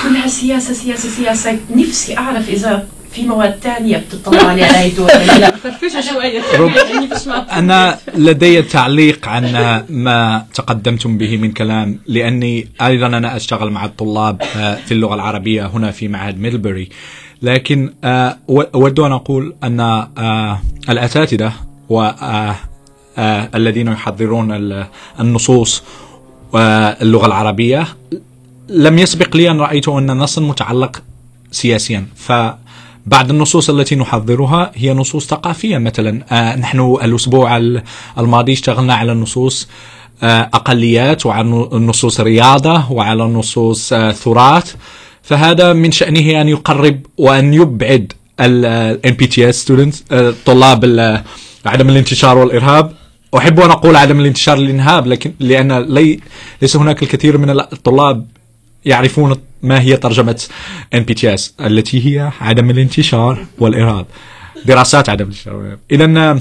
كلها 0.04 0.28
سياسة 0.28 0.74
سياسة 0.74 1.10
سياسة. 1.10 1.58
نفسي 1.76 2.18
أعرف 2.18 2.50
إذا 2.50 2.88
في 3.12 3.22
مواد 3.28 3.60
تانية 3.60 3.98
بتطلع 3.98 4.44
عليها 4.50 5.52
فرفشه 5.52 6.02
شوية. 6.02 6.42
رب- 6.60 6.72
يعني. 6.94 7.10
أنا 7.52 7.98
لدي 8.16 8.62
تعليق 8.62 9.28
عن 9.28 9.44
ما 9.90 10.46
تقدمتم 10.54 11.18
به 11.18 11.38
من 11.38 11.52
كلام 11.52 12.00
لأني 12.08 12.68
أيضا 12.82 13.08
أنا 13.08 13.36
أشتغل 13.36 13.72
مع 13.72 13.86
الطلاب 13.86 14.42
آه، 14.56 14.76
في 14.76 14.92
اللغة 14.94 15.16
العربية 15.16 15.66
هنا 15.68 15.92
في 15.92 16.08
معهد 16.08 16.40
ميلبري. 16.40 16.90
لكن 17.42 17.94
آه، 18.04 18.38
و- 18.48 18.62
أود 18.62 19.00
أن 19.00 19.12
أقول 19.12 19.56
أن 19.64 19.80
آه، 19.80 20.62
الأساتذة 20.90 21.54
والذين 21.90 23.88
يحضرون 23.88 24.52
ال- 24.52 24.86
النصوص 25.20 25.84
واللغة 26.54 27.26
العربية 27.26 27.88
لم 28.70 29.00
يسبق 29.00 29.36
لي 29.38 29.52
أن 29.52 29.60
رأيت 29.60 29.88
أن 29.88 30.08
نص 30.18 30.40
متعلق 30.40 31.02
سياسيا. 31.52 32.06
فبعض 33.10 33.30
النصوص 33.30 33.70
التي 33.70 33.96
نحضرها 33.96 34.72
هي 34.76 34.94
نصوص 34.94 35.28
ثقافية. 35.28 35.78
مثلا 35.78 36.24
آه 36.32 36.56
نحن 36.56 36.80
الأسبوع 37.04 37.58
ال- 37.58 37.84
الماضي 38.18 38.54
اشتغلنا 38.54 38.94
على 38.94 39.14
نصوص 39.14 39.68
آه 40.24 40.50
أقليات 40.54 41.26
وعلى 41.26 41.50
نصوص 41.74 42.20
رياضة 42.22 42.92
وعلى 42.92 43.24
نصوص 43.24 43.94
آه 43.94 44.12
ثراث. 44.12 44.76
فهذا 45.24 45.74
من 45.74 45.92
شأنه 45.92 46.42
أن 46.42 46.48
يقرب 46.50 47.06
وأن 47.18 47.54
يبعد 47.54 48.14
ال 48.40 49.00
NPTS 49.08 49.56
students 49.66 49.96
آه، 50.12 50.34
طلاب 50.46 50.84
ال- 50.86 51.24
عدم 51.66 51.90
الانتشار 51.90 52.38
والإرهاب. 52.38 52.92
أحب 53.38 53.60
أن 53.60 53.72
أقول 53.72 53.96
عدم 53.96 54.20
الانتشار 54.20 54.58
الإرهاب 54.58 55.08
لكن 55.08 55.32
لأن 55.40 55.72
لي 55.84 56.20
ليس 56.62 56.76
هناك 56.76 57.04
الكثير 57.04 57.38
من 57.38 57.50
الطلاب 57.50 58.26
يعرفون 58.86 59.36
ما 59.64 59.82
هي 59.82 59.98
ترجمة 59.98 60.44
NPTS 60.96 61.42
التي 61.66 62.06
هي 62.20 62.32
عدم 62.42 62.70
الانتشار 62.70 63.46
والإرهاب. 63.60 64.06
دراسات 64.66 65.10
عدم 65.10 65.24
الانتشار 65.26 65.56
والإرهاب. 65.56 65.80
إذا 65.92 66.40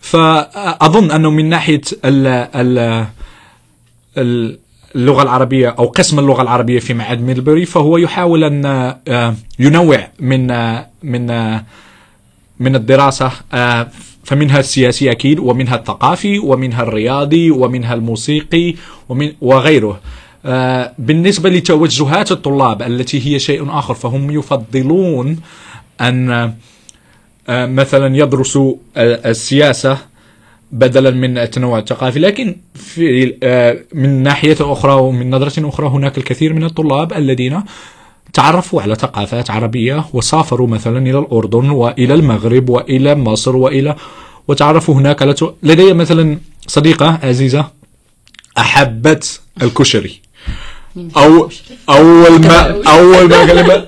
فأظن 0.00 1.10
أنه 1.10 1.30
من 1.30 1.48
ناحية 1.48 1.80
ال 2.04 2.26
ال 2.54 3.06
ال- 4.18 4.58
اللغة 4.96 5.22
العربية 5.22 5.68
أو 5.78 5.86
قسم 5.86 6.18
اللغة 6.18 6.42
العربية 6.42 6.78
في 6.78 6.94
معهد 6.94 7.20
ميلبري 7.20 7.64
فهو 7.66 7.96
يحاول 7.96 8.44
أن 8.44 8.66
آه، 9.08 9.34
ينوع 9.58 10.08
من 10.20 10.50
آه، 10.50 10.86
من 11.02 11.30
آه، 11.30 11.64
من 12.60 12.76
الدراسة 12.76 13.30
فمنها 14.24 14.60
السياسي 14.60 15.10
أكيد 15.10 15.38
ومنها 15.38 15.74
الثقافي 15.76 16.38
ومنها 16.38 16.82
الرياضي 16.82 17.50
ومنها 17.50 17.94
الموسيقي 17.94 18.74
ومن 19.08 19.32
وغيره. 19.40 20.00
بالنسبة 20.98 21.50
لتوجهات 21.50 22.32
الطلاب 22.32 22.82
التي 22.82 23.26
هي 23.26 23.38
شيء 23.38 23.78
آخر 23.78 23.94
فهم 23.94 24.30
يفضلون 24.30 25.36
أن 26.00 26.52
آه، 27.48 27.66
مثلا 27.66 28.16
يدرسوا 28.16 28.74
آه، 28.96 29.30
السياسة 29.30 29.98
بدلا 30.72 31.10
من 31.10 31.38
التنوع 31.38 31.78
الثقافي. 31.78 32.18
لكن 32.18 32.56
في 32.74 33.34
آه، 33.42 33.78
من 33.94 34.22
ناحية 34.22 34.56
أخرى 34.60 34.92
ومن 34.92 35.30
نظرة 35.30 35.68
أخرى 35.68 35.88
هناك 35.88 36.18
الكثير 36.18 36.52
من 36.52 36.64
الطلاب 36.64 37.12
الذين 37.12 37.62
تعرفوا 38.32 38.82
على 38.82 38.94
ثقافات 38.94 39.50
عربية 39.50 40.04
وسافروا 40.12 40.66
مثلا 40.66 40.98
إلى 40.98 41.18
الأردن 41.18 41.70
وإلى 41.70 42.14
المغرب 42.14 42.68
وإلى 42.68 43.14
مصر 43.14 43.56
وإلى 43.56 43.96
وتعرفوا 44.48 44.94
هناك. 44.94 45.36
لدي 45.62 45.92
مثلا 45.92 46.38
صديقة 46.66 47.18
عزيزة 47.22 47.70
أحبت 48.58 49.40
الكشري. 49.62 50.25
أو 51.16 51.50
أول 51.88 52.40
ما 52.40 52.82
أول 52.88 53.28
ما 53.28 53.46
كلمة 53.46 53.86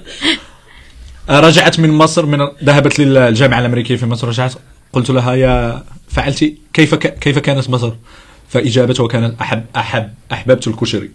رجعت 1.48 1.80
من 1.80 1.90
مصر 1.90 2.26
من 2.26 2.38
ذهبت 2.64 2.98
للجامعة 2.98 3.60
الأمريكية 3.60 3.96
في 3.96 4.06
مصر 4.06 4.28
رجعت 4.28 4.54
قلت 4.92 5.10
لها 5.10 5.34
يا 5.34 5.84
فعلت 6.08 6.54
كيف 6.72 6.94
ك... 6.94 7.18
كيف 7.18 7.38
كانت 7.38 7.70
مصر؟ 7.70 7.92
فإجابتها 8.48 9.08
كانت 9.08 9.40
أحب 9.40 9.64
أحب 9.76 10.10
أحببت 10.32 10.68
الكشري 10.68 11.10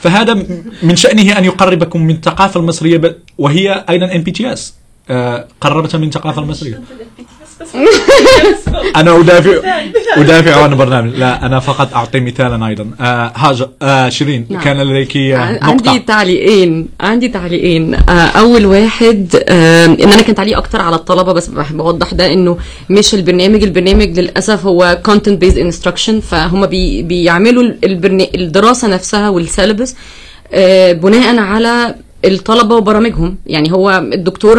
فهذا 0.00 0.34
من 0.82 0.96
شأنه 0.96 1.38
أن 1.38 1.44
يقربكم 1.44 2.02
من 2.02 2.14
الثقافة 2.14 2.60
المصرية. 2.60 3.16
وهي 3.38 3.84
أيضا 3.88 4.16
ام 4.16 4.22
BTS 4.22 4.74
قربتها 5.60 5.98
من 5.98 6.06
الثقافة 6.06 6.42
المصرية 6.42 6.80
أنا 8.96 9.20
أدافع 9.20 9.52
أدافع 10.16 10.62
عن 10.62 10.72
البرنامج. 10.72 11.14
لا 11.14 11.46
أنا 11.46 11.60
فقط 11.60 11.94
أعطي 11.94 12.20
مثالا 12.20 12.66
أيضا. 12.66 12.90
آه 13.00 13.32
هاجر. 13.36 13.68
آه 13.82 14.08
شيرين 14.08 14.46
نعم. 14.50 14.62
كان 14.62 14.76
لديك 14.82 15.16
عن- 15.16 15.54
نقطة. 15.54 15.66
عندي 15.66 15.98
تعليقين. 15.98 16.88
عندي 17.00 17.28
تعليقين. 17.28 17.94
آه، 17.94 18.10
أول 18.12 18.66
واحد 18.66 19.42
آه، 19.48 19.86
إن 19.86 20.12
أنا 20.12 20.22
كان 20.22 20.34
تعليق 20.34 20.56
أكتر 20.58 20.80
على 20.82 20.96
الطلبة 20.96 21.32
بس 21.32 21.46
بحب 21.46 21.80
اوضح 21.80 22.14
ده 22.14 22.32
إنه 22.32 22.58
مش 22.90 23.14
البرنامج. 23.14 23.62
البرنامج 23.62 24.20
للأسف 24.20 24.66
هو 24.66 24.98
content 25.08 25.44
based 25.44 25.58
instruction 25.74 26.12
فهم 26.30 26.66
بي 26.66 27.02
بيعملوا. 27.02 27.72
الدراسة 28.34 28.88
نفسها 28.88 29.28
والسيلبس 29.28 29.94
آه، 30.52 30.92
بناء 30.92 31.36
على 31.38 31.94
الطلبة 32.24 32.76
وبرامجهم. 32.76 33.38
يعني 33.46 33.72
هو 33.72 33.90
الدكتور 34.12 34.58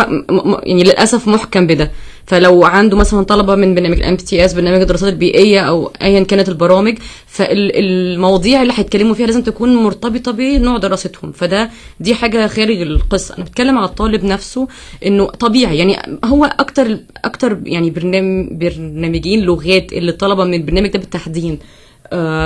يعني 0.64 0.84
للأسف 0.84 1.28
محكم 1.28 1.68
بده. 1.68 1.92
فلو 2.26 2.64
عنده 2.64 2.98
مثلا 2.98 3.24
طلبة 3.24 3.56
من 3.56 3.76
برنامج 3.76 3.98
ال 3.98 4.16
MTS 4.16 4.54
برنامج 4.54 4.82
الدراسات 4.82 5.14
البيئيه 5.14 5.60
أو 5.60 5.92
ايا 6.02 6.24
كانت 6.24 6.50
البرامج 6.50 6.98
فالمواضيع 7.28 8.62
اللي 8.62 8.74
هيتكلموا 8.76 9.14
فيها 9.14 9.26
لازم 9.26 9.42
تكون 9.42 9.76
مرتبطة 9.76 10.32
بنوع 10.32 10.78
دراستهم. 10.78 11.32
فده 11.32 11.70
دي 12.00 12.16
حاجة 12.16 12.48
خارج 12.48 12.82
القصة. 12.82 13.36
أنا 13.38 13.46
بتكلم 13.46 13.78
على 13.78 13.88
الطالب 13.88 14.24
نفسه 14.24 14.68
إنه 15.06 15.26
طبيعي. 15.26 15.78
يعني 15.78 15.98
هو 16.26 16.46
أكتر 16.46 16.98
أكتر 17.26 17.58
يعني 17.66 17.90
برنامج 17.90 18.48
برنامجين 18.52 19.42
لغات 19.42 19.94
اللي 19.94 20.12
الطلبه 20.12 20.44
من 20.44 20.54
البرنامج 20.54 20.90
ده 20.90 21.00
بالتحديد. 21.00 21.60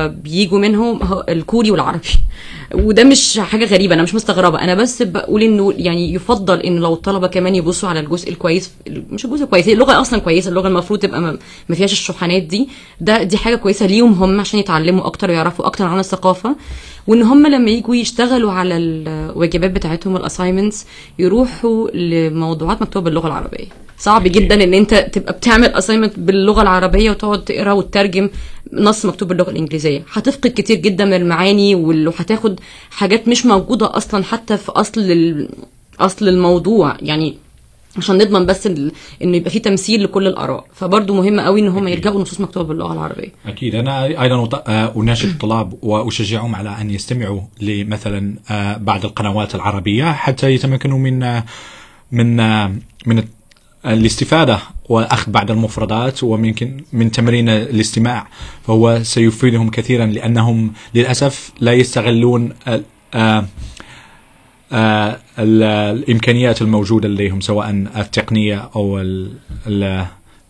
بيجوا 0.07 0.59
منهم 0.59 0.99
الكوري 1.30 1.72
والعربي. 1.72 2.07
وده 2.74 3.03
مش 3.03 3.39
حاجة 3.39 3.66
غريبة 3.66 3.93
أنا 3.93 4.03
مش 4.03 4.16
مستغربة. 4.16 4.61
أنا 4.61 4.76
بس 4.76 5.01
بقول 5.01 5.43
إنه 5.43 5.74
يعني 5.78 6.14
يفضل 6.14 6.59
ان 6.59 6.78
لو 6.78 6.93
الطلبة 6.93 7.28
كمان 7.28 7.55
يبصوا 7.55 7.89
على 7.89 7.99
الجزء 7.99 8.30
الكويس 8.30 8.72
مش 8.88 9.26
الجزء 9.26 9.43
الكويس 9.43 9.68
اللغة 9.68 10.01
أصلا 10.01 10.20
كويسة 10.20 10.49
اللغة 10.49 10.68
المفروض 10.68 10.99
تبقى 10.99 11.22
ما 11.70 11.76
فيهاش 11.76 11.91
الشحنات 11.91 12.43
دي. 12.43 12.70
ده 13.01 13.24
دي 13.24 13.38
حاجة 13.38 13.55
كويسة 13.55 13.86
ليهم 13.86 14.14
هم 14.14 14.39
عشان 14.39 14.59
يتعلموا 14.59 15.05
أكتر 15.05 15.30
ويعرفوا 15.30 15.66
أكتر 15.66 15.86
عن 15.86 15.99
الثقافة. 15.99 16.55
وإن 17.07 17.22
هم 17.22 17.47
لما 17.47 17.72
يجوا 17.72 17.95
يشتغلوا 17.95 18.51
على 18.51 18.78
الواجبات 18.78 19.72
بتاعتهم 19.72 20.16
ال 20.15 20.21
assignments 20.21 20.86
يروحوا 21.20 21.89
لموضوعات 21.89 22.82
مكتوبة 22.82 23.05
باللغة 23.05 23.28
العربية. 23.28 23.82
صعب 24.03 24.23
جدا 24.23 24.63
إن 24.63 24.73
أنت 24.73 24.93
تبقى 24.93 25.33
بتعمل 25.33 25.67
assignment 25.67 26.19
باللغة 26.19 26.61
العربية 26.61 27.11
وتقعد 27.11 27.43
تقرأ 27.43 27.71
وتترجم 27.71 28.29
نص 28.73 29.05
مكتوب 29.05 29.27
باللغة 29.29 29.49
الإنجليزية. 29.49 30.03
هتفقد 30.13 30.51
كتير 30.55 30.77
جدا 30.77 31.05
من 31.05 31.13
المعاني 31.13 31.75
وهتاخد 31.75 32.59
حاجات 32.91 33.27
مش 33.27 33.45
موجودة 33.45 33.97
أصلا 33.97 34.23
حتى 34.23 34.57
في 34.57 34.71
أصل 34.71 35.01
ال- 35.01 35.49
أصل 35.99 36.27
الموضوع. 36.27 36.97
يعني 37.01 37.37
عشان 37.97 38.17
نضمن 38.17 38.45
بس 38.45 38.67
ال- 38.67 38.91
إنه 39.23 39.37
يبقى 39.37 39.49
في 39.51 39.59
تمثيل 39.59 40.03
لكل 40.03 40.27
الآراء. 40.27 40.65
فبرضه 40.73 41.13
مهم 41.13 41.39
قوي 41.39 41.59
إن 41.61 41.67
هم 41.67 41.87
يرجعوا 41.87 42.21
نصوص 42.21 42.41
مكتوبة 42.41 42.67
باللغة 42.67 42.93
العربية. 42.93 43.29
أكيد. 43.45 43.75
أنا 43.75 44.05
أيضا 44.05 44.45
أط- 44.45 44.61
آه، 44.67 44.93
أناشد 44.97 45.29
الطلاب 45.35 45.73
وأشجعهم 45.83 46.55
على 46.55 46.69
أن 46.81 46.89
يستمعوا 46.91 47.41
لمثلا 47.61 48.35
آه، 48.51 48.77
بعض 48.77 49.05
القنوات 49.05 49.55
العربية 49.55 50.11
حتى 50.11 50.53
يتمكنوا 50.53 50.97
من 50.99 51.23
آه، 51.23 51.43
من 52.11 52.37
من 53.07 53.23
الاستفادة 53.86 54.59
وأخذ 54.89 55.31
بعض 55.31 55.51
المفردات 55.51 56.23
وممكن 56.23 56.84
من 56.93 57.11
تمرين 57.11 57.49
الاستماع 57.49 58.27
فهو 58.67 58.99
سيفيدهم 59.03 59.69
كثيرا 59.69 60.05
لأنهم 60.05 60.73
للأسف 60.95 61.51
لا 61.59 61.73
يستغلون 61.73 62.53
ال- 62.67 63.45
ال- 64.73 65.63
الإمكانيات 65.97 66.61
الموجودة 66.61 67.09
لديهم 67.09 67.41
سواء 67.41 67.69
التقنية 67.97 68.69
أو 68.75 69.01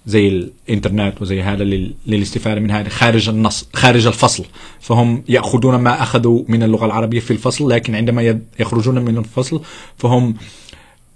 زي 0.06 0.28
الإنترنت 0.28 1.22
وزي 1.22 1.42
هذا 1.42 1.64
لل- 1.64 1.94
للاستفادة 2.08 2.60
من 2.62 2.72
هذا 2.72 2.90
خارج 2.90 3.30
النص 3.30 3.68
خارج 3.74 4.08
الفصل. 4.08 4.46
فهم 4.80 5.24
يأخذون 5.30 5.76
ما 5.76 6.04
أخذوا 6.04 6.44
من 6.48 6.64
اللغة 6.64 6.86
العربية 6.86 7.20
في 7.20 7.32
الفصل 7.32 7.70
لكن 7.70 7.96
عندما 7.96 8.40
يخرجون 8.60 9.00
من 9.06 9.18
الفصل 9.18 9.62
فهم 9.98 10.36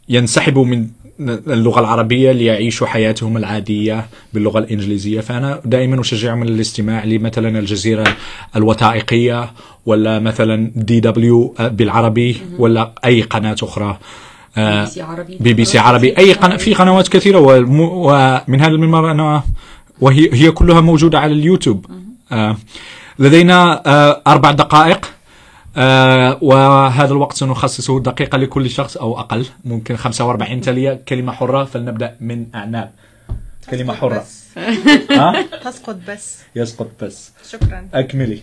ينسحبوا 0.09 0.65
من 0.65 0.87
اللغة 1.19 1.79
العربية 1.79 2.31
ليعيشوا 2.31 2.87
حياتهم 2.87 3.37
العادية 3.37 4.05
باللغة 4.33 4.59
الإنجليزية. 4.59 5.21
فأنا 5.21 5.61
دائما 5.65 6.01
أشجعهم 6.01 6.39
على 6.41 6.49
الاستماع 6.51 7.03
لمثلا 7.03 7.59
الجزيرة 7.59 8.03
الوثائقية 8.55 9.51
ولا 9.85 10.19
مثلا 10.19 10.71
DW 10.75 11.55
بالعربي 11.59 12.37
ولا 12.59 12.91
أي 13.05 13.21
قناة 13.21 13.55
أخرى. 13.63 13.97
آه، 14.57 14.85
BBC 14.85 14.97
عربي. 14.99 15.37
بي 15.39 15.53
بي 15.53 15.65
سي 15.65 15.77
عربي. 15.79 16.17
أي 16.17 16.33
قناة 16.33 16.57
في 16.57 16.73
قنوات 16.73 17.07
كثيرة 17.07 17.39
والم- 17.39 17.79
ومن 17.79 18.61
هذا 18.61 18.71
المنبر 18.71 19.11
أنا 19.11 19.43
وهي 20.01 20.29
هي 20.33 20.51
كلها 20.51 20.81
موجودة 20.81 21.19
على 21.19 21.33
اليوتيوب. 21.33 21.85
آه، 22.31 22.57
لدينا 23.19 23.81
آه، 23.85 24.21
أربع 24.27 24.51
دقائق. 24.51 25.06
آه 25.77 26.37
وهذا 26.41 27.11
الوقت 27.11 27.37
سنخصصه 27.37 27.99
دقيقة 27.99 28.37
لكل 28.37 28.69
شخص 28.69 28.97
أو 28.97 29.19
أقل. 29.19 29.45
ممكن 29.65 29.97
45 29.97 30.61
تالية. 30.61 31.01
كلمة 31.07 31.31
حرة. 31.31 31.63
فلنبدأ 31.63 32.15
من 32.19 32.45
أعناب. 32.55 32.91
كلمة 33.69 33.93
حرة. 33.93 34.25
ها؟ 35.11 35.45
تسقط 35.63 35.97
بس. 36.07 36.37
يسقط 36.55 36.89
بس. 37.01 37.31
شكرا. 37.51 37.87
أكملي. 37.93 38.41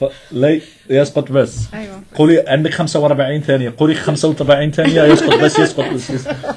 ف... 0.00 0.04
لي 0.32 0.62
يسقط 0.90 1.32
بس. 1.32 1.74
أيوه. 1.74 2.02
قولي 2.14 2.44
عندك 2.48 2.70
45 2.70 3.40
ثانية. 3.40 3.74
قولي 3.78 3.94
45 3.94 4.70
ثانية. 4.70 5.02
يسقط 5.02 5.34
بس 5.40 5.58
يسقط 5.58 5.84
بس, 5.94 6.10
يسقط. 6.10 6.36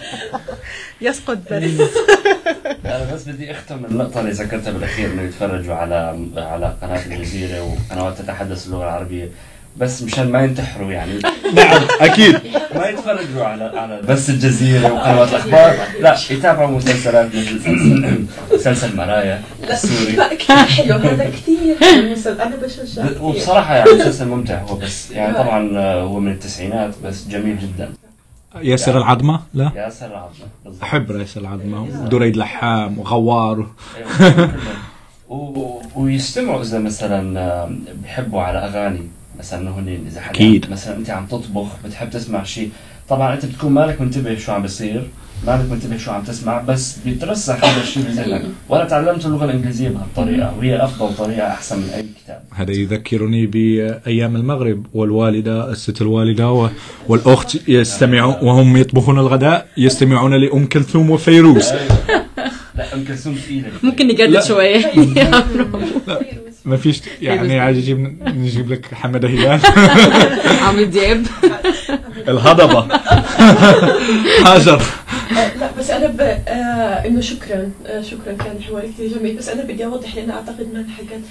بس. 1.47 1.81
أنا 2.85 3.13
بس 3.13 3.29
بدي 3.29 3.51
أختم 3.51 3.85
النقطة 3.85 4.19
اللي 4.19 4.31
ذكرتها 4.31 4.71
بالأخير 4.71 5.13
إنه 5.13 5.21
يتفرجوا 5.21 5.75
على 5.75 6.27
على 6.37 6.75
قناة 6.81 7.05
الجزيرة 7.05 7.63
وقنوات 7.63 8.17
تتحدث 8.17 8.67
اللغة 8.67 8.83
العربية. 8.83 9.29
بس 9.77 10.03
مشان 10.03 10.31
ما 10.31 10.43
ينتحروا 10.43 10.91
يعني. 10.91 11.19
نعم 11.55 11.81
أكيد. 12.01 12.39
ما 12.75 12.87
يتفرجوا 12.89 13.43
على 13.45 13.63
على 13.63 14.01
بس 14.01 14.29
الجزيرة 14.29 14.93
وقنوات 14.93 15.29
الأخبار. 15.29 15.75
لا 15.99 16.17
يتابعوا 16.31 16.77
مسلسلات 16.77 17.29
مثل 18.65 18.95
مرايا 18.95 19.41
السوري. 19.69 20.15
لا 20.15 20.33
كثير 20.35 20.55
حلو. 20.55 20.95
هذا 20.95 21.29
كثير 21.29 21.75
حلو 21.81 22.11
مسلسل 22.11 22.41
أنا 22.41 22.55
بشجع 22.55 23.05
كثير 23.05 23.23
وبصراحة 23.23 23.75
يعني 23.75 23.91
مسلسل 23.91 24.27
ممتع 24.27 24.61
هو 24.61 24.75
بس. 24.75 25.11
يعني 25.11 25.33
طبعا 25.43 25.77
آه، 25.77 26.01
هو 26.01 26.19
من 26.19 26.31
التسعينات 26.31 26.93
بس 27.03 27.27
جميل 27.27 27.59
جدا. 27.59 27.89
ياسر 28.61 28.97
العظمة؟ 28.97 29.41
لا. 29.53 29.71
ياسر 29.75 30.05
العظمة 30.05 30.45
بالضبط. 30.65 30.83
أحب 30.83 31.11
ياسر 31.11 31.41
العظمة. 31.41 31.81
ودريد 31.81 32.37
لحام 32.37 32.99
وغوار 32.99 33.67
أيوة، 33.97 34.49
ويستمعوا 35.95 36.61
إذا 36.61 36.79
مثلا 36.79 37.39
آه، 37.39 37.71
بيحبوا 37.93 38.41
على 38.41 38.57
أغاني. 38.59 39.07
مثلا 39.41 39.69
هن 39.69 39.99
إذا 40.11 40.21
حدا 40.21 40.31
أكيد. 40.35 40.65
مثلا 40.71 40.97
أنت 40.97 41.09
عم 41.09 41.25
تطبخ 41.25 41.67
بتحب 41.85 42.09
تسمع 42.09 42.43
شيء 42.43 42.69
طبعا 43.09 43.33
أنت 43.33 43.45
بتكون 43.45 43.71
مالك 43.71 44.01
منتبه 44.01 44.35
شو 44.35 44.51
عم 44.51 44.61
بيصير 44.61 45.03
مالك 45.47 45.71
منتبه 45.71 45.97
شو 45.97 46.11
عم 46.11 46.23
تسمع 46.23 46.61
بس 46.61 46.97
بيترسخ 47.05 47.65
هذا 47.65 47.81
الشيء 47.81 48.03
بذهنك 48.03 48.41
وأنا 48.69 48.85
تعلمت 48.85 49.25
اللغة 49.25 49.45
الإنجليزية 49.45 49.89
بهالطريقة 49.89 50.53
وهي 50.57 50.83
أفضل 50.83 51.15
طريقة 51.15 51.47
أحسن 51.47 51.77
من 51.77 51.89
أي 51.95 52.05
كتاب. 52.23 52.41
هذا 52.55 52.71
يذكرني 52.71 53.45
بأيام 53.45 54.35
المغرب 54.35 54.85
والوالدة 54.93 55.71
الست 55.71 56.01
الوالدة 56.01 56.51
و- 56.51 56.69
والأخت 57.07 57.57
يستمعون 57.69 58.35
وهم 58.41 58.77
يطبخون 58.77 59.19
الغداء 59.19 59.67
يستمعون 59.77 60.33
لأم 60.33 60.65
كلثوم 60.65 61.09
وفيروز. 61.09 61.65
لا 62.75 62.93
أم 62.93 63.03
كلثوم 63.07 63.35
ثقيله 63.35 63.67
ممكن 63.83 64.07
نجدد 64.07 64.29
لا. 64.29 64.41
شوية. 64.41 64.77
ما 66.65 66.77
فيش 66.77 67.01
يعني 67.21 67.59
عايز 67.59 67.77
أجيب 67.77 68.17
نجيب 68.27 68.71
لك 68.71 68.93
حمادة 68.93 69.27
هلال. 69.27 69.59
عمرو 70.67 70.83
دياب 70.83 71.25
الهضبة. 72.27 72.79
هاجر 74.47 74.81
لا 75.31 75.71
بس 75.79 75.89
أنا 75.89 76.07
ب... 76.07 76.21
آه 76.21 77.07
إنه 77.07 77.21
شكرا 77.21 77.71
آه 77.85 78.01
شكرا 78.01 78.33
كان 78.33 78.55
الحوار 78.57 78.83
كثير 78.83 79.17
جميل. 79.17 79.37
بس 79.37 79.49
أنا 79.49 79.63
بدي 79.63 79.85
أوضح 79.85 80.15
لأن 80.15 80.29
أعتقد 80.29 80.67
ما 80.73 80.79
انحكت. 80.79 81.21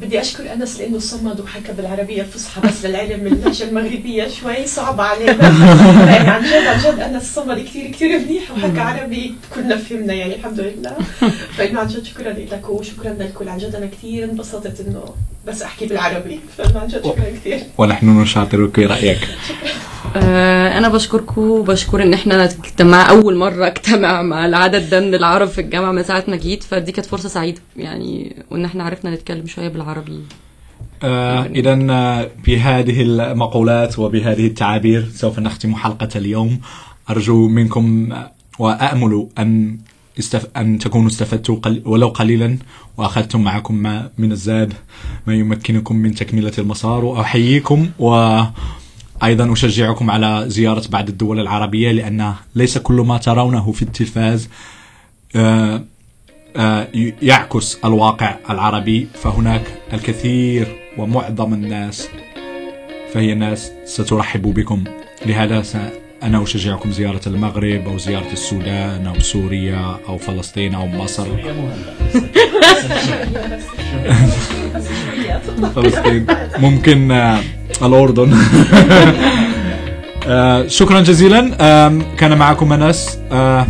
بدي 0.00 0.20
أشكر 0.20 0.52
أنس 0.52 0.80
لأنه 0.80 0.98
صمد 0.98 1.40
وحكى 1.40 1.72
بالعربية 1.72 2.22
الفصحى 2.22 2.60
بس 2.60 2.86
للعلم 2.86 3.24
من 3.24 3.32
اللهجه 3.32 3.64
المغربية 3.64 4.28
شوي 4.28 4.66
صعبه 4.66 5.02
علينا. 5.02 5.32
يعني 6.12 6.28
عن 6.30 6.42
جد 6.42 6.66
عن 6.66 6.78
جد 6.78 7.00
أنس 7.00 7.34
صمد 7.34 7.58
كثير 7.58 7.90
كثير 7.90 8.18
منيح 8.18 8.50
وحكى 8.50 8.80
عربي. 8.80 9.34
كلنا 9.54 9.76
فهمنا 9.76 10.12
يعني 10.12 10.34
الحمد 10.34 10.60
لله. 10.60 10.96
فإنه 11.56 11.80
عن 11.80 11.86
جد 11.86 12.04
شكرا 12.04 12.32
لك 12.32 12.68
وشكرا 12.68 13.10
للكل. 13.12 13.48
عن 13.48 13.58
جد 13.58 13.74
أنا 13.74 13.86
كثير 13.86 14.24
انبسطت 14.24 14.80
إنه 14.80 15.04
بس 15.46 15.62
أحكي 15.62 15.86
بالعربي. 15.86 16.40
فإنه 16.58 16.80
عن 16.80 16.88
جد 16.88 17.04
شكرا 17.04 17.24
كثير 17.40 17.60
ونحن 17.78 18.20
نشاطرك 18.20 18.78
رايك 18.78 19.28
آه، 20.16 20.78
أنا 20.78 20.88
بشكركم 20.88 21.50
وبشكر 21.50 22.02
إن 22.02 22.14
إحنا 22.14 22.44
اجتماع 22.44 23.10
أول 23.10 23.36
مرة 23.36 23.66
اجتمع 23.66 24.22
مع 24.22 24.46
العدد 24.46 24.90
ده 24.90 25.00
من 25.00 25.14
العرب 25.14 25.48
في 25.48 25.60
الجامعة 25.60 25.92
من 25.92 26.02
ساعة 26.02 26.24
ما 26.28 26.36
جيت 26.36 26.62
فدي 26.62 26.92
كانت 26.92 27.06
فرصة 27.06 27.28
سعيدة 27.28 27.60
يعني 27.76 28.36
وإن 28.50 28.64
إحنا 28.64 28.84
عرفنا 28.84 29.10
نتكلم 29.10 29.46
شوية 29.46 29.68
بالعربي. 29.68 29.85
آه 31.02 31.46
إذا 31.46 31.86
آه، 31.90 32.30
بهذه 32.46 33.02
المقولات 33.02 33.98
وبهذه 33.98 34.46
التعابير 34.46 35.08
سوف 35.14 35.38
نختم 35.38 35.74
حلقة 35.74 36.08
اليوم. 36.16 36.60
أرجو 37.10 37.48
منكم 37.48 38.12
آه، 38.12 38.32
وأأمل 38.58 39.28
أن 39.38 39.78
استف... 40.18 40.46
أن 40.56 40.78
تكونوا 40.78 41.06
استفدتوا 41.08 41.56
قل... 41.56 41.82
ولو 41.84 42.08
قليلا 42.08 42.58
وأخذتم 42.96 43.40
معكم 43.44 43.74
ما 43.74 44.10
من 44.18 44.32
الزاد 44.32 44.74
ما 45.26 45.34
يمكنكم 45.34 45.96
من 45.96 46.14
تكملة 46.14 46.52
المسار. 46.58 47.04
وأحييكم 47.04 47.88
وأيضا 47.98 49.52
أشجعكم 49.52 50.10
على 50.10 50.44
زيارة 50.46 50.88
بعض 50.88 51.08
الدول 51.08 51.40
العربية 51.40 51.92
لأن 51.92 52.34
ليس 52.54 52.78
كل 52.78 52.94
ما 52.94 53.18
ترونه 53.18 53.72
في 53.72 53.82
التلفاز 53.82 54.48
آه، 55.36 55.84
يعكس 57.22 57.78
الواقع 57.84 58.36
العربي 58.50 59.08
فهناك 59.14 59.62
الكثير 59.92 60.66
ومعظم 60.98 61.54
الناس 61.54 62.08
فهي 63.14 63.34
ناس 63.34 63.72
سترحب 63.84 64.42
بكم. 64.42 64.84
لهذا. 65.26 65.62
أنا 66.22 66.42
أشجعكم 66.42 66.92
زيارة 66.92 67.20
المغرب 67.26 67.88
أو 67.88 67.98
زيارة 67.98 68.32
السودان 68.32 69.06
أو 69.06 69.18
سوريا 69.18 69.98
أو 70.08 70.18
فلسطين 70.18 70.74
أو 70.74 70.86
مصر. 70.86 71.26
فلسطين. 75.74 76.26
ممكن 76.58 77.10
آه، 77.10 77.40
الأردن. 77.82 78.34
آه، 80.28 80.66
شكرا 80.66 81.00
جزيلا. 81.00 81.50
كان 82.18 82.38
معكم 82.38 82.72
أنس 82.72 83.18
آه، 83.32 83.66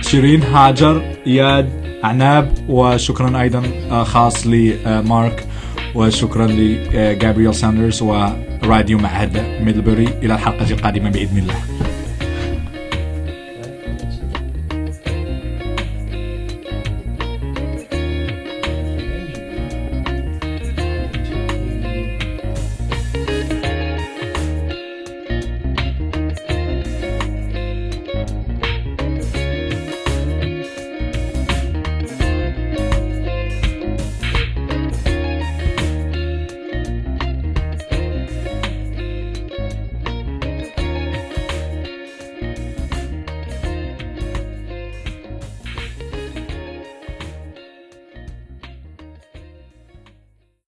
شيرين 0.00 0.42
هاجر 0.42 1.02
إياد 1.26 1.81
عناب 2.02 2.52
وشكرا 2.68 3.40
أيضا 3.40 3.62
آه، 3.90 4.04
خاص 4.04 4.46
لمارك 4.46 5.46
وشكرا 5.94 6.46
لجابرييل 6.46 7.54
ساندرز 7.54 8.02
وراديو 8.02 8.98
معهد 8.98 9.60
ميدلبري 9.60 10.08
إلى 10.22 10.34
الحلقة 10.34 10.70
القادمة 10.70 11.10
بإذن 11.10 11.38
الله. 11.38 11.81